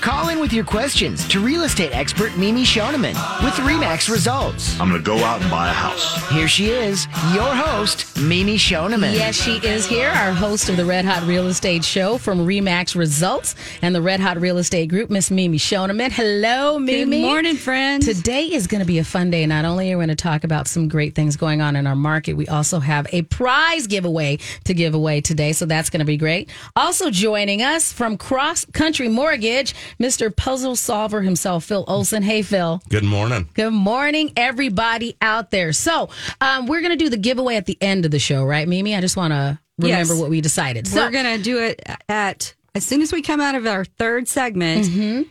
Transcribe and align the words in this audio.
Call 0.00 0.30
in 0.30 0.40
with 0.40 0.50
your 0.50 0.64
questions 0.64 1.28
to 1.28 1.40
real 1.40 1.64
estate 1.64 1.94
expert 1.94 2.34
Mimi 2.38 2.64
Schoneman 2.64 3.12
with 3.44 3.52
Remax 3.56 4.10
Results. 4.10 4.80
I'm 4.80 4.88
going 4.88 5.02
to 5.02 5.04
go 5.04 5.18
out 5.18 5.42
and 5.42 5.50
buy 5.50 5.68
a 5.68 5.72
house. 5.74 6.26
Here 6.30 6.48
she 6.48 6.70
is, 6.70 7.04
your 7.34 7.54
host, 7.54 8.18
Mimi 8.18 8.56
Schoneman. 8.56 9.12
Yes, 9.12 9.34
she 9.34 9.56
is 9.56 9.84
here, 9.86 10.08
our 10.08 10.32
host 10.32 10.70
of 10.70 10.78
the 10.78 10.86
Red 10.86 11.04
Hot 11.04 11.22
Real 11.24 11.48
Estate 11.48 11.84
Show 11.84 12.16
from 12.16 12.46
Remax 12.46 12.96
Results 12.96 13.54
and 13.82 13.94
the 13.94 14.00
Red 14.00 14.20
Hot 14.20 14.40
Real 14.40 14.56
Estate 14.56 14.88
Group, 14.88 15.10
Miss 15.10 15.30
Mimi 15.30 15.58
Schoneman. 15.58 16.10
Hello, 16.10 16.78
Mimi. 16.78 17.20
Good 17.20 17.26
morning, 17.26 17.56
friends. 17.56 18.06
Today 18.06 18.44
is 18.44 18.66
going 18.66 18.80
to 18.80 18.86
be 18.86 19.00
a 19.00 19.04
fun 19.04 19.30
day. 19.30 19.44
Not 19.44 19.66
only 19.66 19.92
are 19.92 19.98
we 19.98 20.06
going 20.06 20.16
to 20.16 20.22
talk 20.22 20.44
about 20.44 20.66
some 20.66 20.88
great 20.88 21.14
things 21.14 21.36
going 21.36 21.60
on 21.60 21.76
in 21.76 21.86
our 21.86 21.94
market, 21.94 22.38
we 22.38 22.48
also 22.48 22.80
have 22.80 23.06
a 23.12 23.20
prize 23.22 23.86
giveaway 23.86 24.38
to 24.64 24.72
give 24.72 24.94
away 24.94 25.20
today. 25.20 25.52
So 25.52 25.66
that's 25.66 25.90
going 25.90 26.00
to 26.00 26.06
be 26.06 26.16
great. 26.16 26.48
Also 26.74 27.10
joining 27.10 27.60
us 27.60 27.92
from 27.92 28.16
Cross 28.16 28.64
Country 28.72 29.08
Mortgage, 29.08 29.74
Mr. 29.98 30.34
Puzzle 30.34 30.76
Solver 30.76 31.22
himself, 31.22 31.64
Phil 31.64 31.84
Olson. 31.88 32.22
Hey, 32.22 32.42
Phil. 32.42 32.82
Good 32.88 33.04
morning. 33.04 33.48
Good 33.54 33.72
morning, 33.72 34.32
everybody 34.36 35.16
out 35.22 35.50
there. 35.50 35.72
So, 35.72 36.08
um, 36.40 36.66
we're 36.66 36.80
going 36.80 36.92
to 36.92 36.96
do 36.96 37.08
the 37.08 37.16
giveaway 37.16 37.56
at 37.56 37.66
the 37.66 37.78
end 37.80 38.04
of 38.04 38.10
the 38.10 38.18
show, 38.18 38.44
right, 38.44 38.66
Mimi? 38.68 38.94
I 38.94 39.00
just 39.00 39.16
want 39.16 39.32
to 39.32 39.58
remember 39.78 40.12
Yes. 40.14 40.20
what 40.20 40.30
we 40.30 40.40
decided. 40.40 40.86
So, 40.86 41.02
We're 41.04 41.10
going 41.10 41.36
to 41.38 41.42
do 41.42 41.58
it 41.58 41.82
at 42.08 42.54
as 42.74 42.84
soon 42.84 43.02
as 43.02 43.12
we 43.12 43.22
come 43.22 43.40
out 43.40 43.54
of 43.54 43.66
our 43.66 43.84
third 43.84 44.28
segment. 44.28 44.86
Mm-hmm. 44.86 45.22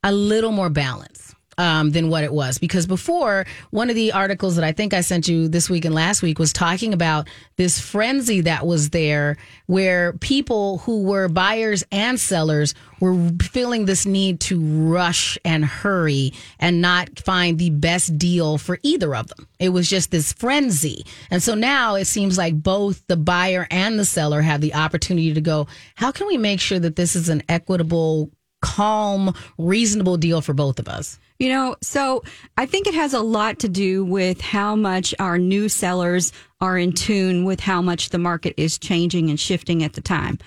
a 0.03 0.11
little 0.11 0.51
more 0.51 0.69
balance. 0.69 1.35
Um, 1.59 1.91
than 1.91 2.09
what 2.09 2.23
it 2.23 2.31
was 2.31 2.57
because 2.57 2.87
before 2.87 3.45
one 3.71 3.89
of 3.89 3.95
the 3.97 4.13
articles 4.13 4.55
that 4.55 4.63
I 4.63 4.71
think 4.71 4.93
I 4.93 5.01
sent 5.01 5.27
you 5.27 5.49
this 5.49 5.69
week 5.69 5.83
and 5.83 5.93
last 5.93 6.21
week 6.21 6.39
was 6.39 6.53
talking 6.53 6.93
about 6.93 7.27
this 7.57 7.81
frenzy 7.81 8.39
that 8.41 8.65
was 8.65 8.91
there 8.91 9.35
where 9.65 10.13
people 10.13 10.77
who 10.77 11.03
were 11.03 11.27
buyers 11.27 11.83
and 11.91 12.17
sellers 12.17 12.75
were 13.01 13.29
feeling 13.41 13.83
this 13.83 14.05
need 14.05 14.39
to 14.39 14.59
rush 14.61 15.37
and 15.43 15.65
hurry 15.65 16.31
and 16.59 16.81
not 16.81 17.19
find 17.19 17.59
the 17.59 17.71
best 17.71 18.17
deal 18.17 18.57
for 18.57 18.79
either 18.81 19.13
of 19.13 19.27
them. 19.27 19.45
It 19.59 19.69
was 19.69 19.89
just 19.89 20.11
this 20.11 20.31
frenzy. 20.31 21.05
And 21.29 21.43
so 21.43 21.55
now 21.55 21.95
it 21.95 22.05
seems 22.05 22.37
like 22.37 22.55
both 22.55 23.05
the 23.07 23.17
buyer 23.17 23.67
and 23.69 23.99
the 23.99 24.05
seller 24.05 24.41
have 24.41 24.61
the 24.61 24.75
opportunity 24.75 25.33
to 25.33 25.41
go, 25.41 25.67
how 25.95 26.11
can 26.11 26.27
we 26.27 26.37
make 26.37 26.61
sure 26.61 26.79
that 26.79 26.95
this 26.95 27.17
is 27.17 27.27
an 27.27 27.43
equitable, 27.49 28.31
calm, 28.61 29.33
reasonable 29.57 30.15
deal 30.15 30.39
for 30.39 30.53
both 30.53 30.79
of 30.79 30.87
us? 30.87 31.19
You 31.39 31.47
know, 31.49 31.77
so 31.81 32.23
I 32.57 32.65
think 32.65 32.85
it 32.85 32.93
has 32.93 33.13
a 33.13 33.21
lot 33.21 33.59
to 33.59 33.69
do 33.69 34.03
with 34.03 34.41
how 34.41 34.75
much 34.75 35.15
our 35.19 35.37
new 35.37 35.69
sellers 35.69 36.33
are 36.59 36.77
in 36.77 36.91
tune 36.91 37.45
with 37.45 37.61
how 37.61 37.81
much 37.81 38.09
the 38.09 38.17
market 38.17 38.53
is 38.57 38.77
changing 38.77 39.29
and 39.29 39.39
shifting 39.39 39.81
at 39.81 39.93
the 39.93 40.01
time. 40.01 40.37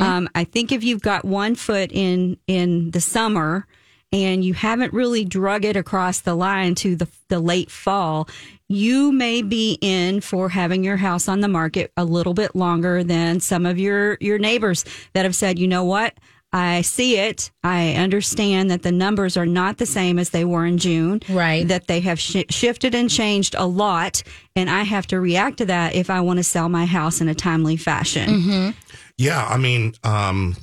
Um, 0.00 0.28
I 0.34 0.44
think 0.44 0.72
if 0.72 0.82
you've 0.82 1.02
got 1.02 1.24
one 1.26 1.54
foot 1.54 1.90
in 1.92 2.38
in 2.46 2.90
the 2.92 3.00
summer 3.02 3.66
and 4.10 4.42
you 4.42 4.54
haven't 4.54 4.94
really 4.94 5.26
drug 5.26 5.66
it 5.66 5.76
across 5.76 6.20
the 6.20 6.34
line 6.34 6.74
to 6.76 6.96
the 6.96 7.08
the 7.28 7.40
late 7.40 7.70
fall, 7.70 8.26
you 8.68 9.12
may 9.12 9.42
be 9.42 9.76
in 9.82 10.22
for 10.22 10.48
having 10.48 10.82
your 10.82 10.96
house 10.96 11.28
on 11.28 11.40
the 11.40 11.48
market 11.48 11.92
a 11.98 12.04
little 12.06 12.32
bit 12.32 12.56
longer 12.56 13.04
than 13.04 13.40
some 13.40 13.66
of 13.66 13.78
your 13.78 14.16
your 14.20 14.38
neighbors 14.38 14.86
that 15.12 15.26
have 15.26 15.34
said, 15.34 15.58
you 15.58 15.68
know 15.68 15.84
what. 15.84 16.14
I 16.52 16.80
see 16.80 17.18
it. 17.18 17.50
I 17.62 17.92
understand 17.94 18.70
that 18.70 18.82
the 18.82 18.92
numbers 18.92 19.36
are 19.36 19.46
not 19.46 19.76
the 19.76 19.86
same 19.86 20.18
as 20.18 20.30
they 20.30 20.44
were 20.44 20.64
in 20.64 20.78
June. 20.78 21.20
Right. 21.28 21.68
That 21.68 21.88
they 21.88 22.00
have 22.00 22.18
sh- 22.18 22.44
shifted 22.48 22.94
and 22.94 23.10
changed 23.10 23.54
a 23.58 23.66
lot. 23.66 24.22
And 24.56 24.70
I 24.70 24.82
have 24.84 25.06
to 25.08 25.20
react 25.20 25.58
to 25.58 25.66
that 25.66 25.94
if 25.94 26.08
I 26.08 26.20
want 26.22 26.38
to 26.38 26.44
sell 26.44 26.68
my 26.68 26.86
house 26.86 27.20
in 27.20 27.28
a 27.28 27.34
timely 27.34 27.76
fashion. 27.76 28.74
Yeah, 29.18 29.44
I 29.44 29.58
mean, 29.58 29.94
um, 30.04 30.56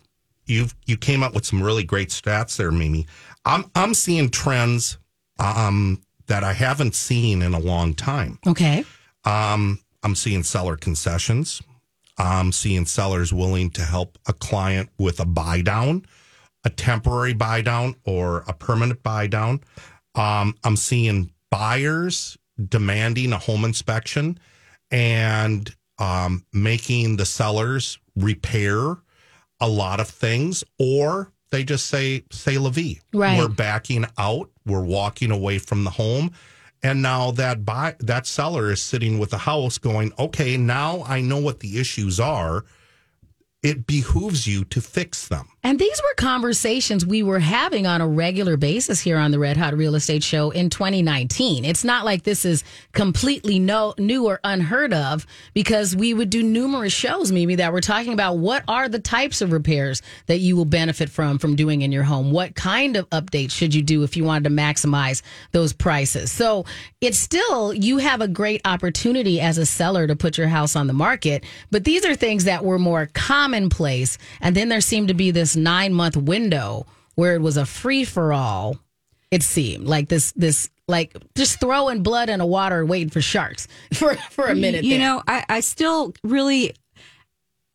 you 0.48 0.68
you 0.86 0.98
came 0.98 1.22
up 1.24 1.34
with 1.34 1.46
some 1.46 1.62
really 1.62 1.84
great 1.84 2.10
stats 2.10 2.56
there, 2.58 2.72
Mimi. 2.72 3.06
I'm 3.44 3.66
I'm 3.76 3.94
seeing 3.94 4.30
trends 4.30 4.98
um, 5.40 6.02
that 6.28 6.44
I 6.44 6.54
haven't 6.54 6.96
seen 6.96 7.42
in 7.42 7.54
a 7.54 7.60
long 7.60 7.94
time. 7.94 8.40
Okay. 8.48 8.86
Um, 9.26 9.80
I'm 10.04 10.16
seeing 10.16 10.44
seller 10.44 10.78
concessions. 10.78 11.62
I'm 12.18 12.52
seeing 12.52 12.86
sellers 12.86 13.34
willing 13.34 13.70
to 13.72 13.82
help 13.82 14.18
a 14.28 14.34
client 14.34 14.90
with 14.98 15.20
a 15.20 15.26
buy 15.26 15.62
down, 15.62 16.06
a 16.64 16.70
temporary 16.70 17.34
buy 17.34 17.62
down, 17.62 17.96
or 18.06 18.44
a 18.48 18.54
permanent 18.54 19.04
buy 19.04 19.28
down. 19.28 19.62
Um, 20.16 20.56
I'm 20.64 20.78
seeing 20.78 21.32
buyers 21.52 22.38
demanding 22.70 23.34
a 23.34 23.38
home 23.38 23.66
inspection 23.66 24.40
and 24.92 25.74
um, 26.00 26.46
making 26.54 27.18
the 27.18 27.26
sellers 27.26 28.00
repair 28.16 28.98
a 29.60 29.68
lot 29.68 30.00
of 30.00 30.08
things, 30.08 30.64
or 30.80 31.32
they 31.52 31.64
just 31.64 31.88
say, 31.88 32.24
say 32.32 32.58
la 32.58 32.70
vie. 32.70 33.00
Right. 33.14 33.38
We're 33.38 33.48
backing 33.48 34.06
out. 34.18 34.50
We're 34.66 34.84
walking 34.84 35.32
away 35.32 35.60
from 35.60 35.84
the 35.84 35.90
home. 35.90 36.32
And 36.86 37.02
now 37.02 37.32
that 37.32 37.66
buy 37.66 37.96
that 37.98 38.28
seller 38.28 38.72
is 38.72 38.80
sitting 38.80 39.18
with 39.18 39.32
the 39.32 39.40
house 39.40 39.80
going, 39.80 40.14
okay, 40.20 40.56
now 40.56 41.04
I 41.08 41.20
know 41.20 41.40
what 41.40 41.62
the 41.62 41.80
issues 41.80 42.20
are. 42.20 42.64
It 43.66 43.88
behooves 43.88 44.46
you 44.46 44.64
to 44.66 44.80
fix 44.80 45.28
them. 45.28 45.50
And 45.64 45.80
these 45.80 46.00
were 46.00 46.14
conversations 46.18 47.04
we 47.04 47.24
were 47.24 47.40
having 47.40 47.88
on 47.88 48.00
a 48.00 48.08
regular 48.08 48.56
basis 48.56 49.00
here 49.00 49.18
on 49.18 49.32
the 49.32 49.40
Red 49.40 49.58
Hot 49.58 49.76
Real 49.76 49.96
Estate 49.96 50.22
Show 50.22 50.52
in 50.52 50.70
2019. 50.70 51.66
It's 51.66 51.84
not 51.84 52.06
like 52.06 52.22
this 52.22 52.46
is 52.46 52.64
completely 52.92 53.58
no, 53.58 53.96
new 53.98 54.28
or 54.28 54.40
unheard 54.44 54.94
of 54.94 55.26
because 55.56 55.96
we 55.96 56.14
would 56.14 56.30
do 56.30 56.44
numerous 56.44 56.94
shows, 56.94 57.32
Mimi, 57.32 57.56
that 57.56 57.74
were 57.74 57.82
talking 57.82 58.14
about 58.14 58.38
what 58.38 58.64
are 58.68 58.88
the 58.88 59.00
types 59.00 59.42
of 59.42 59.52
repairs 59.52 60.04
that 60.28 60.38
you 60.38 60.56
will 60.56 60.66
benefit 60.66 61.10
from 61.10 61.40
from 61.40 61.56
doing 61.56 61.82
in 61.82 61.92
your 61.92 62.04
home. 62.04 62.32
What 62.32 62.54
kind 62.54 62.96
of 62.96 63.10
updates 63.10 63.50
should 63.50 63.74
you 63.74 63.82
do 63.82 64.04
if 64.04 64.16
you 64.16 64.24
wanted 64.24 64.44
to 64.44 64.56
maximize 64.56 65.24
those 65.54 65.74
prices? 65.74 66.32
So 66.32 66.66
it's 67.02 67.18
still 67.18 67.74
you 67.74 67.98
have 67.98 68.22
a 68.22 68.28
great 68.28 68.62
opportunity 68.66 69.42
as 69.42 69.58
a 69.58 69.66
seller 69.66 70.06
to 70.06 70.16
put 70.16 70.38
your 70.38 70.50
house 70.50 70.76
on 70.76 70.86
the 70.86 70.94
market, 70.94 71.44
but 71.72 71.84
these 71.84 72.06
are 72.06 72.14
things 72.14 72.44
that 72.44 72.64
were 72.64 72.78
more 72.78 73.08
commonplace. 73.56 74.18
And 74.42 74.56
then 74.56 74.70
there 74.70 74.82
seemed 74.82 75.08
to 75.08 75.14
be 75.14 75.32
this 75.32 75.56
nine 75.56 75.94
month 75.94 76.18
window 76.18 76.86
where 77.16 77.36
it 77.36 77.42
was 77.42 77.58
a 77.58 77.66
free 77.66 78.04
for 78.04 78.34
all. 78.34 78.78
It 79.32 79.44
seemed 79.44 79.88
like 79.88 80.10
this, 80.10 80.32
this, 80.34 80.70
like 80.88 81.16
just 81.36 81.60
throwing 81.60 82.04
blood 82.04 82.30
in 82.30 82.42
a 82.42 82.46
water, 82.46 82.86
waiting 82.86 83.10
for 83.10 83.22
sharks 83.22 83.68
for 83.94 84.16
for 84.30 84.46
a 84.46 84.56
minute. 84.56 84.84
You 84.84 84.98
there. 84.98 85.08
know, 85.08 85.24
I, 85.28 85.44
I 85.50 85.60
still 85.62 86.14
really 86.24 86.74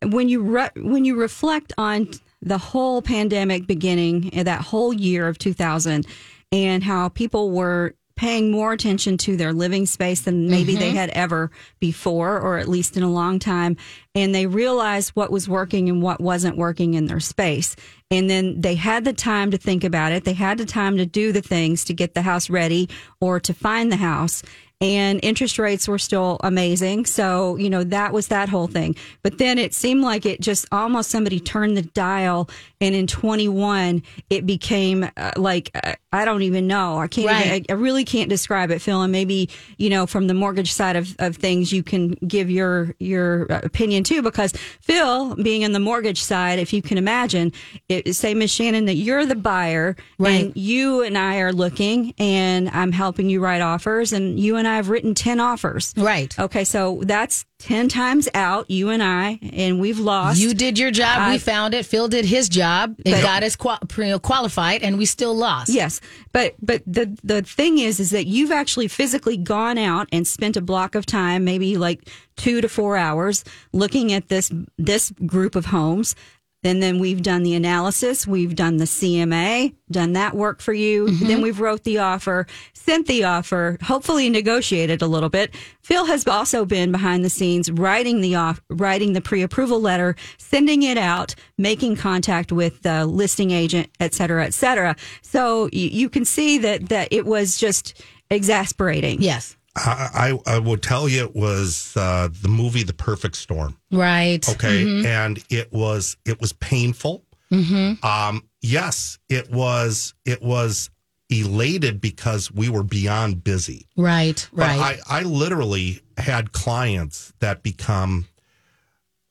when 0.03 0.29
you 0.29 0.41
re, 0.41 0.69
when 0.77 1.05
you 1.05 1.15
reflect 1.15 1.73
on 1.77 2.09
the 2.41 2.57
whole 2.57 3.01
pandemic 3.01 3.67
beginning 3.67 4.33
and 4.33 4.47
that 4.47 4.61
whole 4.61 4.93
year 4.93 5.27
of 5.27 5.37
2000 5.37 6.07
and 6.51 6.83
how 6.83 7.09
people 7.09 7.51
were 7.51 7.93
paying 8.21 8.51
more 8.51 8.71
attention 8.71 9.17
to 9.17 9.35
their 9.35 9.51
living 9.51 9.83
space 9.83 10.21
than 10.21 10.47
maybe 10.47 10.75
they 10.75 10.89
mm-hmm. 10.89 10.97
had 10.97 11.09
ever 11.09 11.49
before 11.79 12.39
or 12.39 12.59
at 12.59 12.67
least 12.67 12.95
in 12.95 13.01
a 13.01 13.09
long 13.09 13.39
time. 13.39 13.75
And 14.13 14.35
they 14.35 14.45
realized 14.45 15.09
what 15.15 15.31
was 15.31 15.49
working 15.49 15.89
and 15.89 16.03
what 16.03 16.21
wasn't 16.21 16.55
working 16.55 16.93
in 16.93 17.07
their 17.07 17.19
space. 17.19 17.75
And 18.11 18.29
then 18.29 18.61
they 18.61 18.75
had 18.75 19.05
the 19.05 19.13
time 19.13 19.49
to 19.49 19.57
think 19.57 19.83
about 19.83 20.11
it. 20.11 20.23
They 20.23 20.33
had 20.33 20.59
the 20.59 20.67
time 20.67 20.97
to 20.97 21.05
do 21.07 21.31
the 21.31 21.41
things 21.41 21.83
to 21.85 21.95
get 21.95 22.13
the 22.13 22.21
house 22.21 22.47
ready 22.47 22.89
or 23.19 23.39
to 23.39 23.55
find 23.55 23.91
the 23.91 23.95
house 23.95 24.43
and 24.81 25.19
interest 25.23 25.59
rates 25.59 25.87
were 25.87 25.99
still 25.99 26.37
amazing. 26.43 27.05
So, 27.05 27.55
you 27.55 27.69
know, 27.69 27.83
that 27.85 28.11
was 28.11 28.27
that 28.29 28.49
whole 28.49 28.67
thing. 28.67 28.95
But 29.21 29.37
then 29.37 29.59
it 29.59 29.73
seemed 29.73 30.01
like 30.01 30.25
it 30.25 30.41
just 30.41 30.65
almost 30.71 31.11
somebody 31.11 31.39
turned 31.39 31.77
the 31.77 31.83
dial 31.83 32.49
and 32.81 32.95
in 32.95 33.05
21 33.05 34.01
it 34.31 34.45
became 34.47 35.07
uh, 35.15 35.31
like 35.37 35.69
uh, 35.75 35.93
I 36.11 36.25
don't 36.25 36.41
even 36.41 36.67
know. 36.67 36.97
I 36.97 37.07
can't 37.07 37.27
Right. 37.27 37.45
even, 37.45 37.65
I, 37.69 37.73
I 37.73 37.75
really 37.77 38.03
can't 38.03 38.27
describe 38.29 38.71
it, 38.71 38.81
Phil, 38.81 39.01
and 39.01 39.11
maybe, 39.11 39.49
you 39.77 39.89
know, 39.89 40.05
from 40.07 40.27
the 40.27 40.33
mortgage 40.33 40.73
side 40.73 40.95
of, 40.95 41.15
of 41.19 41.35
things 41.37 41.71
you 41.71 41.83
can 41.83 42.11
give 42.27 42.49
your 42.49 42.95
your 42.99 43.51
uh, 43.51 43.61
opinion 43.63 44.03
too 44.03 44.21
because 44.23 44.51
Phil, 44.81 45.35
being 45.35 45.61
in 45.61 45.73
the 45.73 45.79
mortgage 45.79 46.21
side, 46.21 46.57
if 46.59 46.73
you 46.73 46.81
can 46.81 46.97
imagine, 46.97 47.51
it, 47.87 48.15
say 48.15 48.33
Miss 48.33 48.53
Shannan 48.57 48.87
that 48.87 48.95
you're 48.95 49.25
the 49.25 49.35
buyer 49.35 49.95
Right. 50.17 50.45
and 50.45 50.55
you 50.57 51.01
and 51.03 51.17
I 51.17 51.37
are 51.39 51.53
looking 51.53 52.13
and 52.17 52.69
I'm 52.69 52.91
helping 52.91 53.29
you 53.29 53.39
write 53.43 53.61
offers 53.61 54.11
and 54.11 54.39
you 54.39 54.55
and 54.57 54.67
I 54.67 54.70
have 54.75 54.89
written 54.89 55.13
10 55.15 55.39
offers. 55.39 55.93
Right. 55.97 56.37
Okay, 56.39 56.63
so 56.63 57.01
that's 57.03 57.45
10 57.59 57.89
times 57.89 58.27
out, 58.33 58.69
you 58.71 58.89
and 58.89 59.03
I, 59.03 59.39
and 59.53 59.79
we've 59.79 59.99
lost. 59.99 60.39
You 60.39 60.53
did 60.53 60.79
your 60.79 60.89
job. 60.91 61.31
we 61.31 61.37
found 61.37 61.73
it. 61.73 61.85
Phil 61.85 62.07
did 62.07 62.25
his 62.25 62.49
job. 62.49 62.95
It 63.05 63.21
got 63.21 63.43
us 63.43 63.55
qua- 63.55 63.79
pre- 63.87 64.17
qualified, 64.19 64.81
and 64.83 64.97
we 64.97 65.05
still 65.05 65.35
lost. 65.35 65.69
Yes, 65.69 66.01
but 66.31 66.55
but 66.61 66.81
the 66.87 67.15
the 67.23 67.41
thing 67.43 67.77
is, 67.77 67.99
is 67.99 68.09
that 68.11 68.25
you've 68.25 68.51
actually 68.51 68.87
physically 68.87 69.37
gone 69.37 69.77
out 69.77 70.07
and 70.11 70.25
spent 70.27 70.57
a 70.57 70.61
block 70.61 70.95
of 70.95 71.05
time, 71.05 71.43
maybe 71.43 71.77
like 71.77 72.09
two 72.35 72.61
to 72.61 72.67
four 72.69 72.97
hours, 72.97 73.43
looking 73.73 74.11
at 74.11 74.29
this 74.29 74.51
this 74.77 75.11
group 75.25 75.55
of 75.55 75.67
homes. 75.67 76.15
And 76.63 76.81
then 76.81 76.99
we've 76.99 77.23
done 77.23 77.41
the 77.41 77.55
analysis, 77.55 78.27
we've 78.27 78.55
done 78.55 78.77
the 78.77 78.85
CMA, 78.85 79.73
done 79.89 80.13
that 80.13 80.35
work 80.35 80.61
for 80.61 80.73
you. 80.73 81.07
Mm-hmm. 81.07 81.27
Then 81.27 81.41
we've 81.41 81.59
wrote 81.59 81.83
the 81.83 81.97
offer, 81.97 82.45
sent 82.73 83.07
the 83.07 83.23
offer, 83.23 83.77
hopefully 83.81 84.29
negotiated 84.29 85.01
a 85.01 85.07
little 85.07 85.29
bit. 85.29 85.55
Phil 85.81 86.05
has 86.05 86.27
also 86.27 86.63
been 86.63 86.91
behind 86.91 87.25
the 87.25 87.31
scenes 87.31 87.71
writing 87.71 88.21
the 88.21 88.35
off, 88.35 88.61
writing 88.69 89.13
the 89.13 89.21
pre-approval 89.21 89.81
letter, 89.81 90.15
sending 90.37 90.83
it 90.83 90.97
out, 90.99 91.33
making 91.57 91.95
contact 91.95 92.51
with 92.51 92.83
the 92.83 93.07
listing 93.07 93.49
agent, 93.49 93.89
et 93.99 94.13
cetera, 94.13 94.45
et 94.45 94.53
cetera. 94.53 94.95
So 95.23 95.67
you, 95.71 95.87
you 95.87 96.09
can 96.09 96.25
see 96.25 96.59
that 96.59 96.89
that 96.89 97.07
it 97.11 97.25
was 97.25 97.57
just 97.57 98.03
exasperating. 98.29 99.21
Yes. 99.21 99.57
I, 99.75 100.33
I, 100.47 100.55
I 100.55 100.59
would 100.59 100.83
tell 100.83 101.07
you 101.07 101.23
it 101.23 101.35
was 101.35 101.93
uh, 101.95 102.27
the 102.41 102.49
movie 102.49 102.83
The 102.83 102.93
Perfect 102.93 103.35
Storm. 103.37 103.77
Right. 103.91 104.47
Okay, 104.49 104.83
Mm-hmm. 104.83 105.05
and 105.05 105.43
it 105.49 105.71
was 105.71 106.17
it 106.25 106.39
was 106.41 106.53
painful. 106.53 107.23
Um, 107.53 108.47
yes, 108.61 109.17
it 109.27 109.51
was 109.51 110.13
it 110.25 110.41
was 110.41 110.89
elated 111.29 111.99
because 112.01 112.49
we 112.51 112.69
were 112.69 112.83
beyond 112.83 113.43
busy. 113.43 113.87
Right. 113.97 114.47
But 114.53 114.67
Right. 114.67 114.99
I, 115.09 115.19
I 115.19 115.21
literally 115.23 116.01
had 116.17 116.51
clients 116.53 117.33
that 117.39 117.61
become 117.63 118.25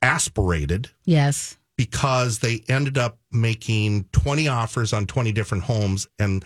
aspirated 0.02 0.90
yes. 1.04 1.56
because 1.76 2.38
they 2.38 2.62
ended 2.68 2.98
up 2.98 3.18
making 3.32 4.04
20 4.12 4.48
offers 4.48 4.92
on 4.92 5.06
20 5.06 5.32
different 5.32 5.64
homes 5.64 6.06
and 6.18 6.44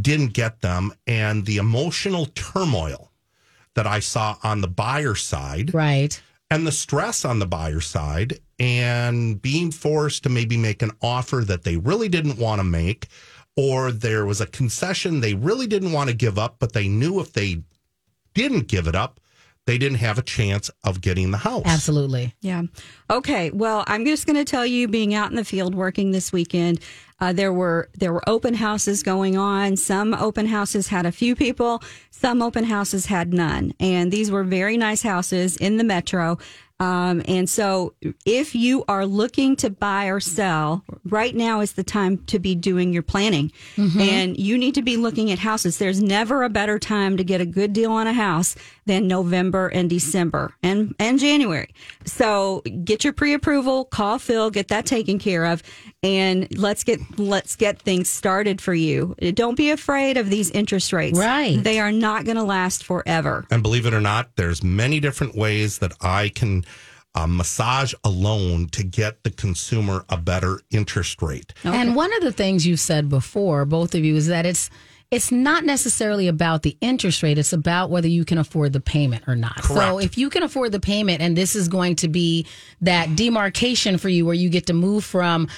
didn't 0.00 0.32
get 0.32 0.60
them. 0.60 0.92
And 1.06 1.44
the 1.46 1.56
emotional 1.58 2.26
turmoil 2.34 3.10
that 3.76 3.86
I 3.86 4.00
saw 4.00 4.36
on 4.42 4.60
the 4.62 4.68
buyer 4.68 5.14
side 5.14 5.72
Right. 5.72 6.20
and 6.50 6.66
the 6.66 6.72
stress 6.72 7.24
on 7.24 7.38
the 7.38 7.46
buyer 7.46 7.80
side 7.80 8.40
and 8.58 9.40
being 9.40 9.70
forced 9.70 10.24
to 10.24 10.28
maybe 10.30 10.56
make 10.56 10.82
an 10.82 10.90
offer 11.02 11.44
that 11.46 11.62
they 11.62 11.76
really 11.76 12.08
didn't 12.08 12.38
want 12.38 12.58
to 12.58 12.64
make 12.64 13.06
or 13.54 13.92
there 13.92 14.24
was 14.26 14.40
a 14.40 14.46
concession 14.46 15.20
they 15.20 15.34
really 15.34 15.66
didn't 15.66 15.92
want 15.92 16.08
to 16.10 16.16
give 16.16 16.38
up 16.38 16.56
but 16.58 16.72
they 16.72 16.88
knew 16.88 17.20
if 17.20 17.32
they 17.34 17.62
didn't 18.34 18.66
give 18.66 18.86
it 18.88 18.94
up 18.94 19.20
they 19.66 19.78
didn't 19.78 19.98
have 19.98 20.18
a 20.18 20.22
chance 20.22 20.70
of 20.84 21.00
getting 21.00 21.32
the 21.32 21.38
house 21.38 21.64
Absolutely. 21.66 22.34
Yeah. 22.40 22.62
Okay. 23.10 23.50
Well, 23.50 23.84
I'm 23.86 24.04
just 24.04 24.26
going 24.26 24.36
to 24.36 24.44
tell 24.44 24.64
you, 24.64 24.88
being 24.88 25.12
out 25.12 25.30
in 25.30 25.36
the 25.36 25.44
field 25.44 25.74
working 25.74 26.12
this 26.12 26.32
weekend, 26.32 26.80
uh, 27.20 27.32
there 27.32 27.52
were 27.52 27.88
there 27.94 28.12
were 28.12 28.26
open 28.28 28.54
houses 28.54 29.02
going 29.02 29.36
on. 29.36 29.76
Some 29.76 30.14
open 30.14 30.46
houses 30.46 30.88
had 30.88 31.06
a 31.06 31.12
few 31.12 31.34
people. 31.34 31.82
Some 32.10 32.42
open 32.42 32.64
houses 32.64 33.06
had 33.06 33.32
none, 33.32 33.72
and 33.80 34.12
these 34.12 34.30
were 34.30 34.44
very 34.44 34.76
nice 34.76 35.02
houses 35.02 35.56
in 35.56 35.76
the 35.76 35.84
metro. 35.84 36.38
Um, 36.78 37.22
and 37.26 37.48
so, 37.48 37.94
if 38.26 38.54
you 38.54 38.84
are 38.86 39.06
looking 39.06 39.56
to 39.56 39.70
buy 39.70 40.06
or 40.06 40.20
sell, 40.20 40.84
right 41.04 41.34
now 41.34 41.60
is 41.60 41.72
the 41.72 41.82
time 41.82 42.18
to 42.26 42.38
be 42.38 42.54
doing 42.54 42.92
your 42.92 43.02
planning. 43.02 43.50
And 44.00 44.36
you 44.36 44.58
need 44.58 44.74
to 44.74 44.82
be 44.82 44.96
looking 44.98 45.30
at 45.30 45.38
houses. 45.38 45.78
There's 45.78 46.02
never 46.02 46.42
a 46.42 46.50
better 46.50 46.78
time 46.78 47.16
to 47.16 47.24
get 47.24 47.40
a 47.40 47.46
good 47.46 47.72
deal 47.72 47.92
on 47.92 48.06
a 48.06 48.12
house 48.12 48.56
than 48.84 49.08
November 49.08 49.68
and 49.68 49.88
December 49.88 50.54
and, 50.62 50.94
and 50.98 51.18
January. 51.18 51.72
So 52.04 52.62
get 52.84 53.04
your 53.04 53.12
pre-approval, 53.12 53.86
call 53.86 54.18
Phil, 54.18 54.50
get 54.50 54.68
that 54.68 54.84
taken 54.84 55.18
care 55.18 55.46
of, 55.46 55.62
and 56.02 56.46
let's 56.58 56.84
get 56.84 57.00
let's 57.18 57.56
get 57.56 57.80
things 57.80 58.08
started 58.08 58.60
for 58.60 58.74
you. 58.74 59.14
Don't 59.34 59.56
be 59.56 59.70
afraid 59.70 60.16
of 60.16 60.30
these 60.30 60.50
interest 60.50 60.92
rates. 60.92 61.18
Right. 61.18 61.62
They 61.62 61.80
are 61.80 61.92
not 61.92 62.24
going 62.24 62.36
to 62.36 62.42
last 62.44 62.84
forever. 62.84 63.44
and 63.50 63.62
believe 63.62 63.86
it 63.86 63.94
or 63.94 64.00
not 64.00 64.36
there's 64.36 64.62
many 64.62 65.00
different 65.00 65.34
ways 65.34 65.78
that 65.78 65.92
i 66.00 66.28
can 66.28 66.64
uh, 67.14 67.26
massage 67.26 67.94
a 68.04 68.10
loan 68.10 68.68
to 68.68 68.84
get 68.84 69.22
the 69.24 69.30
consumer 69.30 70.04
a 70.10 70.16
better 70.18 70.60
interest 70.70 71.22
rate 71.22 71.54
And 71.64 71.96
one 71.96 72.12
of 72.14 72.22
the 72.22 72.32
things 72.32 72.66
you've 72.66 72.80
said 72.80 73.08
before, 73.08 73.64
both 73.64 73.94
of 73.94 74.04
you, 74.04 74.16
is 74.16 74.26
that 74.26 74.44
it's 74.46 74.68
it's 75.10 75.30
not 75.30 75.64
necessarily 75.64 76.26
about 76.28 76.62
the 76.62 76.76
interest 76.80 77.22
rate. 77.22 77.38
It's 77.38 77.52
about 77.52 77.90
whether 77.90 78.08
you 78.08 78.24
can 78.24 78.38
afford 78.38 78.72
the 78.72 78.80
payment 78.80 79.22
or 79.28 79.36
not. 79.36 79.64
So 79.64 79.98
if 80.00 80.18
you 80.18 80.28
can 80.30 80.42
afford 80.42 80.72
the 80.72 80.80
payment, 80.80 81.22
and 81.22 81.36
this 81.36 81.54
is 81.54 81.68
going 81.68 81.94
to 81.96 82.08
be 82.08 82.44
that 82.80 83.14
demarcation 83.14 83.98
for 83.98 84.08
you, 84.08 84.26
where 84.26 84.34
you 84.34 84.50
get 84.50 84.66
to 84.66 84.72
move 84.74 85.04
from. 85.04 85.48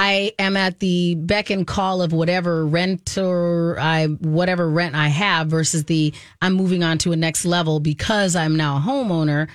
I 0.00 0.32
am 0.38 0.56
at 0.56 0.78
the 0.78 1.16
beck 1.16 1.50
and 1.50 1.66
call 1.66 2.02
of 2.02 2.12
whatever 2.12 2.64
rent 2.64 3.18
or 3.18 3.76
I 3.80 4.06
whatever 4.06 4.70
rent 4.70 4.94
I 4.94 5.08
have 5.08 5.48
versus 5.48 5.84
the 5.84 6.14
I'm 6.40 6.52
moving 6.52 6.84
on 6.84 6.98
to 6.98 7.10
a 7.10 7.16
next 7.16 7.44
level 7.44 7.80
because 7.80 8.36
I'm 8.36 8.54
now 8.56 8.76
a 8.76 8.80
homeowner. 8.80 9.48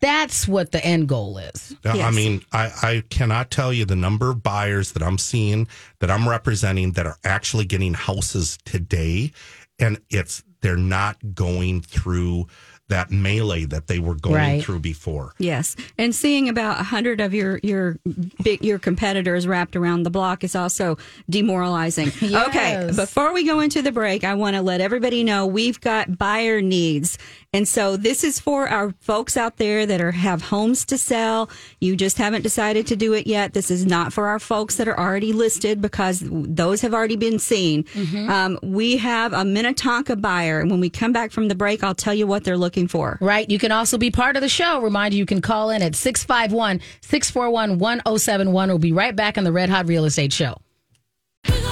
That's 0.00 0.46
what 0.46 0.72
the 0.72 0.84
end 0.84 1.08
goal 1.08 1.38
is. 1.38 1.74
Yeah, 1.82 2.06
I 2.06 2.10
mean, 2.10 2.42
I, 2.52 2.70
I 2.82 3.02
cannot 3.08 3.50
tell 3.50 3.72
you 3.72 3.86
the 3.86 3.96
number 3.96 4.28
of 4.28 4.42
buyers 4.42 4.92
that 4.92 5.02
I'm 5.02 5.16
seeing 5.16 5.66
that 6.00 6.10
I'm 6.10 6.28
representing 6.28 6.92
that 6.92 7.06
are 7.06 7.16
actually 7.24 7.64
getting 7.64 7.94
houses 7.94 8.58
today. 8.66 9.32
and 9.78 9.98
it's 10.10 10.42
they're 10.60 10.76
not 10.76 11.16
going 11.34 11.80
through 11.80 12.46
that 12.90 13.10
melee 13.10 13.64
that 13.64 13.86
they 13.88 13.98
were 13.98 14.14
going 14.14 14.34
Right. 14.36 14.62
through 14.62 14.80
before. 14.80 15.34
Yes, 15.38 15.74
and 15.98 16.14
seeing 16.14 16.48
about 16.48 16.78
a 16.78 16.84
hundred 16.84 17.20
of 17.20 17.32
your 17.34 17.58
your 17.62 17.98
big 18.44 18.62
your 18.64 18.78
competitors 18.78 19.46
wrapped 19.46 19.74
around 19.74 20.02
the 20.04 20.10
block 20.10 20.44
is 20.44 20.54
also 20.54 20.96
demoralizing. 21.28 22.12
Okay, 22.50 22.90
before 22.94 23.32
we 23.32 23.44
go 23.44 23.60
into 23.60 23.80
the 23.82 23.92
break, 23.92 24.24
I 24.24 24.34
want 24.34 24.56
to 24.56 24.62
let 24.62 24.80
everybody 24.80 25.24
know 25.24 25.46
we've 25.46 25.80
got 25.80 26.18
buyer 26.18 26.60
needs, 26.60 27.16
and 27.52 27.66
so 27.66 27.96
this 27.96 28.22
is 28.22 28.38
for 28.38 28.68
our 28.68 28.94
folks 29.00 29.36
out 29.36 29.56
there 29.56 29.84
that 29.84 30.00
are 30.00 30.12
have 30.12 30.40
homes 30.40 30.84
to 30.84 30.96
sell. 30.96 31.50
You 31.80 31.96
just 31.96 32.16
haven't 32.16 32.42
decided 32.42 32.86
to 32.88 32.96
do 32.96 33.12
it 33.12 33.26
yet. 33.26 33.54
This 33.54 33.72
is 33.72 33.84
not 33.84 34.12
for 34.12 34.28
our 34.28 34.38
folks 34.38 34.76
that 34.76 34.86
are 34.86 34.98
already 34.98 35.32
listed 35.32 35.80
because 35.80 36.22
those 36.24 36.80
have 36.82 36.94
already 36.94 37.16
been 37.16 37.40
seen. 37.40 37.84
Um, 38.30 38.58
we 38.62 38.98
have 38.98 39.32
a 39.32 39.44
Minnetonka 39.44 40.14
buyer, 40.16 40.60
and 40.60 40.70
when 40.70 40.78
we 40.78 40.90
come 40.90 41.12
back 41.12 41.32
from 41.32 41.48
the 41.48 41.56
break, 41.56 41.82
I'll 41.82 41.94
tell 41.94 42.14
you 42.14 42.26
what 42.26 42.44
they're 42.44 42.56
looking 42.56 42.86
for. 42.86 43.18
Right. 43.20 43.50
You 43.50 43.58
can 43.58 43.72
also 43.72 43.98
be 43.98 44.12
part 44.12 44.36
of 44.36 44.42
the 44.42 44.48
show. 44.48 44.80
Remind 44.80 45.14
you, 45.14 45.18
you 45.18 45.26
can 45.26 45.40
call 45.40 45.70
in 45.70 45.82
at 45.82 45.96
651 45.96 46.80
641 47.00 47.78
1071. 47.80 48.68
We'll 48.68 48.78
be 48.78 48.92
right 48.92 49.16
back 49.16 49.36
on 49.36 49.42
the 49.42 49.52
Red 49.52 49.70
Hot 49.70 49.88
Real 49.88 50.04
Estate 50.04 50.32
Show. 50.32 50.60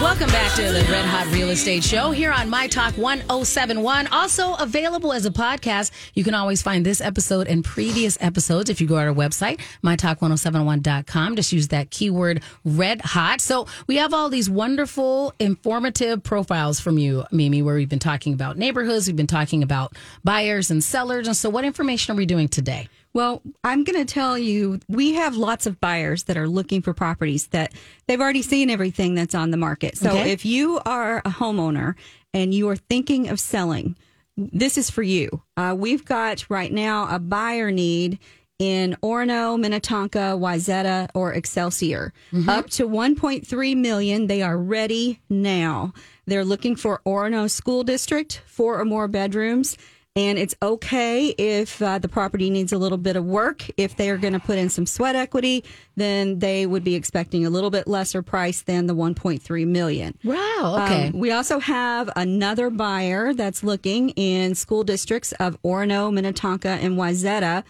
Welcome 0.00 0.28
back 0.28 0.54
to 0.54 0.62
the 0.62 0.86
Red 0.92 1.04
Hot 1.06 1.26
Real 1.32 1.50
Estate 1.50 1.82
Show 1.82 2.12
here 2.12 2.30
on 2.30 2.48
My 2.48 2.68
Talk 2.68 2.96
1071. 2.96 4.06
Also 4.12 4.54
available 4.54 5.12
as 5.12 5.26
a 5.26 5.30
podcast. 5.32 5.90
You 6.14 6.22
can 6.22 6.34
always 6.34 6.62
find 6.62 6.86
this 6.86 7.00
episode 7.00 7.48
and 7.48 7.64
previous 7.64 8.16
episodes 8.20 8.70
if 8.70 8.80
you 8.80 8.86
go 8.86 8.94
to 8.94 9.08
our 9.08 9.12
website, 9.12 9.58
mytalk1071.com. 9.82 11.34
Just 11.34 11.52
use 11.52 11.68
that 11.68 11.90
keyword 11.90 12.44
red 12.64 13.00
hot. 13.00 13.40
So 13.40 13.66
we 13.88 13.96
have 13.96 14.14
all 14.14 14.28
these 14.28 14.48
wonderful, 14.48 15.34
informative 15.40 16.22
profiles 16.22 16.78
from 16.78 16.96
you, 16.96 17.24
Mimi, 17.32 17.60
where 17.62 17.74
we've 17.74 17.88
been 17.88 17.98
talking 17.98 18.34
about 18.34 18.56
neighborhoods, 18.56 19.08
we've 19.08 19.16
been 19.16 19.26
talking 19.26 19.64
about 19.64 19.96
buyers 20.22 20.70
and 20.70 20.82
sellers. 20.82 21.26
And 21.26 21.36
so, 21.36 21.50
what 21.50 21.64
information 21.64 22.14
are 22.14 22.16
we 22.16 22.24
doing 22.24 22.46
today? 22.46 22.88
Well, 23.14 23.42
I'm 23.64 23.84
going 23.84 23.98
to 24.04 24.12
tell 24.12 24.38
you, 24.38 24.80
we 24.88 25.14
have 25.14 25.36
lots 25.36 25.66
of 25.66 25.80
buyers 25.80 26.24
that 26.24 26.36
are 26.36 26.48
looking 26.48 26.82
for 26.82 26.92
properties 26.92 27.48
that 27.48 27.72
they've 28.06 28.20
already 28.20 28.42
seen 28.42 28.70
everything 28.70 29.14
that's 29.14 29.34
on 29.34 29.50
the 29.50 29.56
market. 29.56 29.96
So 29.96 30.10
Okay. 30.10 30.30
if 30.30 30.44
you 30.44 30.80
are 30.84 31.18
a 31.18 31.30
homeowner 31.30 31.94
and 32.34 32.52
you 32.54 32.68
are 32.68 32.76
thinking 32.76 33.28
of 33.28 33.40
selling, 33.40 33.96
this 34.36 34.78
is 34.78 34.90
for 34.90 35.02
you. 35.02 35.42
Uh, 35.56 35.74
we've 35.76 36.04
got 36.04 36.44
right 36.48 36.72
now 36.72 37.08
a 37.12 37.18
buyer 37.18 37.70
need 37.72 38.18
in 38.60 38.96
Orono, 39.02 39.58
Minnetonka, 39.58 40.36
Wayzata, 40.36 41.08
or 41.14 41.32
Excelsior. 41.32 42.12
Up 42.48 42.68
to 42.70 42.88
1.3 42.88 43.76
million. 43.76 44.26
They 44.26 44.42
are 44.42 44.58
ready 44.58 45.20
now. 45.30 45.92
They're 46.26 46.44
looking 46.44 46.74
for 46.76 47.00
Orono 47.06 47.48
School 47.50 47.84
District, 47.84 48.42
four 48.46 48.80
or 48.80 48.84
more 48.84 49.06
bedrooms. 49.08 49.76
And 50.18 50.36
it's 50.36 50.56
okay 50.60 51.26
if 51.38 51.80
uh, 51.80 52.00
the 52.00 52.08
property 52.08 52.50
needs 52.50 52.72
a 52.72 52.78
little 52.78 52.98
bit 52.98 53.14
of 53.14 53.24
work. 53.24 53.64
If 53.76 53.94
they 53.94 54.10
are 54.10 54.16
going 54.16 54.32
to 54.32 54.40
put 54.40 54.58
in 54.58 54.68
some 54.68 54.84
sweat 54.84 55.14
equity, 55.14 55.62
then 55.94 56.40
they 56.40 56.66
would 56.66 56.82
be 56.82 56.96
expecting 56.96 57.46
a 57.46 57.50
little 57.50 57.70
bit 57.70 57.86
lesser 57.86 58.20
price 58.20 58.62
than 58.62 58.88
the 58.88 58.96
1.3 58.96 59.66
million. 59.68 60.18
Wow. 60.24 60.80
Okay. 60.82 61.06
Um, 61.06 61.12
we 61.12 61.30
also 61.30 61.60
have 61.60 62.10
another 62.16 62.68
buyer 62.68 63.32
that's 63.32 63.62
looking 63.62 64.08
in 64.10 64.56
school 64.56 64.82
districts 64.82 65.30
of 65.34 65.56
Orono, 65.62 66.12
Minnetonka, 66.12 66.68
and 66.68 66.96
Wayzata. 66.98 67.62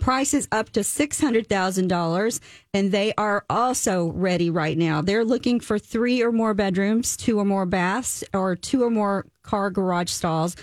Price 0.00 0.34
is 0.34 0.48
up 0.50 0.70
to 0.70 0.82
six 0.82 1.20
hundred 1.20 1.48
thousand 1.48 1.86
dollars, 1.86 2.40
and 2.74 2.90
they 2.90 3.12
are 3.16 3.44
also 3.48 4.06
ready 4.06 4.50
right 4.50 4.76
now. 4.76 5.02
They're 5.02 5.24
looking 5.24 5.60
for 5.60 5.78
three 5.78 6.20
or 6.20 6.32
more 6.32 6.54
bedrooms, 6.54 7.16
two 7.16 7.38
or 7.38 7.44
more 7.44 7.66
baths, 7.66 8.24
or 8.32 8.56
two 8.56 8.82
or 8.82 8.90
more 8.90 9.26
car 9.42 9.70
garage 9.70 10.10
stalls. 10.10 10.56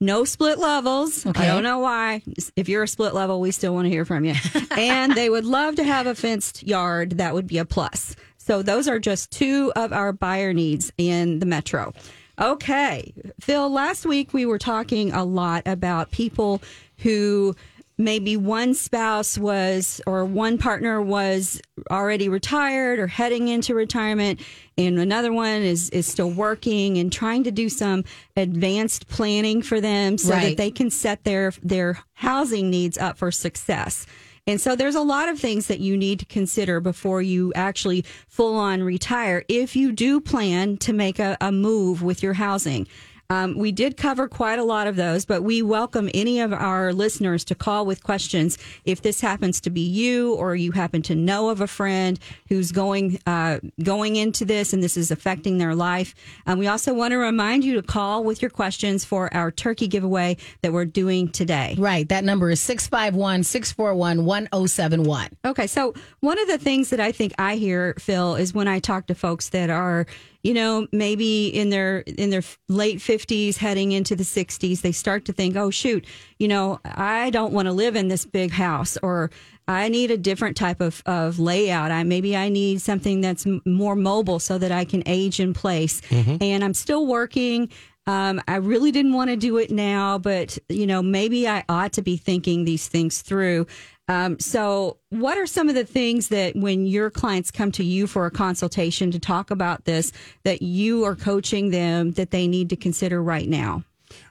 No 0.00 0.24
split 0.24 0.58
levels. 0.58 1.26
Okay. 1.26 1.44
I 1.44 1.46
don't 1.46 1.62
know 1.62 1.80
why. 1.80 2.22
If 2.56 2.70
you're 2.70 2.84
a 2.84 2.88
split 2.88 3.14
level, 3.14 3.38
we 3.38 3.50
still 3.50 3.74
want 3.74 3.84
to 3.84 3.90
hear 3.90 4.06
from 4.06 4.24
you. 4.24 4.34
and 4.70 5.14
they 5.14 5.28
would 5.28 5.44
love 5.44 5.76
to 5.76 5.84
have 5.84 6.06
a 6.06 6.14
fenced 6.14 6.62
yard. 6.66 7.18
That 7.18 7.34
would 7.34 7.46
be 7.46 7.58
a 7.58 7.66
plus. 7.66 8.16
So 8.38 8.62
those 8.62 8.88
are 8.88 8.98
just 8.98 9.30
two 9.30 9.72
of 9.76 9.92
our 9.92 10.12
buyer 10.12 10.54
needs 10.54 10.90
in 10.96 11.38
the 11.40 11.46
metro. 11.46 11.92
Okay. 12.40 13.12
Phil, 13.40 13.68
last 13.68 14.06
week 14.06 14.32
we 14.32 14.46
were 14.46 14.58
talking 14.58 15.12
a 15.12 15.22
lot 15.22 15.62
about 15.66 16.10
people 16.10 16.62
who 16.98 17.54
maybe 18.00 18.36
one 18.36 18.74
spouse 18.74 19.36
was 19.38 20.00
or 20.06 20.24
one 20.24 20.58
partner 20.58 21.00
was 21.02 21.60
already 21.90 22.28
retired 22.28 22.98
or 22.98 23.06
heading 23.06 23.48
into 23.48 23.74
retirement 23.74 24.40
and 24.78 24.98
another 24.98 25.32
one 25.32 25.62
is 25.62 25.90
is 25.90 26.06
still 26.06 26.30
working 26.30 26.96
and 26.98 27.12
trying 27.12 27.44
to 27.44 27.50
do 27.50 27.68
some 27.68 28.02
advanced 28.36 29.06
planning 29.08 29.62
for 29.62 29.80
them 29.80 30.16
so 30.18 30.30
Right. 30.32 30.48
that 30.50 30.56
they 30.56 30.70
can 30.70 30.90
set 30.90 31.24
their 31.24 31.52
their 31.62 31.98
housing 32.14 32.70
needs 32.70 32.96
up 32.98 33.18
for 33.18 33.30
success. 33.30 34.06
And 34.46 34.60
so 34.60 34.74
there's 34.74 34.94
a 34.94 35.02
lot 35.02 35.28
of 35.28 35.38
things 35.38 35.66
that 35.66 35.80
you 35.80 35.96
need 35.96 36.18
to 36.20 36.24
consider 36.24 36.80
before 36.80 37.20
you 37.22 37.52
actually 37.54 38.04
full 38.26 38.56
on 38.56 38.82
retire 38.82 39.44
if 39.48 39.76
you 39.76 39.92
do 39.92 40.18
plan 40.20 40.78
to 40.78 40.92
make 40.94 41.18
a, 41.18 41.36
a 41.40 41.52
move 41.52 42.02
with 42.02 42.22
your 42.22 42.32
housing. 42.32 42.88
Um, 43.30 43.56
we 43.56 43.70
did 43.70 43.96
cover 43.96 44.28
quite 44.28 44.58
a 44.58 44.64
lot 44.64 44.88
of 44.88 44.96
those, 44.96 45.24
but 45.24 45.42
we 45.42 45.62
welcome 45.62 46.10
any 46.12 46.40
of 46.40 46.52
our 46.52 46.92
listeners 46.92 47.44
to 47.44 47.54
call 47.54 47.86
with 47.86 48.02
questions 48.02 48.58
if 48.84 49.02
this 49.02 49.20
happens 49.20 49.60
to 49.62 49.70
be 49.70 49.80
you 49.80 50.34
or 50.34 50.56
you 50.56 50.72
happen 50.72 51.00
to 51.02 51.14
know 51.14 51.48
of 51.48 51.60
a 51.60 51.68
friend 51.68 52.18
who's 52.48 52.72
going 52.72 53.20
uh, 53.26 53.60
going 53.82 54.16
into 54.16 54.44
this 54.44 54.72
and 54.72 54.82
this 54.82 54.96
is 54.96 55.12
affecting 55.12 55.58
their 55.58 55.76
life. 55.76 56.14
Um, 56.46 56.58
we 56.58 56.66
also 56.66 56.92
want 56.92 57.12
to 57.12 57.18
remind 57.18 57.64
you 57.64 57.74
to 57.74 57.82
call 57.82 58.24
with 58.24 58.42
your 58.42 58.50
questions 58.50 59.04
for 59.04 59.32
our 59.32 59.52
turkey 59.52 59.86
giveaway 59.86 60.36
that 60.62 60.72
we're 60.72 60.84
doing 60.84 61.28
today. 61.28 61.76
Right. 61.78 62.08
That 62.08 62.24
number 62.24 62.50
is 62.50 62.60
651 62.60 63.44
641 63.44 64.24
1071. 64.24 65.28
Okay, 65.44 65.66
so 65.66 65.94
one 66.18 66.38
of 66.38 66.48
the 66.48 66.58
things 66.58 66.90
that 66.90 67.00
I 67.00 67.12
think 67.12 67.32
I 67.38 67.56
hear, 67.56 67.94
Phil, 67.98 68.34
is 68.34 68.52
when 68.52 68.66
I 68.66 68.80
talk 68.80 69.06
to 69.06 69.14
folks 69.14 69.50
that 69.50 69.70
are, 69.70 70.06
you 70.42 70.54
know, 70.54 70.86
maybe 70.92 71.48
in 71.48 71.70
their 71.70 71.98
in 72.00 72.30
their 72.30 72.42
late 72.68 73.00
fifties, 73.02 73.58
heading 73.58 73.92
into 73.92 74.16
the 74.16 74.24
sixties, 74.24 74.80
they 74.80 74.92
start 74.92 75.24
to 75.26 75.32
think, 75.32 75.56
oh 75.56 75.70
shoot, 75.70 76.06
you 76.38 76.48
know, 76.48 76.80
I 76.84 77.30
don't 77.30 77.52
want 77.52 77.66
to 77.66 77.72
live 77.72 77.96
in 77.96 78.08
this 78.08 78.24
big 78.24 78.50
house, 78.50 78.96
or 79.02 79.30
I 79.68 79.88
need 79.88 80.10
a 80.10 80.16
different 80.16 80.56
type 80.56 80.80
of, 80.80 81.02
of 81.06 81.38
layout. 81.38 81.90
I 81.92 82.02
maybe 82.02 82.36
I 82.36 82.48
need 82.48 82.80
something 82.80 83.20
that's 83.20 83.46
m- 83.46 83.62
more 83.64 83.94
mobile 83.94 84.40
so 84.40 84.58
that 84.58 84.72
I 84.72 84.84
can 84.84 85.02
age 85.06 85.38
in 85.38 85.54
place. 85.54 86.00
Mm-hmm. 86.08 86.36
And 86.40 86.64
I'm 86.64 86.74
still 86.74 87.06
working. 87.06 87.68
Um, 88.06 88.40
I 88.48 88.56
really 88.56 88.90
didn't 88.90 89.12
want 89.12 89.30
to 89.30 89.36
do 89.36 89.58
it 89.58 89.70
now, 89.70 90.18
but 90.18 90.58
you 90.68 90.86
know, 90.86 91.02
maybe 91.02 91.46
I 91.46 91.64
ought 91.68 91.92
to 91.94 92.02
be 92.02 92.16
thinking 92.16 92.64
these 92.64 92.88
things 92.88 93.22
through. 93.22 93.66
Um, 94.08 94.40
so, 94.40 94.96
what 95.10 95.38
are 95.38 95.46
some 95.46 95.68
of 95.68 95.76
the 95.76 95.84
things 95.84 96.28
that 96.28 96.56
when 96.56 96.84
your 96.86 97.10
clients 97.10 97.52
come 97.52 97.70
to 97.72 97.84
you 97.84 98.08
for 98.08 98.26
a 98.26 98.30
consultation 98.30 99.12
to 99.12 99.20
talk 99.20 99.52
about 99.52 99.84
this, 99.84 100.10
that 100.42 100.62
you 100.62 101.04
are 101.04 101.14
coaching 101.14 101.70
them 101.70 102.12
that 102.12 102.32
they 102.32 102.48
need 102.48 102.70
to 102.70 102.76
consider 102.76 103.22
right 103.22 103.48
now? 103.48 103.84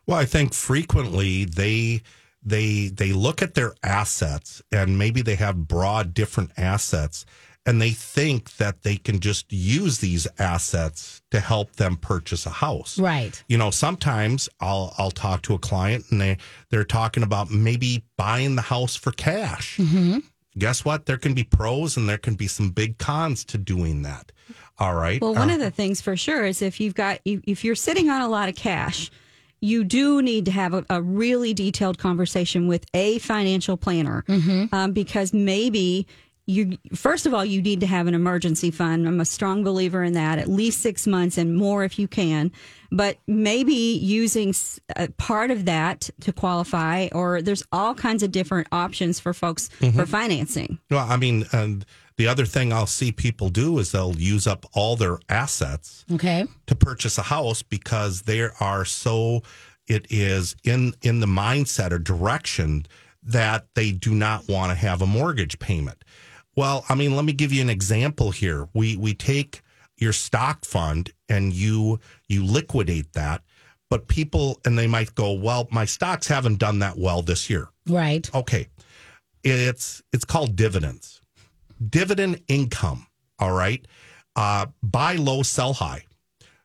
Well, 0.06 0.18
I 0.18 0.26
think 0.26 0.54
frequently 0.54 1.46
they 1.46 2.02
they 2.44 2.88
they 2.88 3.14
look 3.14 3.42
at 3.42 3.54
their 3.54 3.74
assets 3.84 4.62
and 4.72 4.98
maybe 4.98 5.22
they 5.22 5.36
have 5.36 5.68
broad 5.68 6.14
different 6.14 6.52
assets 6.58 7.26
and 7.66 7.82
they 7.82 7.92
think 7.92 8.56
that 8.58 8.82
they 8.84 8.96
can 8.98 9.20
just 9.20 9.52
use 9.52 10.00
these 10.00 10.28
assets 10.40 11.22
to 11.32 11.40
help 11.40 11.76
them 11.76 11.98
purchase 11.98 12.46
a 12.46 12.50
house. 12.50 12.98
Right. 12.98 13.42
You 13.48 13.58
know, 13.58 13.70
sometimes 13.72 14.50
I'll 14.60 14.94
I'll 14.98 15.12
talk 15.12 15.42
to 15.44 15.54
a 15.54 15.60
client 15.60 16.06
and 16.10 16.20
they 16.22 16.38
they're 16.70 16.84
talking 16.86 17.24
about 17.24 17.52
maybe 17.52 18.04
buying 18.18 18.56
the 18.56 18.62
house 18.64 18.96
for 18.96 19.12
cash. 19.12 19.78
Mm-hmm. 19.78 20.20
Guess 20.58 20.84
what? 20.84 21.06
There 21.06 21.18
can 21.18 21.34
be 21.34 21.44
pros 21.44 21.96
and 21.96 22.10
there 22.10 22.18
can 22.18 22.36
be 22.36 22.48
some 22.48 22.72
big 22.72 22.98
cons 22.98 23.46
to 23.46 23.58
doing 23.58 24.02
that. 24.02 24.32
All 24.80 24.96
right. 24.96 25.22
Well, 25.22 25.36
one 25.36 25.50
Uh, 25.52 25.54
of 25.56 25.60
the 25.60 25.72
things 25.72 26.02
for 26.02 26.18
sure 26.18 26.46
is 26.46 26.62
if 26.62 26.80
you've 26.80 26.96
got 26.96 27.20
if 27.26 27.64
you're 27.64 27.76
sitting 27.76 28.10
on 28.10 28.22
a 28.22 28.28
lot 28.28 28.50
of 28.50 28.56
cash, 28.56 29.12
you 29.62 29.84
do 29.84 30.22
need 30.22 30.46
to 30.46 30.52
have 30.52 30.74
a, 30.74 30.86
a 30.90 31.02
really 31.02 31.54
detailed 31.54 31.98
conversation 31.98 32.68
with 32.68 32.86
a 32.94 33.20
financial 33.20 33.76
planner 33.78 34.24
um, 34.72 34.94
because 34.94 35.34
maybe 35.34 36.08
you 36.50 36.78
first 36.96 37.26
of 37.28 37.34
all 37.34 37.46
you 37.46 37.62
need 37.62 37.80
to 37.82 37.86
have 37.86 38.08
an 38.08 38.16
emergency 38.16 38.72
fund. 38.72 39.08
I'm 39.08 39.22
a 39.22 39.26
strong 39.26 39.64
believer 39.64 40.04
in 40.04 40.14
that, 40.14 40.40
at 40.40 40.48
least 40.48 40.82
six 40.82 41.06
months 41.06 41.38
and 41.38 41.56
more 41.56 41.84
if 41.84 42.00
you 42.00 42.08
can. 42.08 42.52
But 42.92 43.18
maybe 43.28 43.74
using 43.74 44.50
s- 44.50 44.80
a 44.96 45.10
part 45.10 45.52
of 45.52 45.66
that 45.66 46.10
to 46.22 46.34
qualify, 46.34 47.10
or 47.12 47.42
there's 47.44 47.64
all 47.72 47.94
kinds 47.94 48.24
of 48.24 48.32
different 48.32 48.68
options 48.72 49.20
for 49.20 49.32
folks 49.32 49.70
mm-hmm. 49.80 49.96
for 49.98 50.08
financing. 50.08 50.80
Well, 50.90 51.06
I 51.08 51.18
mean, 51.18 51.46
and 51.52 51.86
the 52.18 52.28
other 52.28 52.46
thing 52.46 52.74
I'll 52.74 52.88
see 52.88 53.12
people 53.12 53.50
do 53.50 53.78
is 53.78 53.92
they'll 53.92 54.16
use 54.16 54.48
up 54.48 54.66
all 54.74 54.96
their 54.96 55.20
assets 55.30 56.04
Okay. 56.12 56.48
to 56.66 56.76
purchase 56.76 57.20
a 57.20 57.24
house 57.24 57.62
because 57.62 58.24
they 58.24 58.42
are 58.60 58.86
so 58.86 59.44
it 59.88 60.08
is 60.10 60.56
in 60.64 60.94
in 61.04 61.20
the 61.20 61.28
mindset 61.28 61.92
or 61.92 62.00
direction 62.00 62.86
that 63.22 63.68
they 63.76 63.92
do 63.92 64.14
not 64.16 64.48
want 64.48 64.72
to 64.72 64.76
have 64.76 65.02
a 65.02 65.06
mortgage 65.06 65.60
payment. 65.60 66.04
Well, 66.60 66.86
I 66.90 66.96
mean, 66.96 67.16
let 67.16 67.24
me 67.24 67.32
give 67.32 67.54
you 67.54 67.62
an 67.62 67.70
example 67.70 68.32
here. 68.32 68.68
We 68.74 68.98
we 68.98 69.14
take 69.14 69.62
your 69.96 70.12
stock 70.12 70.66
fund 70.66 71.12
and 71.30 71.54
you 71.54 72.00
you 72.28 72.46
liquidate 72.46 73.14
that 73.14 73.44
but 73.90 74.08
people 74.08 74.60
and 74.66 74.78
they 74.78 74.88
might 74.88 75.16
go, 75.16 75.34
well, 75.34 75.68
my 75.72 75.86
stocks 75.86 76.28
haven't 76.28 76.60
done 76.60 76.80
that 76.80 76.98
well 76.98 77.22
this 77.22 77.50
year. 77.50 77.70
Right. 77.88 78.30
Okay, 78.34 78.68
it's 79.44 80.04
it's 80.14 80.26
called 80.26 80.56
dividends, 80.56 81.22
dividend 81.90 82.42
income. 82.50 83.08
All 83.40 83.54
right, 83.54 83.86
uh, 84.36 84.66
buy 84.84 85.16
low, 85.16 85.44
sell 85.44 85.74
high. 85.74 86.04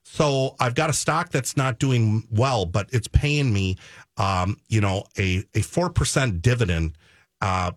So 0.03 0.57
I've 0.61 0.75
got 0.75 0.91
a 0.91 0.93
stock 0.93 1.31
that's 1.31 1.57
not 1.57 1.79
doing 1.79 2.27
well, 2.31 2.67
but 2.67 2.89
it's 2.93 3.09
paying 3.09 3.53
me, 3.53 3.77
um, 4.17 4.59
you 4.69 4.81
know, 4.81 5.05
a 5.17 5.45
a 5.55 5.63
four 5.63 5.89
percent 5.89 6.43
dividend 6.43 6.99
uh, 7.41 7.73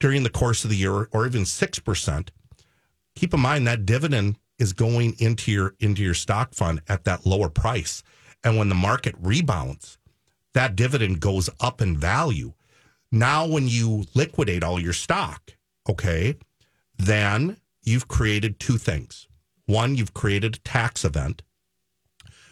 during 0.00 0.22
the 0.22 0.30
course 0.30 0.64
of 0.64 0.70
the 0.70 0.76
year, 0.76 1.08
or 1.12 1.26
even 1.26 1.44
six 1.44 1.78
percent. 1.78 2.32
Keep 3.14 3.34
in 3.34 3.40
mind 3.40 3.66
that 3.66 3.86
dividend 3.86 4.36
is 4.58 4.72
going 4.72 5.14
into 5.18 5.52
your 5.52 5.74
into 5.78 6.02
your 6.02 6.14
stock 6.14 6.54
fund 6.54 6.80
at 6.88 7.04
that 7.04 7.24
lower 7.24 7.48
price, 7.48 8.02
and 8.42 8.58
when 8.58 8.68
the 8.68 8.74
market 8.74 9.14
rebounds, 9.20 9.98
that 10.54 10.74
dividend 10.74 11.20
goes 11.20 11.48
up 11.60 11.80
in 11.80 11.96
value. 11.96 12.52
Now, 13.12 13.46
when 13.46 13.68
you 13.68 14.04
liquidate 14.14 14.62
all 14.62 14.80
your 14.80 14.92
stock, 14.92 15.52
okay, 15.88 16.36
then 16.96 17.56
you've 17.82 18.08
created 18.08 18.60
two 18.60 18.78
things. 18.78 19.26
One, 19.66 19.96
you've 19.96 20.14
created 20.14 20.56
a 20.56 20.58
tax 20.60 21.04
event, 21.04 21.42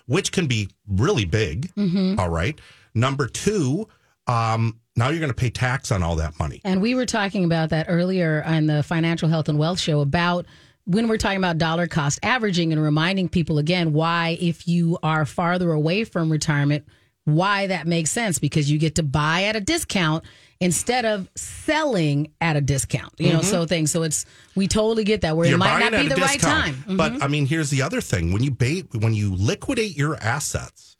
which 0.06 0.32
can 0.32 0.46
be 0.46 0.68
really 0.86 1.24
big. 1.24 1.72
Mm-hmm. 1.74 2.18
all 2.18 2.28
right. 2.28 2.60
Number 2.94 3.28
two, 3.28 3.88
um, 4.28 4.78
now 4.94 5.08
you're 5.08 5.20
going 5.20 5.30
to 5.30 5.34
pay 5.34 5.50
tax 5.50 5.90
on 5.90 6.02
all 6.02 6.16
that 6.16 6.38
money. 6.38 6.60
And 6.64 6.80
we 6.80 6.94
were 6.94 7.06
talking 7.06 7.44
about 7.44 7.70
that 7.70 7.86
earlier 7.88 8.42
on 8.44 8.66
the 8.66 8.82
Financial 8.82 9.28
Health 9.28 9.48
and 9.48 9.58
Wealth 9.58 9.80
Show 9.80 10.00
about 10.00 10.46
when 10.84 11.08
we're 11.08 11.18
talking 11.18 11.38
about 11.38 11.58
dollar 11.58 11.86
cost 11.86 12.18
averaging 12.22 12.72
and 12.72 12.82
reminding 12.82 13.28
people 13.28 13.58
again 13.58 13.92
why, 13.92 14.36
if 14.40 14.66
you 14.66 14.98
are 15.02 15.24
farther 15.24 15.72
away 15.72 16.04
from 16.04 16.30
retirement, 16.30 16.84
why 17.24 17.66
that 17.66 17.86
makes 17.86 18.10
sense 18.10 18.38
because 18.38 18.70
you 18.70 18.78
get 18.78 18.94
to 18.96 19.02
buy 19.02 19.44
at 19.44 19.56
a 19.56 19.60
discount 19.60 20.24
instead 20.60 21.04
of 21.04 21.28
selling 21.36 22.32
at 22.40 22.56
a 22.56 22.60
discount. 22.60 23.12
You 23.18 23.34
know, 23.34 23.42
so 23.42 23.66
things. 23.66 23.90
So 23.90 24.02
it's 24.02 24.24
we 24.56 24.66
totally 24.66 25.04
get 25.04 25.20
that 25.20 25.36
where 25.36 25.52
it 25.52 25.56
might 25.56 25.78
not 25.78 25.92
be 25.92 26.08
the 26.08 26.16
right 26.16 26.40
time. 26.40 26.74
Mm-hmm. 26.74 26.96
But 26.96 27.22
I 27.22 27.28
mean, 27.28 27.46
here's 27.46 27.70
the 27.70 27.82
other 27.82 28.00
thing: 28.00 28.32
when 28.32 28.42
you 28.42 28.50
ba- 28.50 28.84
when 28.98 29.14
you 29.14 29.34
liquidate 29.34 29.96
your 29.96 30.16
assets, 30.16 30.96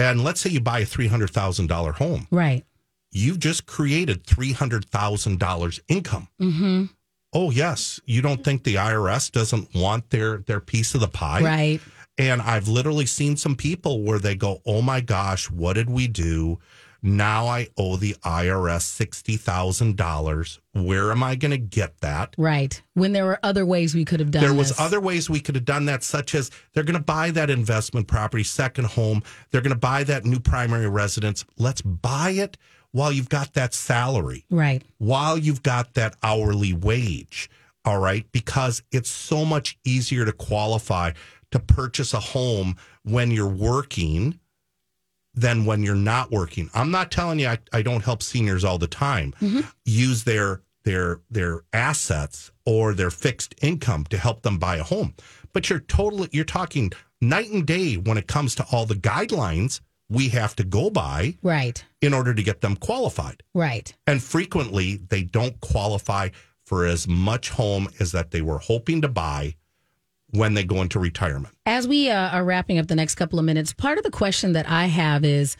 and 0.00 0.24
let's 0.24 0.40
say 0.40 0.50
you 0.50 0.60
buy 0.60 0.80
a 0.80 0.84
three 0.86 1.06
hundred 1.08 1.30
thousand 1.30 1.66
dollar 1.68 1.92
home, 1.92 2.26
Right. 2.30 2.64
you've 3.12 3.38
just 3.38 3.66
created 3.66 4.24
three 4.26 4.52
hundred 4.52 4.84
thousand 4.86 5.38
dollars 5.38 5.80
income. 5.88 6.28
Mm-hmm. 6.40 6.84
Oh 7.32 7.50
yes, 7.50 8.00
you 8.06 8.22
don't 8.22 8.42
think 8.42 8.64
the 8.64 8.74
IRS 8.76 9.30
doesn't 9.30 9.74
want 9.74 10.10
their 10.10 10.38
their 10.38 10.60
piece 10.60 10.94
of 10.94 11.00
the 11.00 11.08
pie, 11.08 11.42
Right. 11.42 11.80
And 12.18 12.42
I've 12.42 12.68
literally 12.68 13.06
seen 13.06 13.36
some 13.36 13.56
people 13.56 14.02
where 14.02 14.18
they 14.18 14.34
go, 14.34 14.60
"Oh 14.66 14.82
my 14.82 15.00
gosh, 15.00 15.48
what 15.50 15.74
did 15.74 15.88
we 15.88 16.06
do? 16.08 16.58
Now 17.02 17.46
I 17.46 17.68
owe 17.78 17.96
the 17.96 18.14
IRS 18.24 18.82
sixty 18.82 19.36
thousand 19.36 19.96
dollars. 19.96 20.60
Where 20.72 21.10
am 21.10 21.22
I 21.22 21.34
going 21.34 21.50
to 21.50 21.58
get 21.58 21.98
that?" 22.00 22.34
Right. 22.36 22.80
When 22.94 23.12
there 23.12 23.24
were 23.24 23.38
other 23.42 23.64
ways 23.64 23.94
we 23.94 24.04
could 24.04 24.20
have 24.20 24.30
done 24.30 24.42
There 24.42 24.54
was 24.54 24.68
this. 24.68 24.80
other 24.80 25.00
ways 25.00 25.30
we 25.30 25.40
could 25.40 25.54
have 25.54 25.64
done 25.64 25.86
that, 25.86 26.02
such 26.02 26.34
as 26.34 26.50
they're 26.74 26.84
going 26.84 26.98
to 26.98 27.02
buy 27.04 27.30
that 27.30 27.48
investment 27.50 28.06
property, 28.06 28.44
second 28.44 28.86
home. 28.86 29.22
They're 29.50 29.62
going 29.62 29.72
to 29.72 29.78
buy 29.78 30.04
that 30.04 30.24
new 30.24 30.40
primary 30.40 30.88
residence. 30.88 31.44
Let's 31.58 31.82
buy 31.82 32.30
it 32.30 32.56
while 32.92 33.12
you've 33.12 33.28
got 33.28 33.54
that 33.54 33.72
salary, 33.72 34.44
Right. 34.50 34.82
while 34.98 35.38
you've 35.38 35.62
got 35.62 35.94
that 35.94 36.16
hourly 36.22 36.72
wage. 36.72 37.48
All 37.84 37.98
right, 37.98 38.26
because 38.32 38.82
it's 38.92 39.08
so 39.08 39.44
much 39.44 39.78
easier 39.84 40.24
to 40.26 40.32
qualify 40.32 41.12
to 41.50 41.58
purchase 41.58 42.12
a 42.12 42.20
home 42.20 42.76
when 43.04 43.30
you're 43.30 43.46
working 43.48 44.38
than 45.34 45.64
when 45.64 45.82
you're 45.82 45.94
not 45.94 46.30
working. 46.30 46.70
I'm 46.74 46.90
not 46.90 47.10
telling 47.10 47.38
you 47.38 47.48
I, 47.48 47.58
I 47.72 47.82
don't 47.82 48.04
help 48.04 48.22
seniors 48.22 48.64
all 48.64 48.78
the 48.78 48.86
time 48.86 49.32
mm-hmm. 49.40 49.60
use 49.84 50.24
their 50.24 50.62
their 50.84 51.20
their 51.30 51.62
assets 51.72 52.50
or 52.64 52.94
their 52.94 53.10
fixed 53.10 53.54
income 53.62 54.04
to 54.04 54.18
help 54.18 54.42
them 54.42 54.58
buy 54.58 54.76
a 54.76 54.82
home. 54.82 55.14
But 55.52 55.70
you're 55.70 55.80
totally 55.80 56.28
you're 56.32 56.44
talking 56.44 56.92
night 57.20 57.50
and 57.50 57.66
day 57.66 57.94
when 57.94 58.18
it 58.18 58.26
comes 58.26 58.54
to 58.56 58.66
all 58.72 58.86
the 58.86 58.94
guidelines 58.94 59.80
we 60.08 60.28
have 60.30 60.56
to 60.56 60.64
go 60.64 60.90
by 60.90 61.36
Right. 61.40 61.84
in 62.00 62.12
order 62.12 62.34
to 62.34 62.42
get 62.42 62.60
them 62.60 62.76
qualified. 62.76 63.42
Right. 63.54 63.94
And 64.06 64.22
frequently 64.22 64.96
they 64.96 65.22
don't 65.22 65.60
qualify 65.60 66.30
for 66.64 66.84
as 66.84 67.06
much 67.06 67.50
home 67.50 67.88
as 68.00 68.12
that 68.12 68.32
they 68.32 68.42
were 68.42 68.58
hoping 68.58 69.00
to 69.02 69.08
buy 69.08 69.54
when 70.32 70.54
they 70.54 70.64
go 70.64 70.80
into 70.82 70.98
retirement. 70.98 71.54
As 71.66 71.88
we 71.88 72.10
uh, 72.10 72.30
are 72.30 72.44
wrapping 72.44 72.78
up 72.78 72.86
the 72.86 72.94
next 72.94 73.14
couple 73.16 73.38
of 73.38 73.44
minutes, 73.44 73.72
part 73.72 73.98
of 73.98 74.04
the 74.04 74.10
question 74.10 74.52
that 74.52 74.68
I 74.68 74.86
have 74.86 75.24
is 75.24 75.56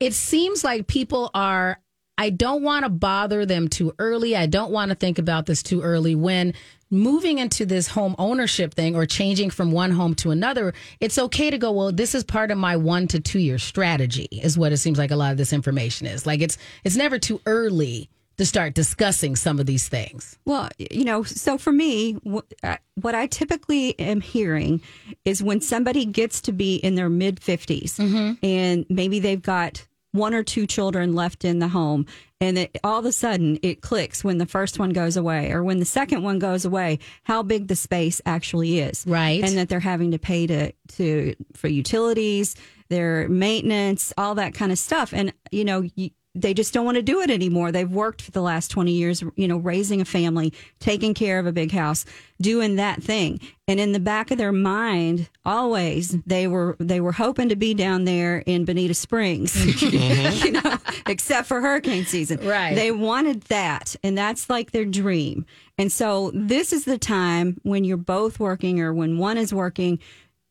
it 0.00 0.14
seems 0.14 0.64
like 0.64 0.86
people 0.86 1.30
are, 1.34 1.80
I 2.18 2.30
don't 2.30 2.62
want 2.62 2.84
to 2.84 2.88
bother 2.88 3.46
them 3.46 3.68
too 3.68 3.94
early. 3.98 4.36
I 4.36 4.46
don't 4.46 4.72
want 4.72 4.90
to 4.90 4.94
think 4.94 5.18
about 5.18 5.46
this 5.46 5.62
too 5.62 5.82
early 5.82 6.14
when 6.14 6.54
moving 6.90 7.38
into 7.38 7.64
this 7.64 7.88
home 7.88 8.14
ownership 8.18 8.74
thing 8.74 8.94
or 8.94 9.06
changing 9.06 9.50
from 9.50 9.72
one 9.72 9.90
home 9.90 10.14
to 10.16 10.30
another. 10.30 10.74
It's 11.00 11.18
okay 11.18 11.50
to 11.50 11.56
go, 11.56 11.72
well, 11.72 11.92
this 11.92 12.14
is 12.14 12.22
part 12.22 12.50
of 12.50 12.58
my 12.58 12.76
one 12.76 13.06
to 13.08 13.20
two 13.20 13.38
year 13.38 13.58
strategy, 13.58 14.28
is 14.30 14.58
what 14.58 14.72
it 14.72 14.78
seems 14.78 14.98
like 14.98 15.10
a 15.10 15.16
lot 15.16 15.32
of 15.32 15.38
this 15.38 15.52
information 15.52 16.06
is. 16.06 16.26
Like 16.26 16.40
it's, 16.40 16.58
it's 16.84 16.96
never 16.96 17.18
too 17.18 17.40
early 17.46 18.10
to 18.38 18.46
start 18.46 18.74
discussing 18.74 19.36
some 19.36 19.58
of 19.60 19.66
these 19.66 19.88
things. 19.88 20.38
Well, 20.44 20.68
you 20.78 21.04
know, 21.04 21.22
so 21.22 21.58
for 21.58 21.72
me, 21.72 22.18
uh, 22.62 22.76
what 22.94 23.14
I 23.14 23.26
typically 23.26 23.98
am 23.98 24.20
hearing 24.20 24.80
is 25.24 25.42
when 25.42 25.60
somebody 25.60 26.04
gets 26.04 26.40
to 26.42 26.52
be 26.52 26.76
in 26.76 26.94
their 26.94 27.08
mid 27.08 27.40
50s 27.40 28.38
and 28.42 28.86
maybe 28.88 29.20
they've 29.20 29.42
got 29.42 29.86
one 30.12 30.34
or 30.34 30.42
two 30.42 30.66
children 30.66 31.14
left 31.14 31.44
in 31.44 31.58
the 31.58 31.68
home, 31.68 32.06
and 32.40 32.58
it, 32.58 32.78
all 32.84 32.98
of 32.98 33.04
a 33.06 33.12
sudden 33.12 33.58
it 33.62 33.80
clicks 33.80 34.22
when 34.22 34.38
the 34.38 34.46
first 34.46 34.78
one 34.78 34.90
goes 34.90 35.16
away 35.16 35.50
or 35.50 35.62
when 35.62 35.78
the 35.78 35.84
second 35.84 36.22
one 36.22 36.38
goes 36.38 36.64
away, 36.64 36.98
how 37.24 37.42
big 37.42 37.68
the 37.68 37.76
space 37.76 38.20
actually 38.26 38.80
is. 38.80 39.04
Right. 39.06 39.42
And 39.42 39.56
that 39.56 39.68
they're 39.68 39.80
having 39.80 40.10
to 40.10 40.18
pay 40.18 40.46
to, 40.46 40.72
to 40.96 41.34
for 41.54 41.68
utilities, 41.68 42.56
their 42.88 43.28
maintenance, 43.28 44.12
all 44.18 44.34
that 44.34 44.54
kind 44.54 44.70
of 44.70 44.78
stuff. 44.78 45.14
And, 45.14 45.32
you 45.50 45.64
know, 45.64 45.82
you, 45.96 46.10
they 46.34 46.54
just 46.54 46.72
don't 46.72 46.86
want 46.86 46.96
to 46.96 47.02
do 47.02 47.20
it 47.20 47.30
anymore. 47.30 47.70
They've 47.70 47.90
worked 47.90 48.22
for 48.22 48.30
the 48.30 48.40
last 48.40 48.68
20 48.68 48.90
years, 48.90 49.22
you 49.36 49.46
know, 49.46 49.58
raising 49.58 50.00
a 50.00 50.04
family, 50.04 50.52
taking 50.80 51.12
care 51.12 51.38
of 51.38 51.46
a 51.46 51.52
big 51.52 51.72
house, 51.72 52.06
doing 52.40 52.76
that 52.76 53.02
thing. 53.02 53.38
And 53.68 53.78
in 53.78 53.92
the 53.92 54.00
back 54.00 54.30
of 54.30 54.38
their 54.38 54.52
mind, 54.52 55.28
always 55.44 56.10
they 56.26 56.48
were 56.48 56.76
they 56.78 57.00
were 57.00 57.12
hoping 57.12 57.50
to 57.50 57.56
be 57.56 57.74
down 57.74 58.04
there 58.04 58.38
in 58.46 58.64
Bonita 58.64 58.94
Springs. 58.94 59.54
Mm-hmm. 60.02 60.46
you 60.46 60.52
know, 60.52 60.78
except 61.06 61.46
for 61.46 61.60
hurricane 61.60 62.04
season. 62.04 62.38
Right. 62.46 62.74
They 62.74 62.90
wanted 62.90 63.42
that, 63.42 63.94
and 64.02 64.16
that's 64.16 64.48
like 64.48 64.70
their 64.70 64.84
dream. 64.84 65.44
And 65.78 65.92
so 65.92 66.30
this 66.34 66.72
is 66.72 66.84
the 66.84 66.98
time 66.98 67.58
when 67.62 67.84
you're 67.84 67.96
both 67.96 68.40
working 68.40 68.80
or 68.80 68.92
when 68.92 69.18
one 69.18 69.38
is 69.38 69.52
working, 69.52 69.98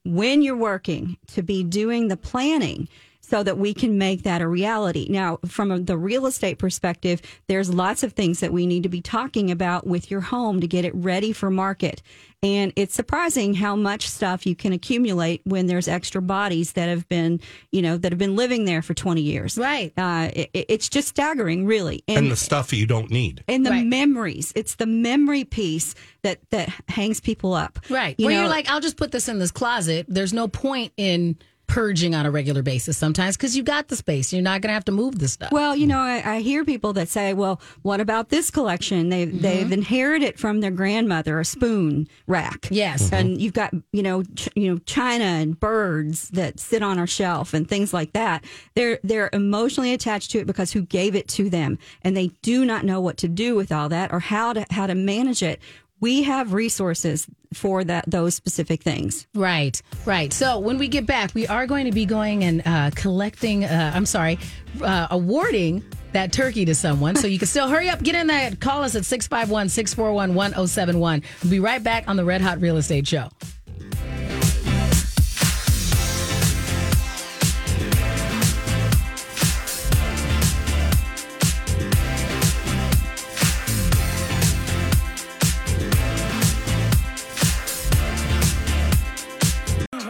when 0.03 0.41
you're 0.41 0.55
working 0.55 1.17
to 1.27 1.41
be 1.41 1.63
doing 1.63 2.07
the 2.07 2.17
planning 2.17 2.87
so 3.21 3.43
that 3.43 3.57
we 3.57 3.73
can 3.73 3.97
make 3.97 4.23
that 4.23 4.41
a 4.41 4.47
reality. 4.47 5.07
Now, 5.09 5.37
from 5.47 5.85
the 5.85 5.97
real 5.97 6.25
estate 6.25 6.57
perspective, 6.57 7.21
there's 7.47 7.73
lots 7.73 8.03
of 8.03 8.13
things 8.13 8.39
that 8.41 8.51
we 8.51 8.65
need 8.67 8.83
to 8.83 8.89
be 8.89 9.01
talking 9.01 9.51
about 9.51 9.87
with 9.87 10.11
your 10.11 10.21
home 10.21 10.59
to 10.59 10.67
get 10.67 10.83
it 10.85 10.93
ready 10.95 11.31
for 11.31 11.49
market. 11.49 12.01
And 12.43 12.73
it's 12.75 12.95
surprising 12.95 13.53
how 13.53 13.75
much 13.75 14.09
stuff 14.09 14.47
you 14.47 14.55
can 14.55 14.73
accumulate 14.73 15.41
when 15.45 15.67
there's 15.67 15.87
extra 15.87 16.23
bodies 16.23 16.73
that 16.73 16.89
have 16.89 17.07
been, 17.07 17.39
you 17.71 17.83
know, 17.83 17.97
that 17.97 18.11
have 18.11 18.17
been 18.17 18.35
living 18.35 18.65
there 18.65 18.81
for 18.81 18.95
20 18.95 19.21
years. 19.21 19.57
Right. 19.59 19.93
Uh, 19.95 20.29
it, 20.33 20.49
it's 20.53 20.89
just 20.89 21.07
staggering, 21.09 21.67
really. 21.67 22.03
And 22.07 22.31
the 22.31 22.35
stuff 22.35 22.73
you 22.73 22.87
don't 22.87 23.11
need. 23.11 23.43
and 23.47 23.63
the 23.63 23.69
Right. 23.69 23.85
memories. 23.85 24.51
It's 24.55 24.73
the 24.75 24.87
memory 24.87 25.43
piece 25.43 25.93
that 26.23 26.39
that 26.49 26.69
hangs 26.89 27.19
people 27.21 27.53
up. 27.53 27.77
Right. 27.91 28.15
You 28.17 28.25
Where 28.25 28.33
know, 28.35 28.41
you're 28.41 28.49
like, 28.49 28.67
I'll 28.67 28.81
just 28.81 28.97
put 28.97 29.11
this 29.11 29.29
in 29.29 29.37
this 29.37 29.51
closet. 29.51 30.07
There's 30.09 30.33
no 30.33 30.47
point 30.47 30.93
in 30.97 31.37
purging 31.71 32.13
on 32.13 32.25
a 32.25 32.31
regular 32.31 32.61
basis 32.61 32.97
sometimes 32.97 33.37
because 33.37 33.55
you 33.55 33.63
got 33.63 33.87
the 33.87 33.95
space. 33.95 34.33
You're 34.33 34.41
not 34.41 34.61
going 34.61 34.69
to 34.69 34.73
have 34.73 34.85
to 34.85 34.91
move 34.91 35.19
the 35.19 35.27
stuff. 35.27 35.51
Well, 35.51 35.75
you 35.75 35.87
know, 35.87 35.99
I, 35.99 36.35
I 36.35 36.39
hear 36.41 36.65
people 36.65 36.91
that 36.93 37.07
say, 37.07 37.33
"Well, 37.33 37.61
what 37.81 38.01
about 38.01 38.29
this 38.29 38.51
collection? 38.51 39.09
They've 39.09 39.21
Mm-hmm. 39.31 39.41
they've 39.41 39.71
inherited 39.71 40.37
from 40.39 40.59
their 40.61 40.71
grandmother 40.71 41.39
a 41.39 41.45
spoon 41.45 42.07
rack. 42.27 42.67
Yes. 42.69 43.11
and 43.13 43.39
you've 43.41 43.53
got 43.53 43.73
you 43.93 44.03
know 44.03 44.23
ch- 44.23 44.49
you 44.55 44.69
know 44.71 44.79
china 44.85 45.23
and 45.23 45.57
birds 45.59 46.29
that 46.29 46.59
sit 46.59 46.81
on 46.83 46.99
our 46.99 47.07
shelf 47.07 47.53
and 47.53 47.67
things 47.69 47.93
like 47.93 48.11
that. 48.13 48.43
They're 48.75 48.99
they're 49.03 49.29
emotionally 49.31 49.93
attached 49.93 50.31
to 50.31 50.39
it 50.39 50.47
because 50.47 50.71
who 50.73 50.81
gave 50.81 51.15
it 51.15 51.27
to 51.29 51.49
them, 51.49 51.77
and 52.03 52.17
they 52.17 52.27
do 52.41 52.65
not 52.65 52.83
know 52.83 52.99
what 52.99 53.17
to 53.17 53.27
do 53.27 53.55
with 53.55 53.71
all 53.71 53.87
that 53.89 54.11
or 54.11 54.19
how 54.19 54.53
to 54.53 54.65
how 54.71 54.87
to 54.87 54.95
manage 54.95 55.41
it. 55.43 55.61
We 56.01 56.23
have 56.23 56.53
resources 56.53 57.27
for 57.53 57.83
that 57.85 58.05
those 58.07 58.35
specific 58.35 58.83
things. 58.83 59.27
Right, 59.33 59.81
right. 60.05 60.33
So 60.33 60.59
when 60.59 60.77
we 60.77 60.87
get 60.87 61.05
back, 61.05 61.33
we 61.33 61.47
are 61.47 61.65
going 61.67 61.85
to 61.85 61.91
be 61.91 62.05
going 62.05 62.43
and 62.43 62.61
uh, 62.65 62.91
collecting, 62.95 63.63
uh, 63.63 63.91
I'm 63.93 64.05
sorry, 64.05 64.39
uh, 64.81 65.07
awarding 65.11 65.83
that 66.11 66.33
turkey 66.33 66.65
to 66.65 66.75
someone. 66.75 67.15
So 67.15 67.27
you 67.27 67.39
can 67.39 67.47
still 67.47 67.67
hurry 67.67 67.89
up, 67.89 68.03
get 68.03 68.15
in 68.15 68.27
there, 68.27 68.51
call 68.55 68.83
us 68.83 68.95
at 68.95 69.05
651 69.05 69.69
641 69.69 70.33
1071. 70.33 71.23
We'll 71.43 71.51
be 71.51 71.59
right 71.59 71.81
back 71.81 72.07
on 72.07 72.17
the 72.17 72.25
Red 72.25 72.41
Hot 72.41 72.59
Real 72.59 72.77
Estate 72.77 73.07
Show. 73.07 73.29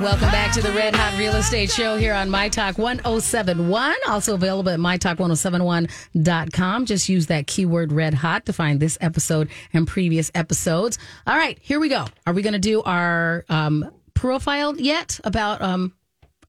Back 0.02 0.52
to 0.52 0.64
the 0.64 0.72
Red 0.72 0.96
Hot 0.96 1.16
Real 1.20 1.36
Estate 1.36 1.70
Show 1.70 1.96
here 1.96 2.16
on 2.16 2.28
My 2.28 2.50
Talk 2.50 2.80
1071. 2.80 3.96
Also 4.08 4.34
available 4.34 4.72
at 4.72 4.80
MyTalk1071.com. 4.80 6.88
Just 6.88 7.08
use 7.08 7.28
that 7.28 7.46
keyword 7.46 7.92
red 7.92 8.16
hot 8.16 8.48
to 8.48 8.54
find 8.54 8.80
this 8.80 8.98
episode 9.00 9.48
and 9.74 9.88
previous 9.88 10.32
episodes. 10.34 10.98
All 11.28 11.38
right, 11.38 11.60
here 11.62 11.80
we 11.80 11.88
go. 11.88 12.08
Are 12.26 12.34
we 12.34 12.42
going 12.42 12.54
to 12.54 12.60
do 12.60 12.82
our 12.82 13.46
um, 13.48 13.92
profile 14.16 14.76
yet 14.76 15.20
about 15.24 15.62
um, 15.62 15.94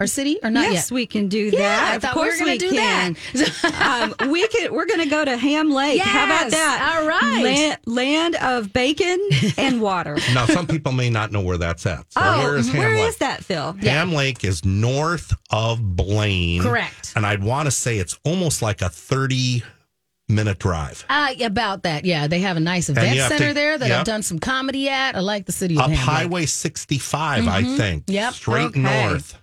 our 0.02 0.06
city 0.08 0.36
or 0.42 0.50
not 0.50 0.72
yes, 0.72 0.90
yet? 0.90 0.94
we 0.94 1.06
can 1.06 1.28
do 1.28 1.52
that. 1.52 1.58
Yeah, 1.58 1.92
I 1.92 1.94
of 1.96 2.02
thought 2.02 2.16
we 2.16 2.20
were 2.22 2.26
course 2.26 2.38
gonna 2.40 2.52
we 2.52 2.58
do 2.58 2.70
can. 2.70 3.16
um, 3.80 4.30
we 4.30 4.46
can. 4.48 4.72
We're 4.72 4.86
going 4.86 5.00
to 5.00 5.08
go 5.08 5.24
to 5.24 5.36
Ham 5.36 5.70
Lake. 5.70 6.00
How 6.00 6.24
about 6.24 6.50
that? 6.50 6.96
all 6.96 7.06
right. 7.06 7.44
Land, 7.44 7.78
land 7.86 8.36
of 8.36 8.72
bacon 8.72 9.18
and 9.56 9.80
water. 9.80 10.18
Now, 10.32 10.46
some 10.46 10.66
people 10.66 10.92
may 10.92 11.10
not 11.10 11.30
know 11.30 11.42
where 11.42 11.58
that's 11.58 11.84
at. 11.84 12.10
So 12.12 12.20
oh, 12.22 12.38
where 12.38 12.56
is 12.56 12.68
Ham 12.68 12.78
where 12.78 12.96
Lake? 12.96 13.08
is 13.08 13.16
that, 13.18 13.44
Phil? 13.44 13.72
Ham 13.82 14.14
Lake 14.14 14.44
is 14.44 14.64
north 14.64 15.34
of 15.50 15.94
Blaine. 15.94 16.62
Correct. 16.62 17.12
And 17.14 17.26
I'd 17.26 17.44
want 17.44 17.66
to 17.66 17.70
say 17.70 17.98
it's 17.98 18.18
almost 18.24 18.62
like 18.62 18.80
a 18.80 18.88
30 18.88 19.62
minute 20.28 20.58
drive. 20.58 21.04
Uh, 21.08 21.34
about 21.42 21.82
that, 21.82 22.04
yeah. 22.04 22.26
They 22.26 22.40
have 22.40 22.56
a 22.56 22.60
nice 22.60 22.88
event 22.88 23.18
center 23.18 23.48
to- 23.48 23.54
there 23.54 23.76
that 23.76 23.88
yep. 23.88 24.00
I've 24.00 24.06
done 24.06 24.22
some 24.22 24.38
comedy 24.38 24.88
at. 24.88 25.14
I 25.14 25.20
like 25.20 25.44
the 25.44 25.52
city 25.52 25.74
of 25.74 25.82
Up 25.82 25.90
Ham 25.90 25.98
Lake. 25.98 25.98
Highway 25.98 26.46
65, 26.46 27.46
I 27.46 27.62
think. 27.76 28.06
Mm-hmm. 28.06 28.12
Yep. 28.12 28.32
Straight 28.32 28.64
Okay. 28.66 28.80
north. 28.80 29.41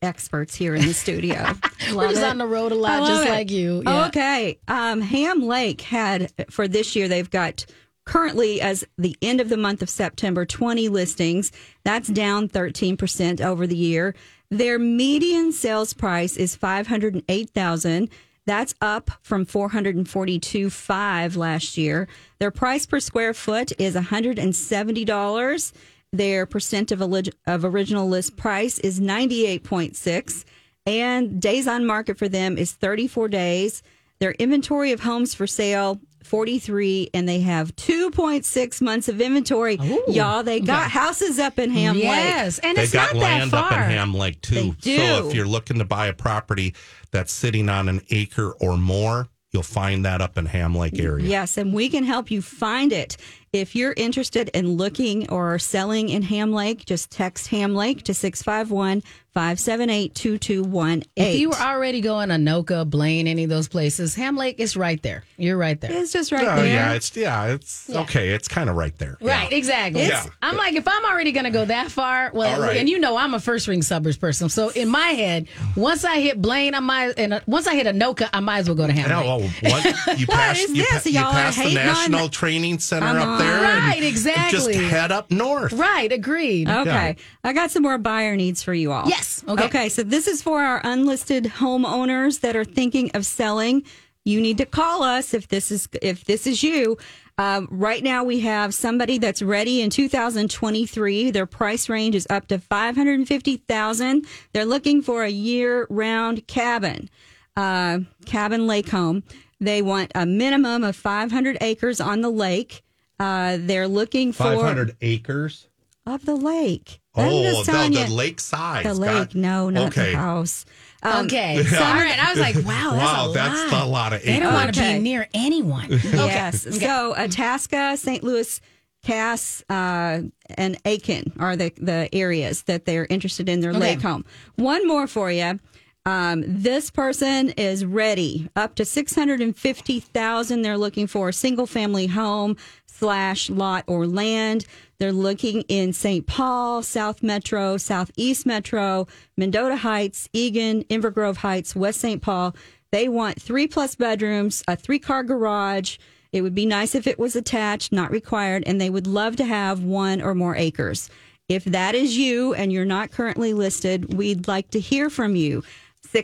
Experts 0.00 0.54
here 0.54 0.74
in 0.74 0.86
the 0.86 0.94
studio. 0.94 1.34
We're 1.94 2.08
just 2.08 2.22
it. 2.22 2.24
on 2.24 2.38
the 2.38 2.46
road 2.46 2.72
a 2.72 2.76
lot, 2.76 3.06
just 3.06 3.26
it. 3.26 3.30
like 3.30 3.50
you. 3.50 3.82
Yeah. 3.84 4.06
Okay. 4.06 4.58
Um, 4.68 5.00
Ham 5.00 5.42
Lake 5.42 5.80
had 5.80 6.32
for 6.50 6.68
this 6.68 6.94
year, 6.94 7.08
they've 7.08 7.28
got 7.28 7.66
currently 8.04 8.60
as 8.60 8.84
the 8.96 9.16
end 9.20 9.40
of 9.40 9.48
the 9.48 9.56
month 9.56 9.82
of 9.82 9.90
September, 9.90 10.46
20 10.46 10.88
listings. 10.88 11.52
That's 11.84 12.08
down 12.08 12.48
13% 12.48 13.40
over 13.40 13.66
the 13.66 13.76
year. 13.76 14.14
Their 14.50 14.78
median 14.78 15.52
sales 15.52 15.92
price 15.92 16.36
is 16.36 16.56
508,000. 16.56 18.08
That's 18.46 18.74
up 18.80 19.10
from 19.20 19.44
442.5 19.44 21.36
last 21.36 21.76
year. 21.76 22.08
Their 22.38 22.50
price 22.50 22.86
per 22.86 22.98
square 22.98 23.34
foot 23.34 23.72
is 23.78 23.94
$170. 23.94 25.72
Their 26.12 26.46
percent 26.46 26.90
of, 26.90 27.00
olig- 27.00 27.34
of 27.46 27.64
original 27.64 28.08
list 28.08 28.36
price 28.36 28.78
is 28.78 28.98
98.6 29.00 30.44
and 30.86 31.40
days 31.40 31.68
on 31.68 31.84
market 31.86 32.18
for 32.18 32.28
them 32.28 32.56
is 32.56 32.72
34 32.72 33.28
days. 33.28 33.82
Their 34.18 34.32
inventory 34.32 34.92
of 34.92 35.00
homes 35.00 35.34
for 35.34 35.46
sale 35.46 36.00
43 36.24 37.10
and 37.14 37.28
they 37.28 37.40
have 37.40 37.76
2.6 37.76 38.80
months 38.82 39.08
of 39.08 39.20
inventory. 39.20 39.78
Y'all, 40.08 40.42
they 40.42 40.60
got 40.60 40.90
houses 40.90 41.38
up 41.38 41.58
in 41.58 41.70
Ham 41.70 41.94
Lake. 41.96 42.04
Yes, 42.04 42.58
and 42.58 42.76
They've 42.76 42.84
it's 42.84 42.92
got 42.92 43.14
not 43.14 43.20
that 43.20 43.26
land 43.38 43.50
far. 43.50 43.64
up 43.66 43.72
in 43.72 43.78
Ham 43.90 44.14
Lake 44.14 44.40
too. 44.40 44.54
They 44.54 44.70
do. 44.80 44.96
So 44.98 45.28
if 45.28 45.34
you're 45.34 45.46
looking 45.46 45.78
to 45.78 45.84
buy 45.84 46.06
a 46.06 46.12
property 46.14 46.74
that's 47.10 47.32
sitting 47.32 47.68
on 47.68 47.88
an 47.88 48.00
acre 48.10 48.52
or 48.60 48.76
more, 48.78 49.28
you'll 49.52 49.62
find 49.62 50.04
that 50.04 50.20
up 50.20 50.36
in 50.36 50.46
Ham 50.46 50.74
Lake 50.74 50.98
area. 50.98 51.26
Yes, 51.26 51.56
and 51.56 51.72
we 51.72 51.88
can 51.88 52.04
help 52.04 52.30
you 52.30 52.42
find 52.42 52.92
it. 52.92 53.16
If 53.52 53.74
you're 53.74 53.94
interested 53.96 54.50
in 54.50 54.76
looking 54.76 55.30
or 55.30 55.58
selling 55.58 56.10
in 56.10 56.22
Ham 56.22 56.52
Lake, 56.52 56.84
just 56.84 57.10
text 57.10 57.48
Ham 57.48 57.74
Lake 57.74 58.02
to 58.02 58.12
651 58.12 59.02
578 59.42 60.16
2218. 60.16 61.04
If 61.14 61.38
you 61.38 61.50
were 61.50 61.54
already 61.56 62.00
going 62.00 62.30
to 62.30 62.34
Anoka, 62.34 62.84
Blaine, 62.90 63.28
any 63.28 63.44
of 63.44 63.50
those 63.50 63.68
places, 63.68 64.16
Ham 64.16 64.36
Lake 64.36 64.58
is 64.58 64.76
right 64.76 65.00
there. 65.00 65.22
You're 65.36 65.56
right 65.56 65.80
there. 65.80 65.92
It's 65.92 66.12
just 66.12 66.32
right 66.32 66.42
Oh, 66.44 66.56
there. 66.56 66.66
yeah, 66.66 66.94
it's 66.94 67.16
yeah, 67.16 67.46
it's 67.54 67.88
okay. 67.88 68.30
It's 68.30 68.48
kind 68.48 68.68
of 68.68 68.74
right 68.74 68.98
there. 68.98 69.16
Right, 69.20 69.48
Yeah. 69.52 69.56
exactly. 69.56 70.08
Yeah. 70.08 70.24
I'm 70.42 70.56
like, 70.56 70.74
if 70.74 70.88
I'm 70.88 71.04
already 71.04 71.30
going 71.30 71.44
to 71.44 71.50
go 71.52 71.64
that 71.66 71.92
far, 71.92 72.32
well, 72.34 72.52
All 72.56 72.60
right. 72.66 72.78
and 72.78 72.88
you 72.88 72.98
know, 72.98 73.16
I'm 73.16 73.32
a 73.32 73.38
first 73.38 73.68
ring 73.68 73.80
suburbs 73.82 74.16
person. 74.16 74.48
So 74.48 74.70
in 74.70 74.88
my 74.88 75.06
head, 75.10 75.46
once 75.76 76.04
I 76.04 76.18
hit 76.20 76.42
Blaine, 76.42 76.74
I 76.74 76.80
might, 76.80 77.16
and 77.16 77.34
uh, 77.34 77.40
once 77.46 77.68
I 77.68 77.76
hit 77.76 77.86
Anoka, 77.86 78.28
I 78.32 78.40
might 78.40 78.58
as 78.58 78.68
well 78.68 78.74
go 78.76 78.88
to 78.88 78.92
Ham 78.92 79.08
Yeah, 79.08 79.18
Lake. 79.18 79.26
well, 79.62 79.72
what, 79.72 80.18
you 80.18 80.26
pass, 80.28 80.58
is 80.58 80.70
you, 80.70 80.82
this? 80.82 81.04
pa- 81.04 81.08
you 81.08 81.14
Y'all 81.14 81.26
are 81.28 81.32
pass 81.32 81.54
the 81.54 81.62
hating 81.62 81.78
on- 81.78 81.84
National 81.86 82.28
Training 82.28 82.80
Center 82.80 83.06
Come 83.06 83.18
up 83.18 83.38
there. 83.38 83.56
on. 83.58 83.64
and 83.64 83.84
Right, 83.86 84.02
exactly. 84.02 84.72
Just 84.74 84.90
head 84.90 85.12
up 85.12 85.30
north. 85.30 85.72
Right, 85.74 86.10
agreed. 86.10 86.68
Okay. 86.68 87.14
I 87.44 87.52
got 87.52 87.70
some 87.70 87.84
more 87.84 87.98
buyer 87.98 88.34
needs 88.34 88.64
for 88.64 88.74
you 88.74 88.90
all. 88.90 89.08
Yes, 89.08 89.27
okay. 89.48 89.64
Okay. 89.64 89.88
So 89.88 90.02
this 90.02 90.26
is 90.26 90.42
for 90.42 90.60
our 90.60 90.80
unlisted 90.84 91.44
homeowners 91.44 92.40
that 92.40 92.56
are 92.56 92.64
thinking 92.64 93.10
of 93.14 93.24
selling. 93.26 93.82
You 94.24 94.40
need 94.40 94.58
to 94.58 94.66
call 94.66 95.02
us 95.02 95.32
if 95.32 95.48
this 95.48 95.70
is 95.70 95.88
if 96.02 96.24
this 96.24 96.46
is 96.46 96.62
you. 96.62 96.98
Um, 97.38 97.68
right 97.70 98.02
now, 98.02 98.24
we 98.24 98.40
have 98.40 98.74
somebody 98.74 99.18
that's 99.18 99.42
ready 99.42 99.80
in 99.80 99.90
2023. 99.90 101.30
Their 101.30 101.46
price 101.46 101.88
range 101.88 102.16
is 102.16 102.26
up 102.28 102.48
to 102.48 102.58
550000 102.58 104.26
They're 104.52 104.64
looking 104.64 105.02
for 105.02 105.22
a 105.22 105.28
year-round 105.28 106.46
cabin, 106.48 107.08
uh, 107.56 108.00
cabin 108.26 108.66
lake 108.66 108.88
home. 108.88 109.22
They 109.60 109.82
want 109.82 110.12
a 110.14 110.26
minimum 110.26 110.82
of 110.84 110.96
500 110.96 111.58
acres 111.60 112.00
on 112.00 112.20
the 112.20 112.30
lake. 112.30 112.82
Uh, 113.20 113.56
they're 113.60 113.88
looking 113.88 114.32
for 114.32 114.44
500 114.54 114.96
acres. 115.00 115.68
of 116.06 116.24
the 116.24 116.36
lake. 116.36 117.00
I'm 117.18 117.28
Oh, 117.32 117.42
just 117.42 117.66
the, 117.66 117.72
telling 117.72 117.92
the 117.92 118.00
you. 118.06 118.14
lake 118.14 118.40
side. 118.40 118.86
The 118.86 118.94
lake, 118.94 119.34
no, 119.34 119.70
not 119.70 119.88
okay. 119.88 120.12
the 120.12 120.16
house. 120.18 120.64
Um, 121.02 121.26
okay. 121.26 121.62
So, 121.68 121.76
all 121.82 121.94
right. 121.94 122.18
I 122.18 122.30
was 122.32 122.40
like, 122.40 122.54
wow, 122.56 122.92
that's 122.94 123.12
Wow, 123.12 123.30
a 123.30 123.32
that's 123.34 123.72
lot. 123.72 123.82
a 123.82 123.86
lot 123.86 124.12
of 124.12 124.22
They 124.22 124.38
don't 124.40 124.52
want 124.52 124.74
to 124.74 124.80
Okay. 124.80 124.94
be 124.96 125.02
near 125.02 125.28
anyone. 125.34 125.88
Yes. 126.02 126.62
So 126.80 127.14
Itasca, 127.16 127.96
St. 127.96 128.24
Louis, 128.24 128.60
Cass, 129.04 129.62
uh, 129.70 130.22
and 130.56 130.82
Aitkin 130.84 131.32
are 131.40 131.54
the, 131.56 131.72
the 131.76 132.08
areas 132.12 132.62
that 132.64 132.84
they're 132.84 133.06
interested 133.08 133.48
in 133.48 133.60
their 133.60 133.70
Okay. 133.70 133.78
lake 133.78 134.02
home. 134.02 134.24
One 134.56 134.86
more 134.88 135.06
for 135.06 135.30
you. 135.30 135.60
Um, 136.08 136.42
this 136.46 136.90
person 136.90 137.50
is 137.50 137.84
ready 137.84 138.48
up 138.56 138.76
to 138.76 138.86
six 138.86 139.14
hundred 139.14 139.42
and 139.42 139.54
fifty 139.54 140.00
thousand. 140.00 140.62
They're 140.62 140.78
looking 140.78 141.06
for 141.06 141.28
a 141.28 141.34
single 141.34 141.66
family 141.66 142.06
home 142.06 142.56
slash 142.86 143.50
lot 143.50 143.84
or 143.86 144.06
land. 144.06 144.64
They're 144.98 145.12
looking 145.12 145.64
in 145.68 145.92
St. 145.92 146.26
Paul, 146.26 146.82
South 146.82 147.22
Metro, 147.22 147.76
Southeast 147.76 148.46
Metro, 148.46 149.06
Mendota 149.36 149.76
Heights, 149.76 150.30
Eagan, 150.32 150.82
Inver 150.84 151.12
Grove 151.12 151.36
Heights, 151.36 151.76
West 151.76 152.00
St. 152.00 152.22
Paul. 152.22 152.56
They 152.90 153.10
want 153.10 153.42
three 153.42 153.66
plus 153.66 153.94
bedrooms, 153.94 154.64
a 154.66 154.76
three 154.76 154.98
car 154.98 155.22
garage. 155.22 155.98
It 156.32 156.40
would 156.40 156.54
be 156.54 156.64
nice 156.64 156.94
if 156.94 157.06
it 157.06 157.18
was 157.18 157.36
attached, 157.36 157.92
not 157.92 158.10
required, 158.10 158.64
and 158.66 158.80
they 158.80 158.88
would 158.88 159.06
love 159.06 159.36
to 159.36 159.44
have 159.44 159.82
one 159.82 160.22
or 160.22 160.34
more 160.34 160.56
acres. 160.56 161.10
If 161.50 161.64
that 161.64 161.94
is 161.94 162.16
you 162.16 162.54
and 162.54 162.72
you're 162.72 162.86
not 162.86 163.10
currently 163.10 163.52
listed, 163.52 164.14
we'd 164.14 164.48
like 164.48 164.70
to 164.70 164.80
hear 164.80 165.10
from 165.10 165.36
you. 165.36 165.64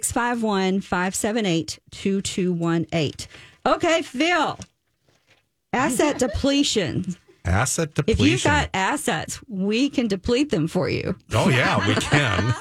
651 0.02 0.80
578 0.80 1.78
2218. 1.92 3.28
Okay, 3.66 4.02
Phil. 4.02 4.58
Asset 5.72 6.18
depletion. 6.18 7.14
Asset 7.44 7.94
depletion. 7.94 8.24
If 8.24 8.30
you've 8.30 8.42
got 8.42 8.70
assets, 8.74 9.40
we 9.48 9.88
can 9.90 10.08
deplete 10.08 10.50
them 10.50 10.66
for 10.66 10.88
you. 10.88 11.14
oh, 11.32 11.48
yeah, 11.48 11.86
we 11.86 11.94
can. 12.00 12.54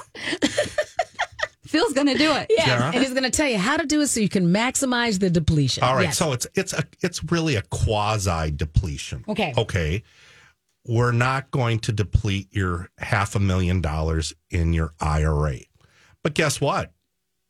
Phil's 1.65 1.93
going 1.93 2.07
to 2.07 2.17
do 2.17 2.31
it. 2.33 2.47
Yeah. 2.55 2.67
Yeah. 2.67 2.91
And 2.93 2.95
he's 3.03 3.11
going 3.13 3.23
to 3.23 3.31
tell 3.31 3.47
you 3.49 3.57
how 3.57 3.77
to 3.77 3.85
do 3.87 4.01
it 4.01 4.07
so 4.07 4.19
you 4.19 4.29
can 4.29 4.53
maximize 4.53 5.19
the 5.19 5.29
depletion. 5.31 5.83
All 5.83 5.95
right, 5.95 6.03
Yes. 6.05 6.17
so 6.17 6.31
it's 6.33 6.45
it's 6.53 6.71
a 6.73 6.83
it's 7.01 7.23
really 7.31 7.55
a 7.55 7.63
quasi 7.63 8.51
depletion. 8.51 9.23
Okay. 9.27 9.53
Okay. 9.57 10.03
We're 10.85 11.13
not 11.13 11.49
going 11.49 11.79
to 11.79 11.91
deplete 11.91 12.49
your 12.51 12.89
half 12.99 13.35
a 13.35 13.39
million 13.39 13.81
dollars 13.81 14.33
in 14.51 14.73
your 14.73 14.93
IRA. 14.99 15.59
But 16.23 16.35
guess 16.35 16.61
what? 16.61 16.91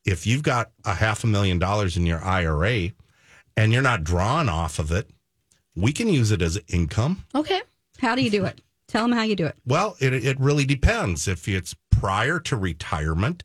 If 0.05 0.27
you've 0.27 0.43
got 0.43 0.71
a 0.85 0.95
half 0.95 1.23
a 1.23 1.27
million 1.27 1.59
dollars 1.59 1.95
in 1.97 2.05
your 2.05 2.21
IRA 2.23 2.91
and 3.55 3.71
you're 3.71 3.81
not 3.81 4.03
drawing 4.03 4.49
off 4.49 4.79
of 4.79 4.91
it, 4.91 5.09
we 5.75 5.91
can 5.93 6.07
use 6.09 6.31
it 6.31 6.41
as 6.41 6.59
income. 6.67 7.25
okay. 7.33 7.61
How 7.99 8.15
do 8.15 8.21
you 8.21 8.29
do 8.29 8.43
it? 8.45 8.59
Tell 8.87 9.03
them 9.03 9.13
how 9.13 9.21
you 9.23 9.35
do 9.35 9.45
it. 9.45 9.55
Well, 9.65 9.95
it, 9.99 10.13
it 10.13 10.39
really 10.39 10.65
depends. 10.65 11.27
If 11.27 11.47
it's 11.47 11.73
prior 11.89 12.39
to 12.41 12.57
retirement, 12.57 13.43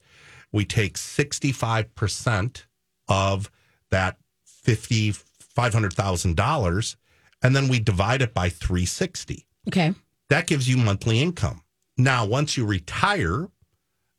we 0.51 0.65
take 0.65 0.99
65% 0.99 2.65
of 3.09 3.51
that 3.91 4.17
fifty 4.45 5.13
five 5.13 5.73
hundred 5.73 5.93
thousand 5.93 6.37
dollars 6.37 6.97
and 7.43 7.55
then 7.55 7.69
we 7.69 7.79
divide 7.79 8.21
it 8.21 8.35
by 8.35 8.49
360. 8.49 9.47
Okay. 9.69 9.95
That 10.29 10.47
gives 10.47 10.69
you 10.69 10.77
monthly 10.77 11.21
income. 11.21 11.63
Now, 11.97 12.27
once 12.27 12.57
you 12.57 12.67
retire, 12.67 13.49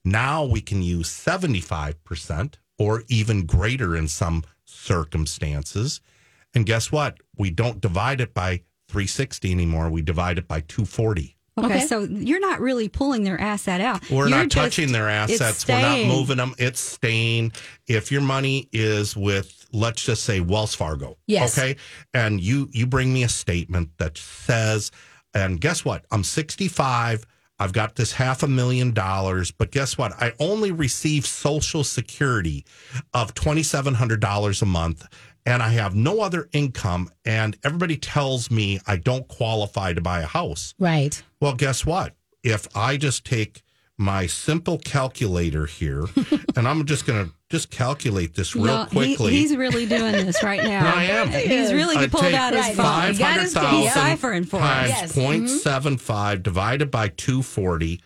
now 0.06 0.44
we 0.46 0.62
can 0.62 0.82
use 0.82 1.10
75% 1.10 2.56
or 2.78 3.04
even 3.08 3.46
greater 3.46 3.96
in 3.96 4.08
some 4.08 4.44
circumstances. 4.66 6.02
And 6.54 6.66
guess 6.66 6.92
what? 6.92 7.18
We 7.38 7.50
don't 7.50 7.82
divide 7.82 8.22
it 8.22 8.34
by 8.34 8.64
360 8.88 9.52
anymore. 9.52 9.90
We 9.90 10.02
divide 10.02 10.38
it 10.38 10.48
by 10.48 10.62
240. 10.62 11.36
Okay, 11.58 11.68
Okay. 11.68 11.86
so 11.88 12.04
you're 12.04 12.40
not 12.40 12.62
really 12.62 12.88
pulling 12.88 13.24
their 13.24 13.40
asset 13.40 13.82
out. 13.82 14.10
We're 14.10 14.30
You're 14.30 14.38
not 14.38 14.50
just- 14.50 14.54
touching 14.78 14.92
their 14.94 15.10
assets. 15.10 15.68
We're 15.68 15.82
not 15.82 16.06
moving 16.08 16.38
them. 16.38 16.56
It's 16.58 16.80
staying. 16.80 17.52
If 17.86 18.12
your 18.14 18.22
money 18.22 18.70
is 18.72 19.16
with, 19.16 19.68
let's 19.74 20.04
just 20.04 20.24
say 20.24 20.40
Wells 20.40 20.74
Fargo, 20.74 21.18
Yes. 21.28 21.58
okay, 21.58 21.76
and 22.14 22.40
you 22.40 22.70
you 22.72 22.88
bring 22.88 23.14
me 23.14 23.24
a 23.24 23.30
statement 23.30 23.90
that 23.98 24.18
says, 24.18 24.90
and 25.34 25.60
guess 25.60 25.84
what? 25.84 26.06
I'm 26.12 26.24
65. 26.24 27.26
I've 27.60 27.74
got 27.74 27.96
this 27.96 28.14
half 28.14 28.44
a 28.44 28.48
million 28.48 28.92
dollars, 28.94 29.52
but 29.52 29.72
guess 29.72 29.98
what? 29.98 30.14
I 30.22 30.34
only 30.40 30.72
receive 30.72 31.26
Social 31.26 31.84
Security 31.84 32.66
of 33.14 33.34
$2,700 33.34 34.62
a 34.62 34.66
month 34.66 35.08
and 35.46 35.64
I 35.64 35.70
have 35.70 35.96
no 35.96 36.22
other 36.22 36.48
income. 36.54 37.10
And 37.26 37.58
everybody 37.64 37.98
tells 37.98 38.52
me 38.52 38.80
I 38.88 38.98
don't 38.98 39.28
qualify 39.28 39.94
to 39.94 40.02
buy 40.02 40.22
a 40.22 40.26
house. 40.26 40.74
Right. 40.80 41.22
Well, 41.42 41.56
guess 41.56 41.86
what? 41.86 42.14
If 42.44 42.68
I 42.76 42.98
just 42.98 43.26
take 43.26 43.64
my 44.00 44.26
simple 44.26 44.78
calculator 44.80 45.66
here 45.66 46.06
and 46.56 46.68
I'm 46.68 46.86
just 46.86 47.06
going 47.06 47.26
to 47.28 47.32
just 47.50 47.70
calculate 47.70 48.34
this 48.34 48.56
real 48.56 48.66
No, 48.66 48.84
he- 48.86 48.90
quickly. 49.16 49.32
he's 49.34 49.56
really 49.58 49.86
doing 49.86 50.14
this 50.14 50.42
right 50.42 50.64
now. 50.76 50.96
I 50.96 51.04
am. 51.04 51.28
He's 51.30 51.74
really 51.74 51.98
I 51.98 52.08
pulled 52.08 52.34
out 52.34 52.54
his 52.54 52.76
phone. 52.78 53.12
He 53.14 53.20
got 53.20 53.40
his- 53.42 53.54
500,000 53.54 54.46
for 54.46 54.60
times. 54.60 54.90
Yes. 54.90 55.16
0.75 55.16 56.42
divided 56.42 56.90
by 56.90 57.10
240 57.10 58.02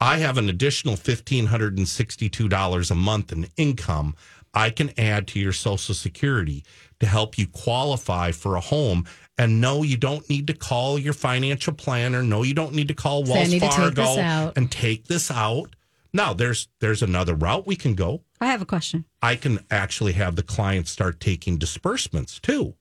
i 0.00 0.16
have 0.18 0.36
an 0.38 0.48
additional 0.48 0.96
$1562 0.96 2.90
a 2.90 2.94
month 2.94 3.32
in 3.32 3.46
income 3.56 4.14
i 4.54 4.70
can 4.70 4.90
add 4.98 5.26
to 5.28 5.38
your 5.38 5.52
social 5.52 5.94
security 5.94 6.64
to 6.98 7.06
help 7.06 7.38
you 7.38 7.46
qualify 7.46 8.32
for 8.32 8.56
a 8.56 8.60
home 8.60 9.04
and 9.40 9.60
no 9.60 9.82
you 9.82 9.96
don't 9.96 10.28
need 10.28 10.46
to 10.46 10.52
call 10.52 10.98
your 10.98 11.12
financial 11.14 11.72
planner 11.72 12.22
no 12.22 12.42
you 12.42 12.54
don't 12.54 12.74
need 12.74 12.88
to 12.88 12.94
call 12.94 13.24
Say, 13.24 13.32
I 13.32 13.36
wells 13.36 13.50
need 13.50 13.60
to 13.60 13.66
take 13.66 13.76
fargo 13.76 14.02
this 14.02 14.18
out. 14.18 14.52
and 14.56 14.70
take 14.70 15.06
this 15.06 15.30
out 15.30 15.74
now 16.12 16.32
there's 16.34 16.68
there's 16.80 17.02
another 17.02 17.34
route 17.34 17.66
we 17.66 17.76
can 17.76 17.94
go 17.94 18.22
I 18.40 18.46
have 18.46 18.62
a 18.62 18.66
question. 18.66 19.04
i 19.22 19.36
can 19.36 19.60
actually 19.70 20.12
have 20.12 20.36
the 20.36 20.42
client 20.42 20.88
start 20.88 21.20
taking 21.20 21.56
disbursements 21.58 22.38
too 22.40 22.74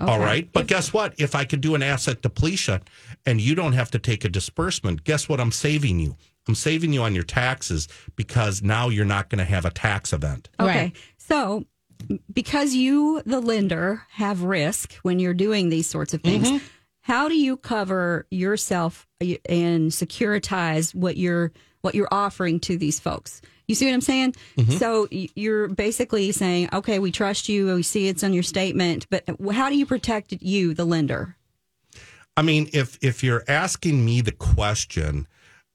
all 0.00 0.18
right. 0.18 0.50
But 0.50 0.66
guess 0.66 0.94
what? 0.94 1.12
If 1.18 1.34
I 1.34 1.44
could 1.44 1.60
do 1.60 1.74
an 1.74 1.82
asset 1.82 2.22
depletion 2.22 2.80
and 3.26 3.38
you 3.38 3.54
don't 3.54 3.74
have 3.74 3.90
to 3.90 3.98
take 3.98 4.24
a 4.24 4.30
disbursement, 4.30 5.04
guess 5.04 5.28
what 5.28 5.40
I'm 5.40 5.52
saving 5.52 5.98
you? 6.00 6.16
I'm 6.48 6.54
saving 6.54 6.94
you 6.94 7.02
on 7.02 7.14
your 7.14 7.24
taxes 7.24 7.86
because 8.16 8.62
now 8.62 8.88
you're 8.88 9.04
not 9.04 9.28
going 9.28 9.40
to 9.40 9.44
have 9.44 9.66
a 9.66 9.70
tax 9.70 10.14
event. 10.14 10.48
Okay. 10.58 10.68
Right. 10.84 10.96
So, 11.18 11.66
because 12.32 12.74
you, 12.74 13.22
the 13.26 13.40
lender, 13.40 14.02
have 14.10 14.42
risk 14.42 14.94
when 15.02 15.18
you're 15.18 15.34
doing 15.34 15.68
these 15.68 15.88
sorts 15.88 16.14
of 16.14 16.22
things, 16.22 16.48
Mm-hmm. 16.48 16.64
how 17.02 17.28
do 17.28 17.34
you 17.36 17.56
cover 17.56 18.26
yourself 18.30 19.06
and 19.20 19.90
securitize 19.90 20.94
what 20.94 21.16
you're 21.16 21.52
what 21.82 21.94
you're 21.94 22.08
offering 22.12 22.60
to 22.60 22.76
these 22.76 23.00
folks? 23.00 23.40
You 23.66 23.74
see 23.74 23.86
what 23.86 23.94
I'm 23.94 24.00
saying? 24.00 24.34
Mm-hmm. 24.58 24.72
So 24.72 25.06
you're 25.10 25.68
basically 25.68 26.32
saying, 26.32 26.68
okay, 26.72 26.98
we 26.98 27.10
trust 27.12 27.48
you. 27.48 27.74
We 27.74 27.82
see 27.82 28.08
it's 28.08 28.24
on 28.24 28.32
your 28.32 28.42
statement, 28.42 29.06
but 29.10 29.24
how 29.52 29.68
do 29.70 29.76
you 29.76 29.86
protect 29.86 30.32
you, 30.42 30.74
the 30.74 30.84
lender? 30.84 31.36
I 32.36 32.42
mean, 32.42 32.68
if 32.72 32.98
if 33.02 33.22
you're 33.22 33.44
asking 33.48 34.04
me 34.04 34.20
the 34.22 34.32
question 34.32 35.26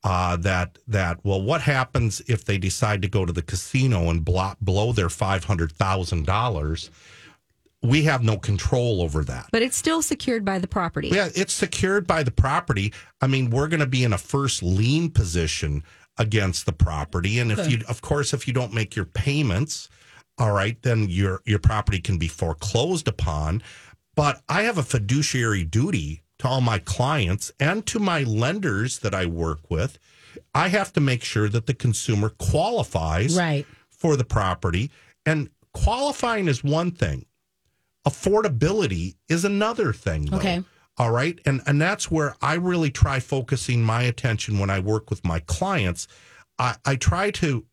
uh, 0.06 0.38
that 0.38 0.78
that 0.88 1.20
well, 1.26 1.42
what 1.42 1.62
happens 1.62 2.22
if 2.28 2.46
they 2.46 2.60
decide 2.60 3.02
to 3.02 3.08
go 3.08 3.26
to 3.26 3.34
the 3.34 3.42
casino 3.42 4.12
and 4.12 4.24
blow, 4.24 4.54
blow 4.62 4.94
their 4.94 5.10
five 5.10 5.44
hundred 5.44 5.72
thousand 5.72 6.28
dollars? 6.28 6.92
We 7.82 8.04
have 8.04 8.24
no 8.24 8.38
control 8.38 9.02
over 9.02 9.24
that. 9.24 9.48
But 9.52 9.64
it's 9.64 9.76
still 9.76 10.02
secured 10.02 10.46
by 10.46 10.60
the 10.60 10.68
property. 10.68 11.10
Yeah, 11.10 11.30
it's 11.36 11.54
secured 11.54 12.08
by 12.08 12.24
the 12.24 12.32
property. 12.32 12.94
I 13.20 13.28
mean, 13.28 13.50
we're 13.50 13.68
going 13.68 13.80
to 13.80 13.88
be 13.88 14.04
in 14.04 14.14
a 14.14 14.18
first 14.18 14.64
lien 14.64 15.10
position 15.10 15.84
against 16.18 16.66
the 16.66 16.72
property, 16.72 17.40
and 17.40 17.52
if 17.52 17.70
you, 17.70 17.80
of 17.90 18.02
course, 18.02 18.34
if 18.34 18.48
you 18.48 18.54
don't 18.54 18.74
make 18.74 18.96
your 18.96 19.06
payments, 19.06 19.90
all 20.38 20.52
right, 20.52 20.80
then 20.84 21.10
your 21.10 21.42
your 21.46 21.60
property 21.60 22.00
can 22.00 22.20
be 22.20 22.28
foreclosed 22.28 23.08
upon. 23.08 23.64
But 24.16 24.42
I 24.48 24.62
have 24.64 24.78
a 24.78 24.84
fiduciary 24.84 25.64
duty 25.64 26.22
to 26.40 26.48
all 26.48 26.62
my 26.62 26.80
clients 26.80 27.52
and 27.60 27.86
to 27.88 28.00
my 28.00 28.24
lenders 28.24 29.00
that 29.00 29.14
I 29.14 29.26
work 29.26 29.70
with. 29.70 29.98
I 30.54 30.68
have 30.70 30.92
to 30.94 31.00
make 31.02 31.24
sure 31.24 31.48
that 31.50 31.66
the 31.66 31.74
consumer 31.74 32.30
qualifies 32.30 33.38
Right. 33.38 33.66
for 33.90 34.16
the 34.18 34.26
property, 34.26 34.92
and 35.26 35.50
qualifying 35.74 36.48
is 36.48 36.64
one 36.64 36.92
thing 36.92 37.26
affordability 38.08 39.16
is 39.30 39.44
another 39.46 39.92
thing 39.92 40.26
though. 40.26 40.38
Okay. 40.38 40.64
all 40.98 41.10
right 41.10 41.40
and 41.46 41.60
and 41.66 41.82
that's 41.82 42.12
where 42.12 42.36
i 42.40 42.54
really 42.54 42.92
try 42.92 43.20
focusing 43.20 43.82
my 43.84 44.04
attention 44.04 44.60
when 44.60 44.70
i 44.70 44.78
work 44.80 45.10
with 45.10 45.26
my 45.26 45.40
clients 45.40 46.08
i 46.60 46.76
i 46.86 46.96
try 46.96 47.32
to 47.32 47.66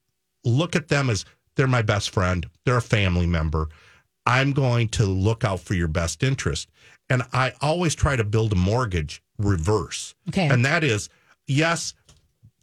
look 0.45 0.75
at 0.75 0.89
them 0.89 1.11
as 1.11 1.27
they're 1.55 1.67
my 1.67 1.83
best 1.83 2.09
friend 2.09 2.47
they're 2.65 2.79
a 2.79 2.83
family 2.83 3.27
member 3.27 3.69
i'm 4.25 4.53
going 4.53 4.89
to 4.89 5.05
look 5.05 5.45
out 5.45 5.61
for 5.61 5.75
your 5.75 5.87
best 5.89 6.23
interest 6.23 6.71
and 7.13 7.23
i 7.33 7.53
always 7.61 7.95
try 7.95 8.15
to 8.17 8.25
build 8.25 8.53
a 8.53 8.57
mortgage 8.57 9.23
reverse 9.39 10.15
Okay. 10.29 10.49
and 10.49 10.65
that 10.65 10.83
is 10.85 11.09
yes 11.47 11.95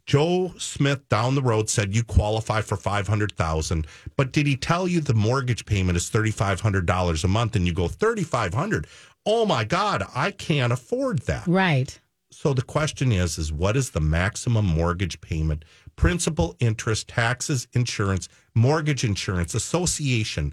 Joe 0.06 0.52
Smith 0.58 1.08
down 1.08 1.36
the 1.36 1.42
road 1.42 1.70
said 1.70 1.94
you 1.94 2.02
qualify 2.02 2.62
for 2.62 2.76
five 2.76 3.06
hundred 3.06 3.30
thousand, 3.36 3.86
but 4.16 4.32
did 4.32 4.44
he 4.44 4.56
tell 4.56 4.88
you 4.88 5.00
the 5.00 5.14
mortgage 5.14 5.64
payment 5.66 5.96
is 5.96 6.08
thirty 6.08 6.32
five 6.32 6.60
hundred 6.60 6.84
dollars 6.84 7.22
a 7.22 7.28
month, 7.28 7.54
and 7.54 7.64
you 7.64 7.72
go 7.72 7.86
thirty 7.86 8.24
five 8.24 8.52
hundred? 8.52 8.88
Oh 9.24 9.46
my 9.46 9.62
God, 9.62 10.02
I 10.12 10.32
can't 10.32 10.72
afford 10.72 11.20
that. 11.30 11.46
Right. 11.46 11.96
So 12.32 12.52
the 12.54 12.62
question 12.62 13.12
is, 13.12 13.38
is 13.38 13.52
what 13.52 13.76
is 13.76 13.90
the 13.90 14.00
maximum 14.00 14.66
mortgage 14.66 15.20
payment, 15.20 15.64
principal, 15.94 16.56
interest, 16.58 17.06
taxes, 17.06 17.68
insurance, 17.74 18.28
mortgage 18.52 19.04
insurance, 19.04 19.54
association 19.54 20.52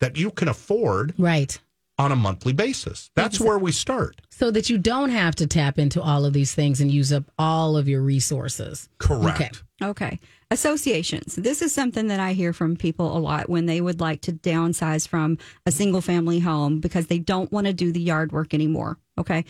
that 0.00 0.16
you 0.16 0.30
can 0.30 0.48
afford 0.48 1.12
Right. 1.18 1.58
On 1.98 2.12
a 2.12 2.16
monthly 2.16 2.52
basis? 2.52 3.10
That's 3.14 3.40
where 3.40 3.58
we 3.58 3.72
start. 3.72 4.20
So 4.30 4.50
that 4.50 4.68
you 4.68 4.78
don't 4.78 5.10
have 5.10 5.34
to 5.36 5.46
tap 5.46 5.78
into 5.78 6.02
all 6.02 6.24
of 6.24 6.32
these 6.32 6.54
things 6.54 6.80
and 6.80 6.90
use 6.90 7.12
up 7.12 7.24
all 7.38 7.76
of 7.76 7.88
your 7.88 8.02
resources. 8.02 8.88
Correct. 8.98 9.40
Okay. 9.40 9.90
Okay. 9.90 10.20
Associations. 10.50 11.36
This 11.36 11.62
is 11.62 11.74
something 11.74 12.08
that 12.08 12.20
I 12.20 12.32
hear 12.32 12.52
from 12.52 12.76
people 12.76 13.16
a 13.16 13.18
lot 13.18 13.48
when 13.48 13.66
they 13.66 13.80
would 13.80 14.00
like 14.00 14.20
to 14.22 14.32
downsize 14.32 15.06
from 15.06 15.38
a 15.66 15.70
single 15.70 16.00
family 16.00 16.38
home 16.40 16.80
because 16.80 17.06
they 17.06 17.18
don't 17.18 17.50
want 17.50 17.66
to 17.66 17.72
do 17.72 17.92
the 17.92 18.00
yard 18.00 18.32
work 18.32 18.54
anymore. 18.54 18.98
Okay. 19.18 19.44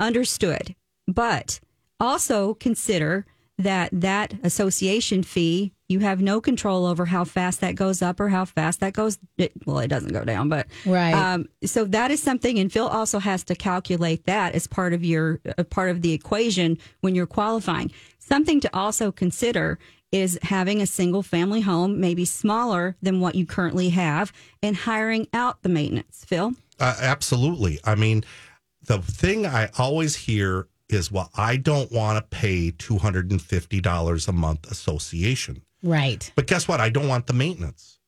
Understood. 0.00 0.74
But 1.06 1.60
also 2.00 2.54
consider 2.54 3.26
that 3.58 3.90
that 3.92 4.34
association 4.42 5.22
fee, 5.22 5.72
you 5.88 6.00
have 6.00 6.20
no 6.20 6.40
control 6.40 6.86
over 6.86 7.04
how 7.04 7.24
fast 7.24 7.60
that 7.60 7.74
goes 7.74 8.00
up 8.02 8.18
or 8.18 8.28
how 8.28 8.44
fast 8.44 8.80
that 8.80 8.94
goes. 8.94 9.18
It, 9.36 9.52
well, 9.66 9.78
it 9.78 9.88
doesn't 9.88 10.12
go 10.12 10.24
down, 10.24 10.48
but 10.48 10.66
Right. 10.86 11.12
Um, 11.12 11.48
so 11.64 11.84
that 11.84 12.10
is 12.10 12.22
something, 12.22 12.58
and 12.58 12.72
Phil 12.72 12.88
also 12.88 13.18
has 13.18 13.44
to 13.44 13.54
calculate 13.54 14.24
that 14.26 14.54
as 14.54 14.66
part 14.66 14.92
of 14.94 15.04
your 15.04 15.40
uh, 15.58 15.64
part 15.64 15.90
of 15.90 16.02
the 16.02 16.12
equation 16.12 16.78
when 17.00 17.14
you're 17.14 17.26
qualifying. 17.26 17.92
Something 18.18 18.60
to 18.60 18.70
also 18.76 19.12
consider 19.12 19.78
is 20.12 20.38
having 20.42 20.80
a 20.82 20.86
single 20.86 21.22
family 21.22 21.62
home, 21.62 21.98
maybe 22.00 22.24
smaller 22.24 22.96
than 23.00 23.20
what 23.20 23.34
you 23.34 23.46
currently 23.46 23.88
have, 23.90 24.32
and 24.62 24.76
hiring 24.76 25.26
out 25.32 25.62
the 25.62 25.68
maintenance. 25.68 26.24
Phil, 26.26 26.52
Uh, 26.78 26.94
absolutely. 27.00 27.80
I 27.84 27.94
mean, 27.94 28.24
the 28.84 28.98
thing 28.98 29.46
I 29.46 29.70
always 29.78 30.16
hear 30.16 30.68
is, 30.92 31.10
well, 31.12 31.30
I 31.36 31.56
don't 31.56 31.90
want 31.92 32.16
to 32.18 32.36
pay 32.36 32.70
$250 32.72 34.28
a 34.28 34.32
month 34.32 34.70
association. 34.70 35.62
Right. 35.82 36.30
But 36.36 36.46
guess 36.46 36.68
what? 36.68 36.80
I 36.80 36.88
don't 36.90 37.08
want 37.08 37.26
the 37.26 37.32
maintenance. 37.32 37.98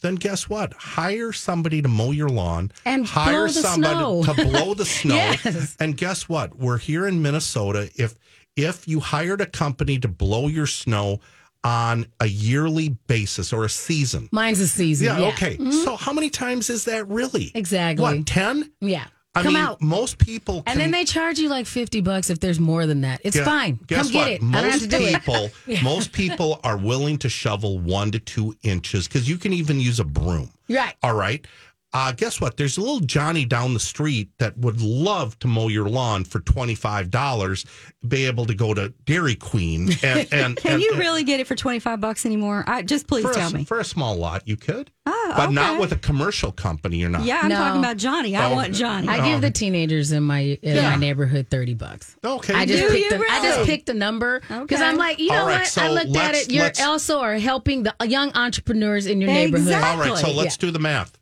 Then 0.00 0.14
guess 0.14 0.48
what? 0.48 0.72
Hire 0.72 1.32
somebody 1.32 1.82
to 1.82 1.88
mow 1.88 2.10
your 2.10 2.30
lawn 2.30 2.72
And 2.86 3.04
hire 3.06 3.48
somebody 3.48 3.94
snow. 3.94 4.22
to 4.24 4.34
blow 4.48 4.74
the 4.74 4.84
snow. 4.86 5.14
Yes. 5.14 5.76
And 5.78 5.96
guess 5.96 6.28
what? 6.28 6.56
We're 6.58 6.78
here 6.78 7.06
in 7.06 7.20
Minnesota. 7.22 7.90
If 7.96 8.14
if 8.56 8.88
you 8.88 9.00
hired 9.00 9.40
a 9.40 9.46
company 9.46 9.98
to 10.00 10.08
blow 10.08 10.48
your 10.48 10.66
snow 10.66 11.20
on 11.62 12.06
a 12.18 12.26
yearly 12.26 12.88
basis 13.06 13.52
or 13.52 13.64
a 13.64 13.68
season, 13.68 14.28
Mine's 14.32 14.58
a 14.60 14.66
season. 14.66 15.06
yeah, 15.06 15.18
Yeah. 15.18 15.28
okay. 15.28 15.56
Mm-hmm. 15.56 15.70
So 15.70 15.96
how 15.96 16.12
many 16.14 16.30
times 16.30 16.70
is 16.70 16.86
that 16.86 17.06
really? 17.08 17.52
Exactly. 17.54 18.02
What, 18.02 18.26
10? 18.26 18.72
Yeah. 18.80 19.06
I 19.34 19.42
Come 19.44 19.54
mean, 19.54 19.62
out. 19.62 19.80
most 19.80 20.18
people 20.18 20.64
And 20.66 20.80
then 20.80 20.90
they 20.90 21.04
charge 21.04 21.38
you 21.38 21.48
like 21.48 21.66
50 21.66 22.00
bucks 22.00 22.30
if 22.30 22.40
there's 22.40 22.58
more 22.58 22.84
than 22.86 23.02
that. 23.02 23.20
It's 23.22 23.36
Yeah. 23.36 23.44
fine. 23.44 23.78
Guess 23.86 24.04
Come 24.06 24.12
get 24.12 24.18
what? 24.18 24.30
it. 24.32 24.42
Most 24.42 24.56
I 24.58 24.60
don't 24.62 24.70
have 24.72 24.80
to 24.80 24.86
do 24.88 24.96
it. 25.06 25.14
people, 25.14 25.50
most 25.84 26.12
people 26.12 26.60
are 26.64 26.76
willing 26.76 27.16
to 27.18 27.28
shovel 27.28 27.78
one 27.78 28.10
to 28.10 28.18
two 28.18 28.56
inches 28.64 29.06
because 29.06 29.28
you 29.28 29.38
can 29.38 29.52
even 29.52 29.78
use 29.78 30.00
a 30.00 30.04
broom. 30.04 30.50
Right. 30.68 30.94
All 31.04 31.14
right. 31.14 31.46
Uh, 31.92 32.12
guess 32.12 32.40
what? 32.40 32.56
There's 32.56 32.76
a 32.76 32.80
little 32.80 33.00
Johnny 33.00 33.44
down 33.44 33.74
the 33.74 33.80
street 33.80 34.30
that 34.38 34.56
would 34.56 34.80
love 34.80 35.36
to 35.40 35.48
mow 35.48 35.66
your 35.66 35.88
lawn 35.88 36.22
for 36.24 36.38
twenty 36.40 36.76
five 36.76 37.10
dollars. 37.10 37.66
Be 38.06 38.26
able 38.26 38.46
to 38.46 38.54
go 38.54 38.72
to 38.74 38.90
Dairy 39.06 39.34
Queen 39.34 39.90
and 40.04 40.28
and 40.32 40.56
can 40.56 40.74
and- 40.74 40.82
you 40.82 40.90
and- 40.92 41.00
really 41.00 41.24
get 41.24 41.40
it 41.40 41.48
for 41.48 41.56
twenty 41.56 41.80
five 41.80 42.00
bucks 42.00 42.24
anymore? 42.24 42.62
I 42.66 42.82
just 42.82 43.08
please 43.08 43.24
tell 43.34 43.50
a, 43.50 43.52
me. 43.52 43.64
for 43.64 43.80
a 43.80 43.84
small 43.84 44.14
lot 44.14 44.46
you 44.46 44.56
could, 44.56 44.92
Oh, 45.04 45.32
but 45.36 45.50
not 45.50 45.80
with 45.80 45.90
a 45.90 45.96
commercial 45.96 46.52
company. 46.52 46.98
You're 46.98 47.10
not. 47.10 47.24
Yeah, 47.24 47.40
I'm 47.42 47.48
No. 47.48 47.56
talking 47.56 47.80
about 47.80 47.96
Johnny. 47.96 48.36
I 48.36 48.50
Oh, 48.52 48.54
want 48.54 48.72
Johnny. 48.72 49.08
I 49.08 49.28
give 49.28 49.40
the 49.40 49.50
teenagers 49.50 50.12
in 50.12 50.22
my 50.22 50.58
in 50.62 50.76
Yeah. 50.76 50.90
my 50.90 50.96
neighborhood 50.96 51.48
30 51.50 51.74
bucks. 51.74 52.16
Okay. 52.24 52.54
I 52.54 52.66
just 52.66 52.82
Do 52.84 52.88
picked 52.90 53.10
you 53.12 53.18
a, 53.20 53.32
I 53.32 53.42
just 53.42 53.66
picked 53.68 53.88
a 53.88 53.94
number 53.94 54.38
because 54.40 54.62
Okay. 54.62 54.84
I'm 54.84 54.96
like, 54.96 55.18
you 55.18 55.30
know 55.30 55.40
All 55.40 55.46
right, 55.46 55.58
what? 55.60 55.66
so 55.66 55.82
I 55.82 55.88
looked 55.88 56.16
at 56.16 56.36
it. 56.36 56.52
You're 56.52 56.70
also 56.82 57.18
are 57.18 57.34
helping 57.34 57.82
the 57.82 57.94
young 58.06 58.30
entrepreneurs 58.36 59.06
in 59.06 59.20
your 59.20 59.28
neighborhood. 59.28 59.66
Exactly. 59.66 60.08
All 60.08 60.14
right, 60.14 60.24
so 60.24 60.30
let's 60.32 60.56
do 60.56 60.70
the 60.70 60.78
math. 60.78 61.18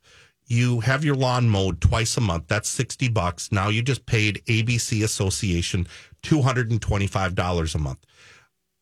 You 0.48 0.80
have 0.80 1.04
your 1.04 1.14
lawn 1.14 1.48
mowed 1.48 1.80
twice 1.80 2.16
a 2.16 2.22
month. 2.22 2.44
That's 2.48 2.68
60 2.70 3.08
bucks. 3.08 3.52
Now 3.52 3.68
you 3.68 3.82
just 3.82 4.06
paid 4.06 4.42
ABC 4.46 5.04
Association 5.04 5.86
$225 6.22 7.74
a 7.74 7.78
month. 7.78 8.06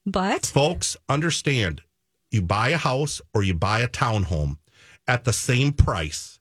But 0.07 0.47
Folks, 0.47 0.97
understand 1.09 1.83
you 2.31 2.41
buy 2.41 2.69
a 2.69 2.77
house 2.77 3.21
or 3.35 3.43
you 3.43 3.55
buy 3.55 3.81
a 3.81 3.89
townhome 3.89 4.59
at 5.09 5.25
the 5.25 5.33
same 5.33 5.73
price, 5.73 6.39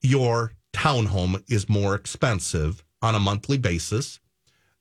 your 0.00 0.52
townhome 0.72 1.42
is 1.50 1.68
more 1.68 1.94
expensive 1.94 2.84
on 3.00 3.14
a 3.14 3.20
monthly 3.20 3.58
basis 3.58 4.20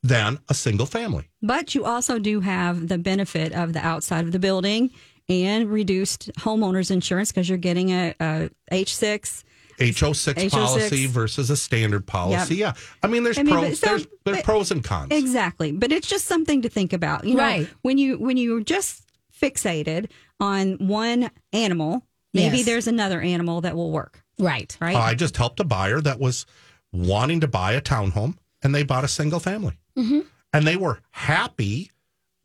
than 0.04 0.40
a 0.50 0.54
single 0.54 0.86
family. 0.88 1.30
but 1.44 1.76
you 1.76 1.86
also 1.86 2.18
do 2.18 2.40
have 2.40 2.88
the 2.88 2.98
benefit 2.98 3.54
of 3.54 3.74
the 3.74 3.86
outside 3.86 4.26
of 4.26 4.32
the 4.32 4.40
building 4.40 4.90
and 5.30 5.72
reduced 5.72 6.32
homeowners 6.40 6.90
insurance 6.90 7.32
because 7.32 7.48
you're 7.48 7.58
getting 7.58 7.92
a, 7.92 8.16
a 8.20 8.50
H6. 8.72 9.44
HO6 9.82 10.34
HO6. 10.36 10.52
policy 10.52 11.06
versus 11.08 11.50
a 11.50 11.58
standard 11.58 12.06
policy. 12.06 12.56
Yeah. 12.58 12.74
I 13.04 13.08
mean, 13.08 13.24
there's 13.24 13.38
I 13.38 13.44
mean, 13.44 13.54
pros, 13.56 13.80
so- 13.80 13.88
there's, 13.88 14.08
there's 14.26 14.38
but- 14.38 14.46
pros 14.46 14.72
and 14.72 14.84
cons. 14.84 15.12
Exactly. 15.12 15.72
But 15.72 15.92
it's 15.92 16.08
just 16.08 16.26
something 16.26 16.62
to 16.62 16.70
think 16.70 16.94
about. 16.94 17.26
You 17.26 17.36
know, 17.36 17.44
Right. 17.44 17.70
when 17.82 17.98
you 17.98 18.18
when 18.18 18.38
you're 18.38 18.62
just 18.62 19.04
fixated 19.42 20.10
on 20.40 20.74
one 20.88 21.32
animal, 21.54 22.06
maybe 22.34 22.58
Yes. 22.58 22.66
there's 22.66 22.88
another 22.88 23.22
animal 23.22 23.62
that 23.62 23.76
will 23.76 23.92
work. 23.92 24.24
Right. 24.40 24.76
Right. 24.80 24.96
I 24.96 25.14
just 25.16 25.38
helped 25.38 25.60
a 25.60 25.64
buyer 25.64 26.00
that 26.02 26.20
was 26.20 26.46
wanting 26.92 27.40
to 27.42 27.48
buy 27.48 27.74
a 27.74 27.82
townhome 27.82 28.36
and 28.62 28.74
they 28.76 28.84
bought 28.84 29.04
a 29.04 29.08
single 29.08 29.40
family. 29.40 29.80
Mm-hmm. 29.98 30.22
And 30.54 30.68
they 30.68 30.76
were 30.78 31.00
happy. 31.12 31.92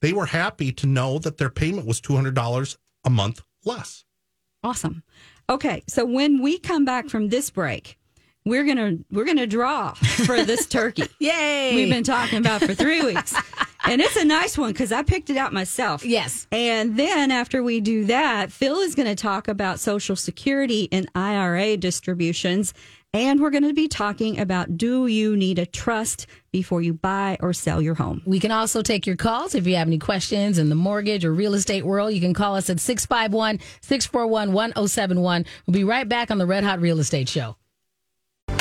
They 0.01 0.12
were 0.12 0.27
happy 0.27 0.72
to 0.72 0.87
know 0.87 1.18
that 1.18 1.38
their 1.38 1.51
payment 1.51 1.87
was 1.87 2.01
$200 2.01 2.77
a 3.05 3.11
month 3.11 3.42
less. 3.64 4.05
Awesome. 4.62 5.03
Okay, 5.48 5.85
so 5.87 6.04
when 6.04 6.42
we 6.42 6.59
come 6.59 6.85
back 6.85 7.09
from 7.09 7.28
this 7.28 7.50
break, 7.50 7.98
we're 8.44 8.64
gonna 8.64 8.98
we're 9.11 9.24
gonna 9.24 9.46
draw 9.46 9.92
for 9.94 10.42
this 10.42 10.66
turkey. 10.66 11.09
Yay. 11.20 11.74
We've 11.74 11.88
been 11.88 12.04
talking 12.04 12.38
about 12.38 12.62
for 12.62 12.74
three 12.74 13.02
weeks, 13.02 13.35
and 13.88 14.01
it's 14.01 14.16
a 14.16 14.25
nice 14.25 14.59
one 14.59 14.72
because 14.72 14.92
I 14.92 15.03
picked 15.03 15.31
it 15.31 15.37
out 15.37 15.53
myself. 15.53 16.05
Yes. 16.05 16.46
And 16.53 16.96
then 16.96 17.31
after 17.31 17.62
we 17.62 17.81
do 17.81 18.05
that, 18.07 18.53
Phil 18.53 18.79
is 18.81 18.94
going 18.94 19.09
to 19.09 19.14
talk 19.14 19.49
about 19.49 19.81
Social 19.81 20.16
Security 20.16 20.88
and 20.92 21.09
IRA 21.14 21.77
distributions. 21.77 22.75
And 23.14 23.40
we're 23.40 23.51
going 23.51 23.62
to 23.62 23.72
be 23.72 23.88
talking 23.88 24.38
about 24.40 24.77
do 24.77 25.07
you 25.07 25.37
need 25.37 25.59
a 25.59 25.64
trust 25.64 26.27
before 26.53 26.83
you 26.83 26.92
buy 26.92 27.38
or 27.40 27.55
sell 27.55 27.81
your 27.81 27.94
home? 27.94 28.20
We 28.27 28.40
can 28.40 28.51
also 28.51 28.83
take 28.83 29.07
your 29.07 29.16
calls 29.16 29.55
if 29.55 29.66
you 29.66 29.77
have 29.77 29.87
any 29.87 29.99
questions 29.99 30.59
in 30.59 30.68
the 30.68 30.75
mortgage 30.75 31.25
or 31.25 31.33
real 31.33 31.55
estate 31.55 31.87
world. 31.87 32.12
You 32.12 32.20
can 32.20 32.35
call 32.35 32.57
us 32.57 32.68
at 32.68 32.79
651 32.79 33.61
641 33.81 34.53
1071. 34.53 35.46
We'll 35.66 35.72
be 35.72 35.85
right 35.85 36.09
back 36.09 36.31
on 36.31 36.38
the 36.38 36.46
Red 36.46 36.64
Hot 36.64 36.81
Real 36.81 36.99
Estate 36.99 37.29
Show. 37.29 37.57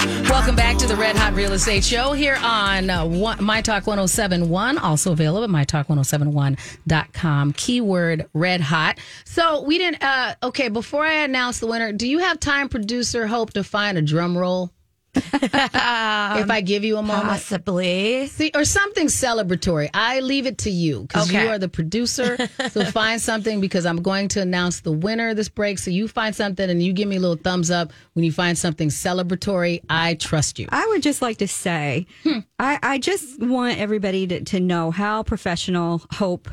Welcome 0.05 0.55
back 0.55 0.77
to 0.77 0.87
the 0.87 0.95
Red 0.95 1.15
Hot 1.15 1.33
Real 1.33 1.53
Estate 1.53 1.83
Show 1.83 2.13
here 2.13 2.37
on 2.39 2.91
uh, 2.91 3.07
My 3.39 3.61
Talk 3.61 3.87
1071, 3.87 4.77
also 4.77 5.13
available 5.13 5.43
at 5.43 5.49
MyTalk1071.com. 5.49 7.53
Keyword 7.53 8.29
Red 8.33 8.61
Hot. 8.61 8.99
So 9.23 9.63
we 9.63 9.79
didn't, 9.79 10.03
uh, 10.03 10.35
okay, 10.43 10.69
before 10.69 11.03
I 11.03 11.23
announce 11.23 11.59
the 11.59 11.65
winner, 11.65 11.91
do 11.91 12.07
you 12.07 12.19
have 12.19 12.39
time, 12.39 12.69
producer 12.69 13.25
Hope, 13.25 13.53
to 13.53 13.63
find 13.63 13.97
a 13.97 14.03
drum 14.03 14.37
roll? 14.37 14.69
if 15.33 16.49
I 16.49 16.61
give 16.61 16.83
you 16.83 16.97
a 16.97 17.01
moment? 17.01 17.27
Possibly. 17.29 18.27
See, 18.27 18.51
or 18.53 18.65
something 18.65 19.07
celebratory. 19.07 19.89
I 19.93 20.19
leave 20.19 20.45
it 20.45 20.57
to 20.59 20.69
you 20.69 21.01
because 21.01 21.29
Okay. 21.29 21.43
you 21.43 21.49
are 21.49 21.57
the 21.59 21.69
producer. 21.69 22.37
so 22.71 22.85
find 22.91 23.21
something 23.21 23.61
because 23.61 23.85
I'm 23.85 24.01
going 24.01 24.27
to 24.29 24.41
announce 24.41 24.81
the 24.81 24.91
winner 24.91 25.29
of 25.29 25.37
this 25.37 25.49
break. 25.49 25.79
So 25.79 25.91
you 25.91 26.07
find 26.07 26.35
something 26.35 26.69
and 26.69 26.81
you 26.81 26.93
give 26.93 27.07
me 27.07 27.15
a 27.17 27.19
little 27.19 27.37
thumbs 27.37 27.71
up 27.71 27.91
when 28.13 28.25
you 28.25 28.31
find 28.31 28.57
something 28.57 28.89
celebratory. 28.89 29.81
I 29.89 30.15
trust 30.15 30.59
you. 30.59 30.67
I 30.71 30.85
would 30.87 31.01
just 31.03 31.21
like 31.21 31.37
to 31.37 31.47
say, 31.47 32.05
hmm. 32.23 32.39
I, 32.59 32.79
I 32.81 32.97
just 32.97 33.39
want 33.41 33.77
everybody 33.79 34.27
to, 34.27 34.41
to 34.43 34.59
know 34.59 34.91
how 34.91 35.23
professional 35.23 36.01
Hope 36.11 36.49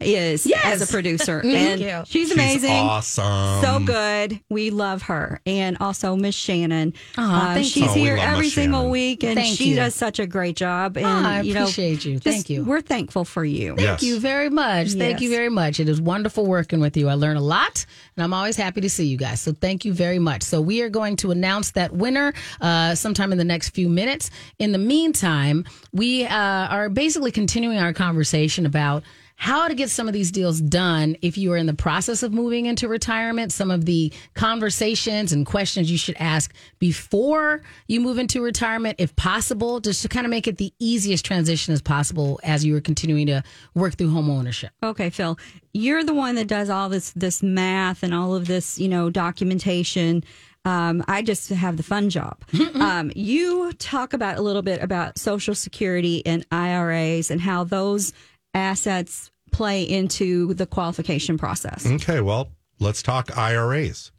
is 0.00 0.50
as 0.64 0.82
a 0.88 0.92
producer. 0.92 1.40
and 1.44 1.80
you. 1.80 2.02
she's 2.06 2.24
She's 2.28 2.32
amazing. 2.32 2.70
awesome. 2.72 3.62
So 3.62 3.80
good. 3.84 4.40
We 4.50 4.70
love 4.70 5.02
her. 5.02 5.40
And 5.46 5.76
also 5.80 6.16
Miss 6.16 6.36
Shannan. 6.36 6.94
Uh, 7.16 7.54
thank 7.54 7.66
she's 7.66 7.76
you. 7.84 7.88
Oh, 7.88 7.92
here 7.94 8.16
every 8.16 8.46
Miss 8.46 8.54
single 8.54 8.84
Shannan. 8.84 8.90
week 8.90 9.24
and 9.24 9.36
Thank 9.36 9.56
she 9.58 9.70
you. 9.70 9.76
does 9.76 9.94
such 9.94 10.18
a 10.18 10.26
great 10.26 10.56
job. 10.56 10.96
And 10.96 11.06
Aw, 11.06 11.28
I 11.36 11.40
you 11.42 11.54
know, 11.54 11.62
appreciate 11.62 12.04
you. 12.04 12.14
just- 12.14 12.24
Thank 12.24 12.50
you. 12.50 12.64
We're 12.64 12.80
thankful 12.80 13.24
for 13.24 13.44
you. 13.44 13.74
Yes. 13.78 13.86
Thank 14.00 14.02
you 14.02 14.20
very 14.20 14.50
much. 14.50 14.92
Thank 14.92 15.20
you 15.20 15.30
very 15.30 15.48
much. 15.50 15.80
It 15.80 15.88
is 15.88 16.00
wonderful 16.00 16.46
working 16.46 16.80
with 16.80 16.96
you. 16.96 17.08
I 17.08 17.14
learn 17.14 17.36
a 17.36 17.40
lot, 17.42 17.84
and 18.16 18.24
I'm 18.24 18.32
always 18.34 18.56
happy 18.56 18.80
to 18.80 18.90
see 18.90 19.06
you 19.06 19.16
guys. 19.16 19.40
So 19.40 19.52
thank 19.52 19.84
you 19.84 19.92
very 19.92 20.18
much. 20.18 20.42
So 20.42 20.60
we 20.60 20.82
are 20.82 20.88
going 20.88 21.16
to 21.16 21.30
announce 21.30 21.72
that 21.72 21.92
winner 21.92 22.32
uh, 22.60 22.94
sometime 22.94 23.32
in 23.32 23.38
the 23.38 23.44
next 23.44 23.70
few 23.70 23.88
minutes. 23.88 24.30
In 24.58 24.72
the 24.72 24.78
meantime, 24.78 25.64
we 25.92 26.24
uh, 26.24 26.36
are 26.36 26.88
basically 26.88 27.30
continuing 27.30 27.78
our 27.78 27.92
conversation 27.92 28.66
about 28.66 29.02
how 29.36 29.68
to 29.68 29.74
get 29.74 29.90
some 29.90 30.06
of 30.06 30.14
these 30.14 30.30
deals 30.30 30.60
done 30.60 31.16
if 31.20 31.36
you 31.36 31.52
are 31.52 31.56
in 31.56 31.66
the 31.66 31.74
process 31.74 32.22
of 32.22 32.32
moving 32.32 32.66
into 32.66 32.88
retirement, 32.88 33.52
some 33.52 33.70
of 33.70 33.84
the 33.84 34.12
conversations 34.34 35.32
and 35.32 35.44
questions 35.44 35.90
you 35.90 35.98
should 35.98 36.16
ask 36.18 36.54
before 36.78 37.62
you 37.88 38.00
move 38.00 38.18
into 38.18 38.40
retirement, 38.40 38.96
if 38.98 39.14
possible, 39.16 39.80
just 39.80 40.02
to 40.02 40.08
kind 40.08 40.24
of 40.24 40.30
make 40.30 40.46
it 40.46 40.58
the 40.58 40.72
easiest 40.78 41.24
transition 41.24 41.74
as 41.74 41.82
possible 41.82 42.38
as 42.42 42.64
you 42.64 42.76
are 42.76 42.80
continuing 42.80 43.26
to 43.26 43.42
work 43.74 43.94
through 43.94 44.10
home 44.10 44.30
ownership. 44.30 44.70
Okay, 44.82 45.10
Phil, 45.10 45.38
you're 45.72 46.04
the 46.04 46.14
one 46.14 46.36
that 46.36 46.46
does 46.46 46.70
all 46.70 46.88
this 46.88 47.10
this 47.12 47.42
math 47.42 48.02
and 48.02 48.14
all 48.14 48.34
of 48.34 48.46
this, 48.46 48.78
you 48.78 48.88
know, 48.88 49.10
documentation. 49.10 50.24
Um, 50.64 51.04
I 51.08 51.20
just 51.20 51.50
have 51.50 51.76
the 51.76 51.82
fun 51.82 52.08
job. 52.08 52.42
um, 52.76 53.12
you 53.14 53.72
talk 53.74 54.14
about 54.14 54.38
a 54.38 54.42
little 54.42 54.62
bit 54.62 54.82
about 54.82 55.18
Social 55.18 55.54
Security 55.54 56.24
and 56.24 56.46
IRAs 56.50 57.30
and 57.30 57.40
how 57.40 57.64
those 57.64 58.14
assets 58.54 59.30
play 59.52 59.82
into 59.82 60.54
the 60.54 60.66
qualification 60.66 61.38
process. 61.38 61.86
Okay, 61.86 62.20
well, 62.20 62.50
let's 62.80 63.02
talk 63.02 63.36
IRAs. 63.36 64.10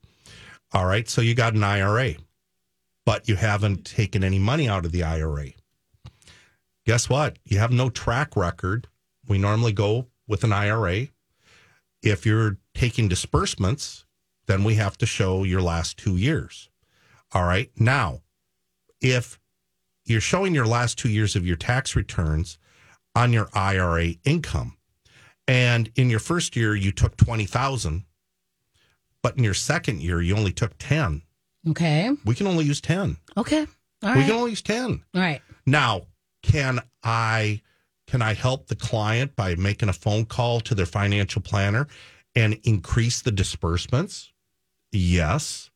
All 0.74 0.86
right, 0.86 1.08
so 1.10 1.22
you 1.22 1.36
got 1.36 1.54
an 1.54 1.64
IRA, 1.64 2.16
but 3.06 3.28
you 3.28 3.36
haven't 3.36 3.86
taken 3.86 4.24
any 4.24 4.40
money 4.40 4.68
out 4.68 4.86
of 4.86 4.92
the 4.92 5.04
IRA. 5.04 5.48
Guess 6.86 7.10
what? 7.10 7.38
You 7.44 7.60
have 7.60 7.72
no 7.72 7.90
track 7.90 8.36
record. 8.36 8.88
We 9.28 9.38
normally 9.38 9.72
go 9.72 10.08
with 10.28 10.44
an 10.44 10.54
IRA. 10.54 11.08
If 12.04 12.26
you're 12.26 12.58
taking 12.74 13.08
disbursements, 13.08 14.06
then 14.46 14.64
we 14.64 14.76
have 14.76 14.98
to 15.00 15.06
show 15.06 15.44
your 15.44 15.62
last 15.62 15.98
two 15.98 16.18
years. 16.18 16.70
All 17.34 17.44
right, 17.44 17.72
now, 17.78 18.22
if 19.02 19.40
you're 20.06 20.22
showing 20.22 20.54
your 20.54 20.68
last 20.68 20.98
two 20.98 21.10
years 21.10 21.36
of 21.36 21.46
your 21.46 21.56
tax 21.56 21.96
returns 21.96 22.58
on 23.16 23.32
your 23.34 23.50
IRA 23.54 24.10
income, 24.26 24.78
and 25.48 25.90
in 25.96 26.10
your 26.10 26.20
first 26.20 26.56
year 26.56 26.76
you 26.76 26.92
took 26.92 27.16
20,000 27.18 28.04
but 29.22 29.38
in 29.38 29.44
your 29.44 29.54
second 29.56 30.02
year 30.02 30.22
you 30.22 30.36
only 30.36 30.52
took 30.52 30.78
10 30.80 31.22
Okay. 31.68 32.12
we 32.26 32.36
can 32.36 32.46
only 32.48 32.66
use 32.66 32.82
10 32.82 33.18
Okay. 33.38 33.66
All 34.04 34.12
we 34.14 34.20
right. 34.20 34.26
can 34.28 34.36
only 34.36 34.52
use 34.52 34.62
10 34.62 35.04
All 35.16 35.22
right. 35.22 35.42
now 35.66 36.02
can 36.44 36.80
i 37.04 37.62
can 38.08 38.22
i 38.22 38.34
help 38.34 38.68
the 38.68 38.76
client 38.76 39.36
by 39.36 39.56
making 39.56 39.90
a 39.90 39.94
phone 39.94 40.26
call 40.26 40.60
to 40.62 40.76
their 40.76 40.86
financial 40.86 41.42
planner 41.42 41.88
and 42.36 42.60
increase 42.64 43.22
the 43.22 43.32
disbursements 43.32 44.32
yes 44.92 45.70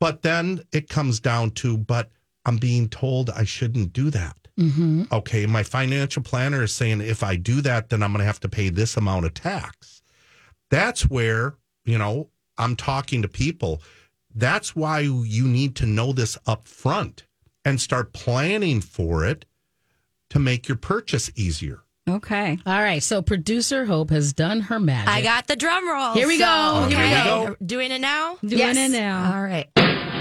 but 0.00 0.22
then 0.22 0.62
it 0.72 0.88
comes 0.88 1.20
down 1.20 1.50
to 1.50 1.76
but 1.76 2.10
i'm 2.46 2.56
being 2.56 2.88
told 2.88 3.28
i 3.30 3.44
shouldn't 3.44 3.92
do 3.92 4.08
that 4.10 4.45
Mm-hmm. 4.58 5.04
okay, 5.12 5.44
my 5.46 5.62
financial 5.62 6.22
planner 6.22 6.62
is 6.62 6.72
saying 6.72 7.02
if 7.02 7.22
I 7.22 7.36
do 7.36 7.60
that, 7.60 7.90
then 7.90 8.02
I'm 8.02 8.10
going 8.12 8.20
to 8.20 8.24
have 8.26 8.40
to 8.40 8.48
pay 8.48 8.70
this 8.70 8.96
amount 8.96 9.26
of 9.26 9.34
tax. 9.34 10.00
That's 10.70 11.02
where, 11.10 11.56
you 11.84 11.98
know, 11.98 12.30
I'm 12.56 12.74
talking 12.74 13.20
to 13.22 13.28
people. 13.28 13.82
That's 14.34 14.74
why 14.74 15.00
you 15.00 15.46
need 15.46 15.76
to 15.76 15.86
know 15.86 16.12
this 16.12 16.38
up 16.46 16.68
front 16.68 17.24
and 17.64 17.80
start 17.80 18.12
planning 18.12 18.80
for 18.80 19.24
it 19.24 19.44
to 20.30 20.38
make 20.38 20.68
your 20.68 20.76
purchase 20.76 21.30
easier. 21.36 21.82
Okay. 22.08 22.56
All 22.64 22.80
right. 22.80 23.02
So 23.02 23.20
producer 23.20 23.84
Hope 23.84 24.10
has 24.10 24.32
done 24.32 24.60
her 24.60 24.78
magic. 24.78 25.12
I 25.12 25.22
got 25.22 25.48
the 25.48 25.56
drum 25.56 25.88
roll. 25.88 26.14
Here 26.14 26.28
we 26.28 26.38
so, 26.38 26.44
go. 26.44 26.86
Here 26.88 26.98
we 27.04 27.10
go. 27.10 27.56
Doing 27.64 27.90
it 27.90 28.00
now? 28.00 28.36
Doing 28.40 28.58
Yes. 28.58 28.76
it 28.76 28.92
now. 28.92 29.34
All 29.34 29.42
right. 29.42 29.68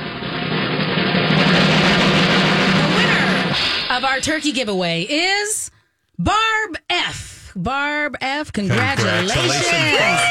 of 3.96 4.04
our 4.04 4.20
turkey 4.20 4.52
giveaway 4.52 5.04
is 5.04 5.72
Barb 6.20 6.78
F. 6.90 7.52
Barb 7.56 8.18
F. 8.20 8.52
Congratulations. 8.52 9.34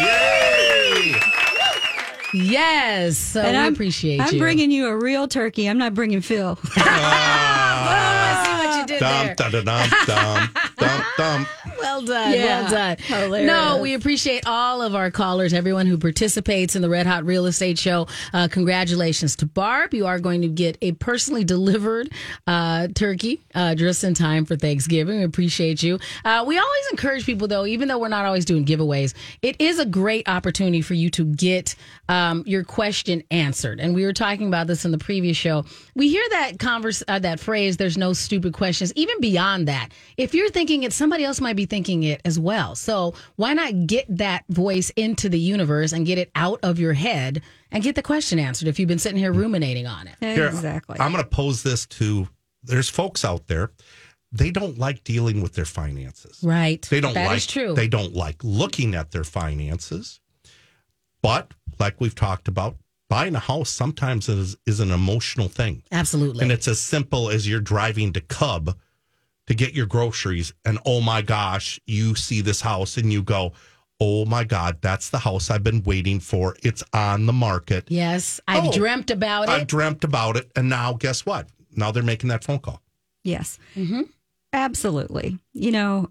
Yay! 0.00 1.14
Yes. 2.34 3.16
So 3.16 3.40
And 3.40 3.56
we 3.56 3.62
I'm, 3.62 3.72
appreciate 3.72 4.20
I'm 4.20 4.34
you. 4.34 4.40
bringing 4.40 4.70
you 4.70 4.88
a 4.88 4.96
real 4.96 5.28
turkey. 5.28 5.68
I'm 5.68 5.78
not 5.78 5.94
bringing 5.94 6.20
Phil. 6.20 6.58
Oh, 6.76 6.82
I 7.86 8.44
see 8.44 8.66
what 8.66 8.76
you 8.80 8.86
did 8.86 9.00
Dum, 9.00 9.26
there. 9.26 9.34
dum, 9.62 9.88
dum, 10.06 10.50
dum, 10.76 10.88
dum, 10.88 11.04
dum, 11.16 11.46
dum. 11.64 11.72
Well 11.78 12.02
done. 12.02 12.32
Yeah. 12.32 12.62
Well 12.62 12.70
done. 12.70 12.96
Hilarious. 12.98 13.46
No, 13.46 13.80
we 13.80 13.94
appreciate 13.94 14.46
all 14.46 14.82
of 14.82 14.94
our 14.94 15.10
callers, 15.10 15.52
everyone 15.52 15.86
who 15.86 15.98
participates 15.98 16.74
in 16.74 16.82
the 16.82 16.88
Red 16.88 17.06
Hot 17.06 17.24
Real 17.24 17.46
Estate 17.46 17.78
Show. 17.78 18.06
Uh, 18.32 18.48
congratulations 18.50 19.36
to 19.36 19.46
Barb. 19.46 19.94
You 19.94 20.06
are 20.06 20.18
going 20.18 20.42
to 20.42 20.48
get 20.48 20.78
a 20.82 20.92
personally 20.92 21.44
delivered 21.44 22.10
uh, 22.46 22.88
turkey 22.94 23.42
uh, 23.54 23.74
just 23.74 24.02
in 24.04 24.14
time 24.14 24.44
for 24.44 24.56
Thanksgiving. 24.56 25.18
We 25.18 25.24
appreciate 25.24 25.82
you. 25.82 25.98
Uh, 26.24 26.44
we 26.46 26.58
always 26.58 26.86
encourage 26.90 27.26
people, 27.26 27.48
though, 27.48 27.66
even 27.66 27.88
though 27.88 27.98
we're 27.98 28.08
not 28.08 28.24
always 28.24 28.44
doing 28.44 28.64
giveaways, 28.64 29.14
it 29.42 29.60
is 29.60 29.78
a 29.78 29.86
great 29.86 30.28
opportunity 30.28 30.80
for 30.80 30.94
you 30.94 31.10
to 31.10 31.24
get 31.24 31.74
um, 32.08 32.42
your 32.46 32.64
question 32.64 33.22
answered. 33.30 33.80
And 33.80 33.94
we 33.94 34.04
were 34.04 34.12
talking 34.12 34.48
about 34.48 34.66
this 34.66 34.84
in 34.84 34.90
the 34.90 34.98
previous 34.98 35.36
show. 35.36 35.64
We 35.94 36.08
hear 36.08 36.24
that 36.30 36.58
converse, 36.58 37.02
uh, 37.06 37.18
that 37.20 37.40
phrase, 37.40 37.76
there's 37.76 37.98
no 37.98 38.12
stupid 38.12 38.52
questions. 38.52 38.92
Even 38.96 39.20
beyond 39.20 39.68
that, 39.68 39.90
if 40.16 40.34
you're 40.34 40.50
thinking 40.50 40.63
it, 40.70 40.92
somebody 40.92 41.24
else 41.24 41.40
might 41.40 41.56
be 41.56 41.66
thinking 41.66 42.02
it 42.02 42.20
as 42.24 42.38
well. 42.38 42.74
So 42.74 43.14
why 43.36 43.52
not 43.54 43.86
get 43.86 44.06
that 44.16 44.44
voice 44.48 44.90
into 44.96 45.28
the 45.28 45.38
universe 45.38 45.92
and 45.92 46.06
get 46.06 46.18
it 46.18 46.30
out 46.34 46.58
of 46.62 46.78
your 46.78 46.94
head 46.94 47.42
and 47.70 47.82
get 47.82 47.94
the 47.94 48.02
question 48.02 48.38
answered 48.38 48.68
if 48.68 48.78
you've 48.78 48.88
been 48.88 48.98
sitting 48.98 49.18
here 49.18 49.32
ruminating 49.32 49.86
on 49.86 50.08
it? 50.08 50.16
Here, 50.20 50.46
Exactly. 50.46 50.96
I'm 50.98 51.12
going 51.12 51.22
to 51.22 51.30
pose 51.30 51.62
this 51.62 51.86
to 51.86 52.28
there's 52.62 52.88
folks 52.88 53.24
out 53.24 53.46
there. 53.46 53.70
They 54.32 54.50
don't 54.50 54.78
like 54.78 55.04
dealing 55.04 55.42
with 55.42 55.52
their 55.54 55.64
finances. 55.64 56.40
Right. 56.42 56.82
They 56.90 57.00
don't 57.00 57.14
That 57.14 57.26
like 57.28 57.36
is 57.36 57.46
true. 57.46 57.74
they 57.74 57.86
don't 57.86 58.14
like 58.14 58.42
looking 58.42 58.94
at 58.94 59.10
their 59.12 59.22
finances. 59.24 60.20
But 61.22 61.52
like 61.78 62.00
we've 62.00 62.14
talked 62.14 62.48
about, 62.48 62.76
buying 63.08 63.34
a 63.34 63.38
house 63.40 63.70
sometimes 63.70 64.28
is, 64.28 64.56
is 64.66 64.80
an 64.80 64.90
emotional 64.90 65.48
thing. 65.48 65.82
Absolutely. 65.92 66.42
And 66.42 66.50
it's 66.50 66.66
as 66.68 66.80
simple 66.80 67.28
as 67.30 67.46
you're 67.48 67.60
driving 67.60 68.12
to 68.14 68.20
Cub 68.20 68.76
to 69.46 69.54
get 69.54 69.74
your 69.74 69.86
groceries 69.86 70.52
and 70.64 70.78
oh 70.86 71.00
my 71.00 71.22
gosh, 71.22 71.78
you 71.86 72.14
see 72.14 72.40
this 72.40 72.60
house 72.62 72.96
and 72.96 73.12
you 73.12 73.22
go, 73.22 73.52
"Oh 74.00 74.24
my 74.24 74.44
god, 74.44 74.78
that's 74.80 75.10
the 75.10 75.18
house 75.18 75.50
I've 75.50 75.62
been 75.64 75.82
waiting 75.82 76.20
for. 76.20 76.56
It's 76.62 76.82
on 76.92 77.26
the 77.26 77.32
market." 77.32 77.84
yes. 77.88 78.40
I've 78.48 78.66
Oh, 78.68 78.72
dreamt 78.72 79.10
about 79.10 79.44
it. 79.44 79.50
I've 79.50 79.66
dreamt 79.66 80.04
about 80.04 80.36
it 80.36 80.50
and 80.56 80.68
now 80.68 80.94
guess 80.94 81.26
what? 81.26 81.48
Now 81.76 81.90
they're 81.90 82.02
making 82.02 82.28
that 82.28 82.44
phone 82.44 82.58
call. 82.60 82.80
Yes. 83.24 83.58
Absolutely. 84.52 85.38
You 85.52 85.72
know, 85.72 86.10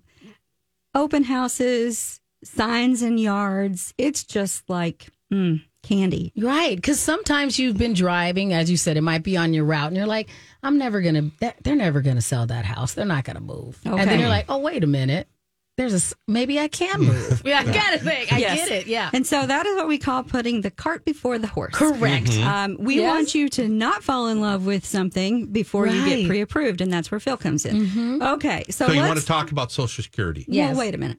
open 0.94 1.24
houses, 1.24 2.20
signs 2.44 3.02
in 3.02 3.18
yards, 3.18 3.94
it's 3.98 4.24
just 4.24 4.70
like 4.70 5.08
mm, 5.32 5.62
candy. 5.84 6.32
Right, 6.36 6.76
because 6.76 7.00
sometimes 7.00 7.60
you've 7.60 7.78
been 7.78 7.94
driving, 7.94 8.54
as 8.54 8.72
you 8.72 8.78
said, 8.78 8.98
it 8.98 9.02
might 9.02 9.22
be 9.24 9.38
on 9.38 9.54
your 9.54 9.66
route, 9.66 9.88
and 9.88 9.98
you're 9.98 10.08
like, 10.08 10.30
"I'm 10.64 10.78
never 10.78 11.02
gonna. 11.02 11.30
They're 11.64 11.76
never 11.76 12.02
gonna 12.02 12.22
sell 12.22 12.48
that 12.48 12.66
house. 12.66 12.94
They're 12.94 13.06
not 13.06 13.24
gonna 13.26 13.42
move." 13.42 13.80
Okay. 13.86 14.00
And 14.02 14.10
then 14.10 14.20
you're 14.20 14.30
like, 14.30 14.46
"Oh, 14.50 14.58
wait 14.60 14.84
a 14.84 14.88
minute. 14.88 15.28
There's 15.76 16.12
a, 16.14 16.16
maybe 16.28 16.60
I 16.60 16.68
can 16.68 17.02
move. 17.02 17.42
yeah, 17.46 17.62
I 17.62 17.64
gotta 17.66 17.98
think. 17.98 18.32
I 18.32 18.38
Yes. 18.38 18.70
get 18.70 18.72
it. 18.82 18.86
Yeah, 18.88 19.10
And 19.12 19.26
so 19.26 19.44
that 19.44 19.66
is 19.66 19.76
what 19.76 19.88
we 19.88 19.98
call 19.98 20.22
putting 20.22 20.62
the 20.62 20.70
cart 20.70 21.04
before 21.04 21.40
the 21.40 21.48
horse. 21.48 21.74
correct. 21.74 22.30
Um, 22.38 22.78
we 22.80 22.98
Yes. 22.98 23.08
want 23.12 23.34
you 23.34 23.50
to 23.50 23.68
not 23.68 24.04
fall 24.04 24.28
in 24.28 24.40
love 24.40 24.68
with 24.68 24.86
something 24.86 25.48
before 25.48 25.88
you 25.88 25.94
Right. 25.94 26.12
Mm-hmm. 26.12 26.20
get 26.22 26.28
pre-approved, 26.28 26.80
and 26.82 26.94
that's 26.94 27.10
where 27.10 27.20
Phil 27.20 27.38
comes 27.38 27.66
in. 27.66 28.22
Okay, 28.22 28.66
so, 28.70 28.86
So 28.86 28.94
you 28.94 29.02
want 29.02 29.20
to 29.20 29.26
talk 29.26 29.50
about 29.52 29.72
social 29.72 30.04
security. 30.04 30.46
Yes. 30.48 30.70
Well, 30.76 30.80
wait 30.86 30.94
a 30.94 31.00
minute. 31.00 31.18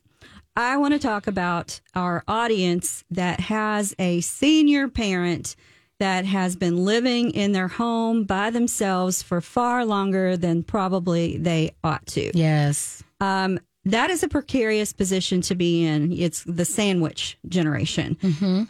I 0.56 0.76
want 0.76 0.94
to 0.94 1.00
talk 1.00 1.26
about 1.26 1.80
our 1.94 2.22
audience 2.28 3.04
that 3.10 3.40
has 3.40 3.94
a 3.98 4.20
senior 4.20 4.88
parent 4.88 5.56
that 5.98 6.24
has 6.24 6.54
been 6.56 6.84
living 6.84 7.30
in 7.32 7.52
their 7.52 7.68
home 7.68 8.24
by 8.24 8.50
themselves 8.50 9.22
for 9.22 9.40
far 9.40 9.84
longer 9.84 10.36
than 10.36 10.62
probably 10.62 11.36
they 11.38 11.72
ought 11.82 12.06
to. 12.06 12.30
Yes, 12.36 13.02
Um, 13.20 13.58
that 13.86 14.08
is 14.10 14.22
a 14.22 14.28
precarious 14.28 14.92
position 14.94 15.40
to 15.42 15.54
be 15.54 15.84
in. 15.84 16.10
It's 16.12 16.42
the 16.44 16.64
sandwich 16.64 17.36
generation, 17.48 18.16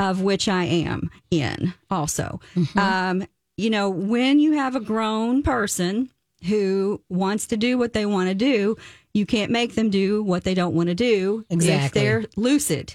of 0.01 0.22
which 0.22 0.49
I 0.49 0.64
am 0.64 1.09
in 1.30 1.72
also. 1.91 2.41
Um, 2.76 3.24
you 3.57 3.70
know, 3.70 3.89
when 3.89 4.41
you 4.41 4.53
have 4.55 4.74
a 4.74 4.80
grown 4.80 5.43
person 5.45 6.11
who 6.47 7.01
wants 7.09 7.47
to 7.47 7.57
do 7.57 7.78
what 7.78 7.93
they 7.93 8.07
want 8.07 8.28
to 8.28 8.35
do, 8.35 8.76
you 9.14 9.24
can't 9.24 9.50
make 9.50 9.74
them 9.74 9.88
do 9.90 10.22
what 10.22 10.44
they 10.44 10.54
don't 10.54 10.74
want 10.74 10.88
to 10.90 10.94
do 10.94 11.44
if 11.50 11.92
they're 11.92 12.24
lucid. 12.36 12.94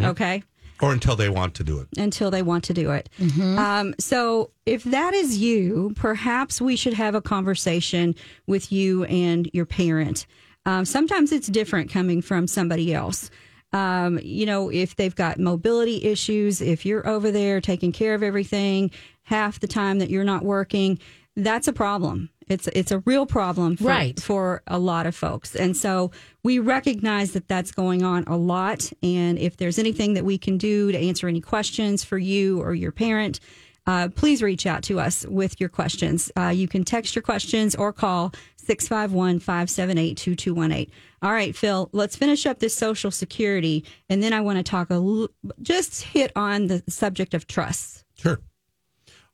Okay 0.00 0.42
Or 0.80 0.92
until 0.92 1.14
they 1.16 1.28
want 1.28 1.54
to 1.56 1.64
do 1.64 1.78
it. 1.80 1.88
until 1.98 2.30
they 2.30 2.42
want 2.42 2.64
to 2.64 2.74
do 2.74 2.90
it. 2.92 3.08
Um, 3.38 3.94
so, 3.98 4.50
if 4.64 4.82
that 4.84 5.14
is 5.14 5.38
you, 5.38 5.92
perhaps 5.96 6.60
we 6.60 6.74
should 6.76 6.94
have 6.94 7.14
a 7.14 7.20
conversation 7.20 8.14
with 8.46 8.72
you 8.72 9.04
and 9.04 9.48
your 9.52 9.66
parent. 9.66 10.26
Um, 10.64 10.84
sometimes 10.84 11.30
it's 11.32 11.46
different 11.46 11.90
coming 11.90 12.20
from 12.22 12.46
somebody 12.48 12.92
else. 12.92 13.30
Um, 13.72 14.18
you 14.22 14.46
know, 14.46 14.68
if 14.70 14.96
they've 14.96 15.14
got 15.14 15.38
mobility 15.38 16.02
issues, 16.04 16.60
if 16.60 16.84
you're 16.86 17.06
over 17.06 17.30
there 17.30 17.60
taking 17.60 17.92
care 17.92 18.14
of 18.14 18.22
everything 18.22 18.90
half 19.22 19.60
the 19.60 19.66
time 19.68 19.98
that 20.00 20.10
you're 20.10 20.24
not 20.24 20.44
working, 20.44 20.98
that's 21.36 21.68
a 21.68 21.72
problem. 21.72 22.30
It's 22.48 22.68
it's 22.68 22.92
a 22.92 23.00
real 23.00 23.26
problem 23.26 23.76
for, 23.76 23.84
Right. 23.84 24.20
for 24.20 24.62
a 24.68 24.78
lot 24.78 25.06
of 25.06 25.14
folks. 25.16 25.56
And 25.56 25.76
so 25.76 26.12
we 26.44 26.58
recognize 26.60 27.32
that 27.32 27.48
that's 27.48 27.72
going 27.72 28.02
on 28.04 28.22
a 28.28 28.36
lot. 28.36 28.92
And 29.02 29.38
if 29.38 29.56
there's 29.56 29.78
anything 29.78 30.14
that 30.14 30.24
we 30.24 30.38
can 30.38 30.56
do 30.56 30.92
to 30.92 30.98
answer 30.98 31.26
any 31.26 31.40
questions 31.40 32.04
for 32.04 32.18
you 32.18 32.60
or 32.62 32.72
your 32.74 32.92
parent, 32.92 33.40
uh, 33.88 34.08
please 34.14 34.42
reach 34.42 34.64
out 34.66 34.82
to 34.84 35.00
us 35.00 35.24
with 35.28 35.58
your 35.60 35.68
questions. 35.68 36.30
Uh, 36.36 36.48
you 36.48 36.68
can 36.68 36.84
text 36.84 37.14
your 37.16 37.22
questions 37.22 37.74
or 37.74 37.92
call 37.92 38.32
651 38.56 39.38
578 39.40 40.16
2218. 40.16 40.92
All 41.22 41.32
right, 41.32 41.54
Phil, 41.56 41.88
let's 41.92 42.14
finish 42.16 42.46
up 42.46 42.58
this 42.60 42.74
Social 42.76 43.10
Security. 43.10 43.84
And 44.08 44.22
then 44.22 44.32
I 44.32 44.40
want 44.40 44.58
to 44.58 44.62
talk 44.64 44.90
a 44.90 44.94
l- 44.94 45.28
just 45.62 46.02
hit 46.02 46.30
on 46.36 46.66
the 46.68 46.82
subject 46.88 47.32
of 47.34 47.46
trusts. 47.46 48.04
Sure. 48.16 48.40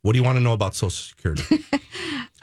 What 0.03 0.13
do 0.13 0.19
you 0.19 0.25
want 0.25 0.37
to 0.37 0.43
know 0.43 0.53
about 0.55 0.75
social 0.75 0.91
security? 0.91 1.65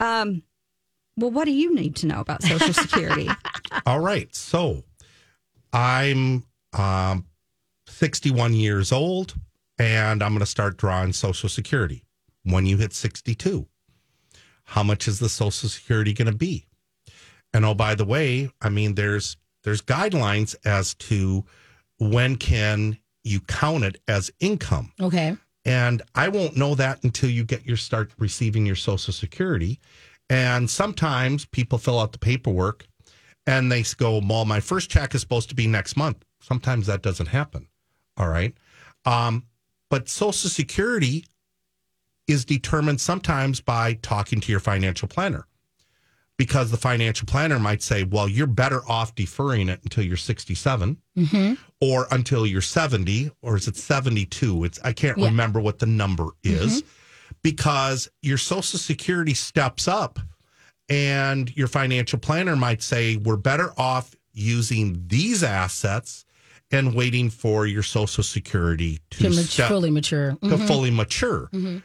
Well, 1.16 1.30
what 1.30 1.44
do 1.44 1.52
you 1.52 1.74
need 1.74 1.96
to 1.96 2.06
know 2.06 2.20
about 2.20 2.42
Social 2.42 2.72
Security? 2.72 3.28
All 3.86 4.00
right. 4.00 4.34
So 4.34 4.84
I'm 5.72 6.44
um, 6.72 7.26
61 7.88 8.54
years 8.54 8.92
old 8.92 9.34
and 9.78 10.22
I'm 10.22 10.30
going 10.30 10.40
to 10.40 10.46
start 10.46 10.76
drawing 10.76 11.12
Social 11.12 11.48
Security. 11.48 12.04
When 12.44 12.64
you 12.64 12.78
hit 12.78 12.92
62, 12.94 13.66
how 14.64 14.82
much 14.82 15.08
is 15.08 15.18
the 15.18 15.28
Social 15.28 15.68
Security 15.68 16.12
going 16.12 16.30
to 16.30 16.36
be? 16.36 16.66
And 17.52 17.64
oh, 17.64 17.74
by 17.74 17.94
the 17.94 18.04
way, 18.04 18.50
I 18.62 18.68
mean, 18.68 18.94
there's 18.94 19.36
there's 19.64 19.82
guidelines 19.82 20.54
as 20.64 20.94
to 20.94 21.44
when 21.98 22.36
can 22.36 22.98
you 23.24 23.40
count 23.40 23.84
it 23.84 24.00
as 24.08 24.30
income. 24.40 24.92
okay. 25.00 25.36
And 25.66 26.00
I 26.14 26.28
won't 26.28 26.56
know 26.56 26.74
that 26.76 27.04
until 27.04 27.28
you 27.28 27.44
get 27.44 27.66
your 27.66 27.76
start 27.76 28.12
receiving 28.18 28.64
your 28.64 28.76
social 28.76 29.12
security. 29.12 29.78
And 30.30 30.70
sometimes 30.70 31.44
people 31.44 31.76
fill 31.76 31.98
out 32.00 32.12
the 32.12 32.18
paperwork 32.18 32.86
and 33.46 33.70
they 33.70 33.84
go, 33.98 34.20
Well, 34.26 34.44
my 34.46 34.60
first 34.60 34.88
check 34.88 35.14
is 35.14 35.20
supposed 35.20 35.48
to 35.50 35.54
be 35.54 35.66
next 35.66 35.96
month. 35.96 36.24
Sometimes 36.40 36.86
that 36.86 37.02
doesn't 37.02 37.26
happen. 37.26 37.66
All 38.16 38.28
right. 38.28 38.54
Um, 39.04 39.44
but 39.90 40.08
social 40.08 40.48
security 40.48 41.26
is 42.28 42.44
determined 42.44 43.00
sometimes 43.00 43.60
by 43.60 43.94
talking 43.94 44.40
to 44.40 44.52
your 44.52 44.60
financial 44.60 45.08
planner 45.08 45.46
because 46.36 46.70
the 46.70 46.76
financial 46.76 47.26
planner 47.26 47.58
might 47.58 47.82
say, 47.82 48.04
well, 48.04 48.28
you're 48.28 48.46
better 48.46 48.82
off 48.88 49.14
deferring 49.16 49.68
it 49.68 49.80
until 49.82 50.04
you're 50.04 50.16
67 50.16 50.96
or 51.80 52.06
until 52.12 52.46
you're 52.46 52.60
70 52.62 53.30
or 53.42 53.56
is 53.56 53.66
it 53.68 53.76
72 53.76 54.64
it's 54.64 54.78
i 54.84 54.92
can't 54.92 55.18
Yeah. 55.18 55.26
remember 55.26 55.60
what 55.60 55.80
the 55.80 55.86
number 55.86 56.28
is 56.42 56.82
because 57.42 58.10
your 58.22 58.38
social 58.38 58.78
security 58.78 59.34
steps 59.34 59.88
up 59.88 60.18
and 60.88 61.54
your 61.56 61.68
financial 61.68 62.18
planner 62.18 62.56
might 62.56 62.82
say 62.82 63.16
we're 63.16 63.36
better 63.36 63.72
off 63.78 64.14
using 64.32 65.04
these 65.06 65.42
assets 65.42 66.24
and 66.70 66.94
waiting 66.94 67.30
for 67.30 67.66
your 67.66 67.82
social 67.82 68.22
security 68.22 69.00
to, 69.10 69.24
To 69.24 69.32
step- 69.32 69.68
fully 69.68 69.90
mature. 69.90 70.30
to 70.32 70.36
mm-hmm. 70.36 70.66
fully 70.66 70.90
mature. 70.90 71.48
Mm-hmm. 71.52 71.78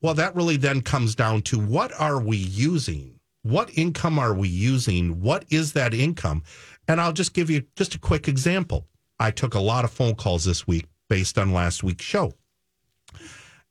Well, 0.00 0.14
that 0.14 0.34
really 0.34 0.56
then 0.56 0.80
comes 0.82 1.14
down 1.14 1.42
to 1.42 1.58
what 1.58 1.92
are 2.00 2.20
we 2.20 2.36
using? 2.36 3.20
What 3.42 3.70
income 3.76 4.18
are 4.18 4.34
we 4.34 4.48
using? 4.48 5.20
What 5.20 5.44
is 5.50 5.72
that 5.72 5.94
income? 5.94 6.42
And 6.88 7.00
I'll 7.00 7.12
just 7.12 7.34
give 7.34 7.50
you 7.50 7.64
just 7.76 7.94
a 7.94 7.98
quick 7.98 8.26
example. 8.28 8.86
I 9.20 9.30
took 9.30 9.54
a 9.54 9.60
lot 9.60 9.84
of 9.84 9.90
phone 9.92 10.14
calls 10.14 10.44
this 10.44 10.66
week 10.66 10.86
based 11.08 11.38
on 11.38 11.52
last 11.52 11.82
week's 11.84 12.04
show. 12.04 12.32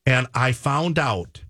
And 0.06 0.28
I 0.34 0.52
found 0.52 0.97
out 0.97 1.43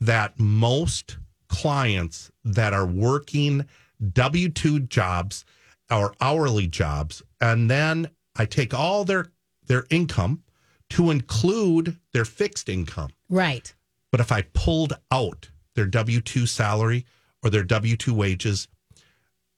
that 0.00 0.38
most 0.38 1.18
clients 1.48 2.30
that 2.44 2.72
are 2.72 2.86
working 2.86 3.66
W 4.12 4.48
2 4.48 4.80
jobs 4.80 5.44
or 5.90 6.14
hourly 6.20 6.66
jobs, 6.66 7.22
and 7.40 7.70
then 7.70 8.08
I 8.36 8.46
take 8.46 8.72
all 8.72 9.04
their, 9.04 9.26
their 9.66 9.84
income 9.90 10.42
to 10.90 11.10
include 11.10 11.98
their 12.12 12.24
fixed 12.24 12.68
income. 12.68 13.10
Right. 13.28 13.74
But 14.10 14.20
if 14.20 14.32
I 14.32 14.42
pulled 14.42 14.94
out 15.10 15.50
their 15.74 15.86
W 15.86 16.20
2 16.20 16.46
salary 16.46 17.04
or 17.42 17.50
their 17.50 17.64
W 17.64 17.96
2 17.96 18.14
wages, 18.14 18.68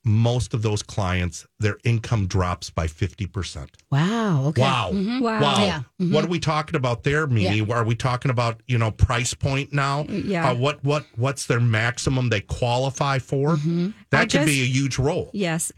most 0.04 0.52
of 0.52 0.62
those 0.62 0.82
clients, 0.82 1.46
their 1.60 1.78
income 1.84 2.26
drops 2.26 2.70
by 2.70 2.86
50%. 2.86 3.68
Wow. 3.90 4.46
Okay. 4.46 4.60
Wow. 4.60 4.90
Wow. 4.92 5.40
Wow. 5.40 5.64
Yeah. 5.64 5.78
Mm-hmm. 6.00 6.12
What 6.12 6.24
are 6.24 6.28
we 6.28 6.40
talking 6.40 6.74
about 6.74 7.04
there, 7.04 7.26
Mimi? 7.26 7.70
Are 7.70 7.84
we 7.84 7.94
talking 7.94 8.30
about, 8.30 8.62
you 8.66 8.78
know, 8.78 8.90
price 8.90 9.34
point 9.34 9.72
now? 9.72 10.04
Yeah. 10.08 10.50
Uh, 10.50 10.54
what 10.54 10.82
what 10.84 11.06
what's 11.16 11.46
their 11.46 11.60
maximum 11.60 12.28
they 12.30 12.40
qualify 12.40 13.18
for? 13.18 13.56
Mm-hmm. 13.56 13.90
That 14.10 14.22
I 14.22 14.26
could 14.26 14.46
be 14.46 14.62
a 14.62 14.66
huge 14.66 14.98
role. 14.98 15.30
Yes. 15.32 15.72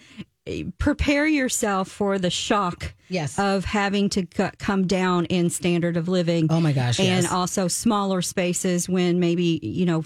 Prepare 0.79 1.27
yourself 1.27 1.89
for 1.89 2.19
the 2.19 2.29
shock 2.31 2.93
Yes. 3.09 3.39
of 3.39 3.65
having 3.65 4.09
to 4.11 4.27
c- 4.37 4.51
come 4.59 4.87
down 4.87 5.25
in 5.27 5.49
standard 5.49 5.97
of 5.97 6.09
living. 6.09 6.49
Oh 6.51 6.61
my 6.61 6.73
gosh, 6.73 6.99
And 6.99 7.23
yes. 7.25 7.33
also 7.33 7.67
smaller 7.69 8.21
spaces 8.23 8.89
when 8.89 9.21
maybe, 9.21 9.59
you 9.63 9.87
know, 9.87 10.05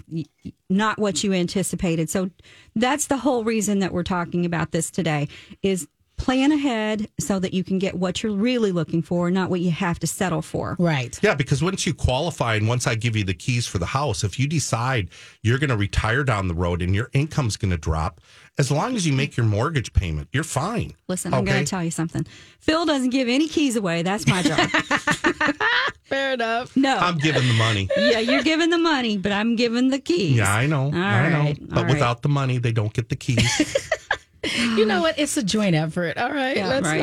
not 0.69 0.97
what 0.99 1.23
you 1.23 1.33
anticipated. 1.33 2.09
So 2.09 2.29
that's 2.75 3.07
the 3.07 3.17
whole 3.17 3.43
reason 3.43 3.79
that 3.79 3.91
we're 3.91 4.03
talking 4.03 4.45
about 4.45 4.71
this 4.71 4.89
today 4.91 5.27
is 5.61 5.87
plan 6.17 6.51
ahead 6.51 7.07
so 7.17 7.39
that 7.39 7.53
you 7.53 7.63
can 7.63 7.79
get 7.79 7.95
what 7.95 8.21
you're 8.21 8.35
really 8.35 8.73
looking 8.73 9.01
for, 9.01 9.31
not 9.31 9.49
what 9.49 9.61
you 9.61 9.71
have 9.71 9.97
to 9.99 10.05
settle 10.05 10.41
for. 10.41 10.75
Right. 10.77 11.17
Yeah, 11.23 11.33
because 11.33 11.63
once 11.63 11.87
you 11.87 11.93
qualify 11.93 12.55
and 12.55 12.67
once 12.67 12.85
I 12.87 12.95
give 12.95 13.15
you 13.15 13.23
the 13.23 13.33
keys 13.33 13.65
for 13.65 13.77
the 13.77 13.85
house, 13.85 14.25
if 14.25 14.37
you 14.37 14.45
decide 14.45 15.09
you're 15.43 15.57
going 15.59 15.69
to 15.69 15.77
retire 15.77 16.25
down 16.25 16.49
the 16.49 16.53
road 16.53 16.81
and 16.81 16.93
your 16.93 17.09
income's 17.13 17.55
going 17.55 17.71
to 17.71 17.77
drop, 17.77 18.19
as 18.59 18.69
long 18.69 18.97
as 18.97 19.07
you 19.07 19.13
make 19.13 19.37
your 19.37 19.45
mortgage 19.45 19.93
payment, 19.93 20.27
you're 20.33 20.43
fine. 20.43 20.93
Listen, 21.07 21.33
I'm 21.33 21.45
going 21.45 21.63
to 21.63 21.69
tell 21.69 21.81
you 21.81 21.91
something. 21.91 22.27
Phil 22.59 22.85
doesn't 22.85 23.11
give 23.11 23.29
any 23.29 23.47
keys 23.47 23.77
away. 23.77 24.01
That's 24.01 24.27
my 24.27 24.41
job. 24.41 24.69
Fair 26.03 26.33
enough. 26.33 26.75
No. 26.75 26.97
I'm 26.97 27.17
giving 27.17 27.47
the 27.47 27.53
money. 27.53 27.87
yeah, 27.95 28.19
you're 28.19 28.43
giving 28.43 28.69
the 28.69 28.77
money, 28.77 29.17
but 29.17 29.31
I'm 29.31 29.55
giving 29.55 29.87
the 29.87 29.99
keys. 29.99 30.37
Yeah, 30.37 30.53
I 30.53 30.67
know. 30.67 30.87
All 30.87 30.93
I 30.93 31.29
know. 31.29 31.53
But 31.61 31.77
all 31.77 31.83
right. 31.85 31.93
without 31.93 32.21
the 32.21 32.29
money, 32.29 32.57
they 32.57 32.73
don't 32.73 32.91
get 32.91 33.07
the 33.07 33.15
keys. 33.15 33.95
You 34.43 34.85
know 34.85 35.01
what? 35.01 35.19
It's 35.19 35.35
a 35.37 35.43
joint 35.43 35.75
effort. 35.75 36.17
All 36.17 36.31
right. 36.31 36.55
Yeah, 36.55 36.67
Let's 36.67 36.85
right. 36.85 37.01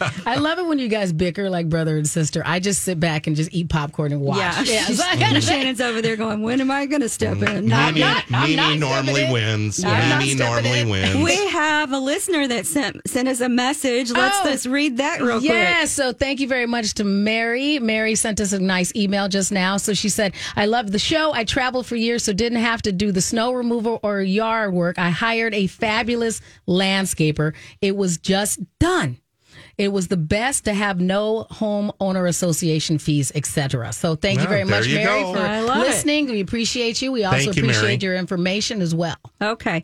like 0.00 0.26
I 0.26 0.36
love 0.36 0.58
it 0.58 0.66
when 0.66 0.78
you 0.78 0.88
guys 0.88 1.12
bicker 1.12 1.50
like 1.50 1.68
brother 1.68 1.96
and 1.96 2.08
sister. 2.08 2.42
I 2.46 2.60
just 2.60 2.82
sit 2.82 3.00
back 3.00 3.26
and 3.26 3.34
just 3.34 3.52
eat 3.52 3.68
popcorn 3.68 4.12
and 4.12 4.20
watch. 4.20 4.38
Yeah, 4.68 4.84
so 4.84 5.02
I 5.04 5.16
gotta- 5.16 5.40
Shannan's 5.40 5.80
over 5.80 6.00
there 6.00 6.16
going, 6.16 6.42
"When 6.42 6.60
am 6.60 6.70
I 6.70 6.86
going 6.86 7.00
to 7.02 7.08
step 7.08 7.38
mm-hmm. 7.38 7.56
in?" 7.56 7.66
Not, 7.66 7.94
Mimi, 7.94 8.00
not. 8.06 8.24
I'm 8.32 8.42
Mimi 8.50 8.56
not 8.56 8.78
normally 8.78 9.12
stepping 9.14 9.26
in. 9.26 9.32
wins. 9.32 9.84
I'm 9.84 10.08
not 10.08 10.18
Mimi 10.20 10.34
stepping 10.36 10.62
normally 10.64 10.80
in. 10.80 10.88
wins. 10.90 11.24
We 11.24 11.46
have 11.48 11.92
a 11.92 11.98
listener 11.98 12.46
that 12.48 12.66
sent 12.66 13.00
sent 13.08 13.28
us 13.28 13.40
a 13.40 13.48
message. 13.48 14.10
Let's 14.10 14.38
Oh. 14.42 14.50
just 14.50 14.66
read 14.66 14.98
that 14.98 15.20
real 15.22 15.38
quick. 15.40 15.50
Yeah, 15.50 15.84
so 15.86 16.12
thank 16.12 16.40
you 16.40 16.46
very 16.46 16.66
much 16.66 16.94
to 16.94 17.04
Mary. 17.04 17.78
Mary 17.80 18.14
sent 18.14 18.40
us 18.40 18.52
a 18.52 18.60
nice 18.60 18.94
email 18.94 19.28
just 19.28 19.50
now. 19.50 19.76
So 19.76 19.92
she 19.94 20.08
said, 20.08 20.34
I 20.56 20.66
love 20.66 20.92
the 20.92 20.98
show. 20.98 21.32
I 21.32 21.44
traveled 21.44 21.86
for 21.86 21.96
years, 21.96 22.22
so 22.24 22.32
didn't 22.32 22.60
have 22.60 22.82
to 22.82 22.92
do 22.92 23.10
the 23.12 23.20
snow 23.20 23.52
removal 23.52 23.98
or 24.02 24.20
yard 24.20 24.72
work. 24.72 24.98
I 24.98 25.10
hired 25.10 25.54
a 25.54 25.66
fabulous 25.66 26.40
landscaper. 26.70 27.54
It 27.80 27.96
was 27.96 28.16
just 28.16 28.60
done. 28.78 29.18
It 29.76 29.92
was 29.92 30.08
the 30.08 30.16
best 30.16 30.64
to 30.66 30.74
have 30.74 31.00
no 31.00 31.46
homeowner 31.50 32.28
association 32.28 32.98
fees, 32.98 33.32
etc. 33.34 33.92
So 33.92 34.14
thank 34.14 34.40
you 34.40 34.46
very 34.46 34.64
much, 34.64 34.86
you 34.86 34.96
Mary, 34.96 35.22
go. 35.22 35.32
for 35.34 35.40
I 35.40 35.60
love 35.60 35.78
it. 35.78 35.88
listening. 35.88 36.26
We 36.30 36.40
appreciate 36.40 37.00
you. 37.02 37.12
We 37.12 37.24
also 37.24 37.38
Thank 37.38 37.56
you, 37.56 37.62
Mary. 37.62 37.76
appreciate 37.76 38.02
your 38.02 38.14
information 38.14 38.82
as 38.82 38.94
well. 38.94 39.16
Okay, 39.40 39.82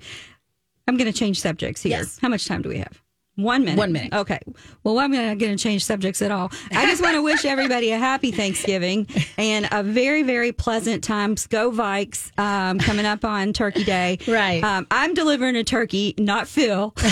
I'm 0.87 0.97
going 0.97 1.11
to 1.11 1.19
change 1.19 1.41
subjects 1.41 1.83
here. 1.83 1.99
Yes. 1.99 2.19
How 2.21 2.29
much 2.29 2.47
time 2.47 2.63
do 2.63 2.69
we 2.69 2.79
have? 2.79 3.03
One 3.37 3.65
minute. 3.67 3.77
One 3.79 3.93
minute. 3.93 4.15
Okay. 4.15 4.39
Well, 4.83 4.99
I'm 4.99 5.13
not 5.13 5.37
going 5.37 5.55
to 5.55 5.63
change 5.63 5.85
subjects 5.85 6.23
at 6.23 6.31
all. 6.31 6.51
I 6.73 6.87
just 6.87 7.03
want 7.03 7.15
to 7.17 7.23
wish 7.23 7.45
everybody 7.45 7.91
a 7.93 7.99
happy 7.99 8.31
Thanksgiving 8.33 9.07
and 9.37 9.69
a 9.71 9.83
very, 9.83 10.23
very 10.23 10.53
pleasant 10.53 11.05
time. 11.05 11.35
Go 11.51 11.71
Vikes 11.71 12.31
um, 12.39 12.79
coming 12.79 13.05
up 13.05 13.27
on 13.27 13.53
Turkey 13.53 13.85
Day. 13.85 14.19
Right. 14.27 14.65
Um, 14.65 14.87
I'm 14.91 15.13
delivering 15.13 15.55
a 15.57 15.65
turkey, 15.65 16.15
not 16.17 16.49
Phil. 16.49 16.95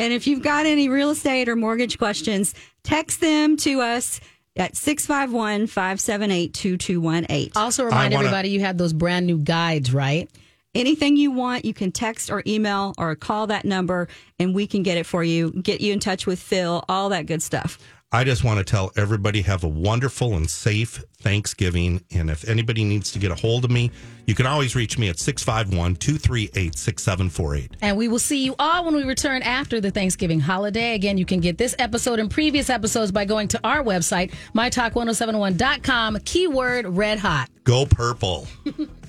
and 0.00 0.12
if 0.12 0.26
you've 0.26 0.42
got 0.42 0.66
any 0.66 0.88
real 0.88 1.10
estate 1.10 1.48
or 1.48 1.54
mortgage 1.54 1.96
questions, 1.96 2.52
text 2.82 3.20
them 3.20 3.56
to 3.58 3.80
us 3.82 4.20
at 4.56 4.74
651 4.76 5.68
578 5.68 6.54
2218. 6.54 7.52
Also, 7.54 7.84
remind 7.84 8.14
wanna- 8.14 8.26
everybody 8.26 8.48
you 8.48 8.60
had 8.60 8.78
those 8.78 8.92
brand 8.92 9.26
new 9.26 9.38
guides, 9.38 9.92
right? 9.94 10.28
Anything 10.76 11.16
you 11.16 11.30
want, 11.30 11.64
you 11.64 11.72
can 11.72 11.90
text 11.90 12.30
or 12.30 12.42
email 12.46 12.92
or 12.98 13.14
call 13.16 13.46
that 13.46 13.64
number 13.64 14.08
and 14.38 14.54
we 14.54 14.66
can 14.66 14.82
get 14.82 14.98
it 14.98 15.06
for 15.06 15.24
you, 15.24 15.50
get 15.62 15.80
you 15.80 15.94
in 15.94 16.00
touch 16.00 16.26
with 16.26 16.38
Phil, 16.38 16.84
all 16.86 17.08
that 17.08 17.24
good 17.24 17.42
stuff. 17.42 17.78
I 18.12 18.24
just 18.24 18.44
want 18.44 18.58
to 18.58 18.64
tell 18.64 18.92
everybody 18.94 19.40
have 19.42 19.64
a 19.64 19.68
wonderful 19.68 20.34
and 20.34 20.48
safe 20.48 21.02
Thanksgiving. 21.18 22.04
And 22.12 22.28
if 22.28 22.46
anybody 22.46 22.84
needs 22.84 23.10
to 23.12 23.18
get 23.18 23.30
a 23.30 23.34
hold 23.34 23.64
of 23.64 23.70
me, 23.70 23.90
you 24.26 24.34
can 24.34 24.44
always 24.44 24.76
reach 24.76 24.98
me 24.98 25.08
at 25.08 25.18
651 25.18 25.96
238 25.96 26.76
6748. 26.76 27.76
And 27.80 27.96
we 27.96 28.08
will 28.08 28.18
see 28.18 28.44
you 28.44 28.54
all 28.58 28.84
when 28.84 28.94
we 28.94 29.04
return 29.04 29.42
after 29.42 29.80
the 29.80 29.90
Thanksgiving 29.90 30.40
holiday. 30.40 30.94
Again, 30.94 31.16
you 31.16 31.24
can 31.24 31.40
get 31.40 31.56
this 31.56 31.74
episode 31.78 32.18
and 32.18 32.30
previous 32.30 32.68
episodes 32.68 33.12
by 33.12 33.24
going 33.24 33.48
to 33.48 33.60
our 33.64 33.82
website, 33.82 34.32
mytalk1071.com, 34.54 36.18
keyword 36.26 36.86
red 36.86 37.18
hot. 37.18 37.48
Go 37.64 37.86
purple. 37.86 38.46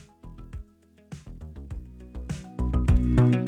Thank 3.18 3.36
you. 3.36 3.47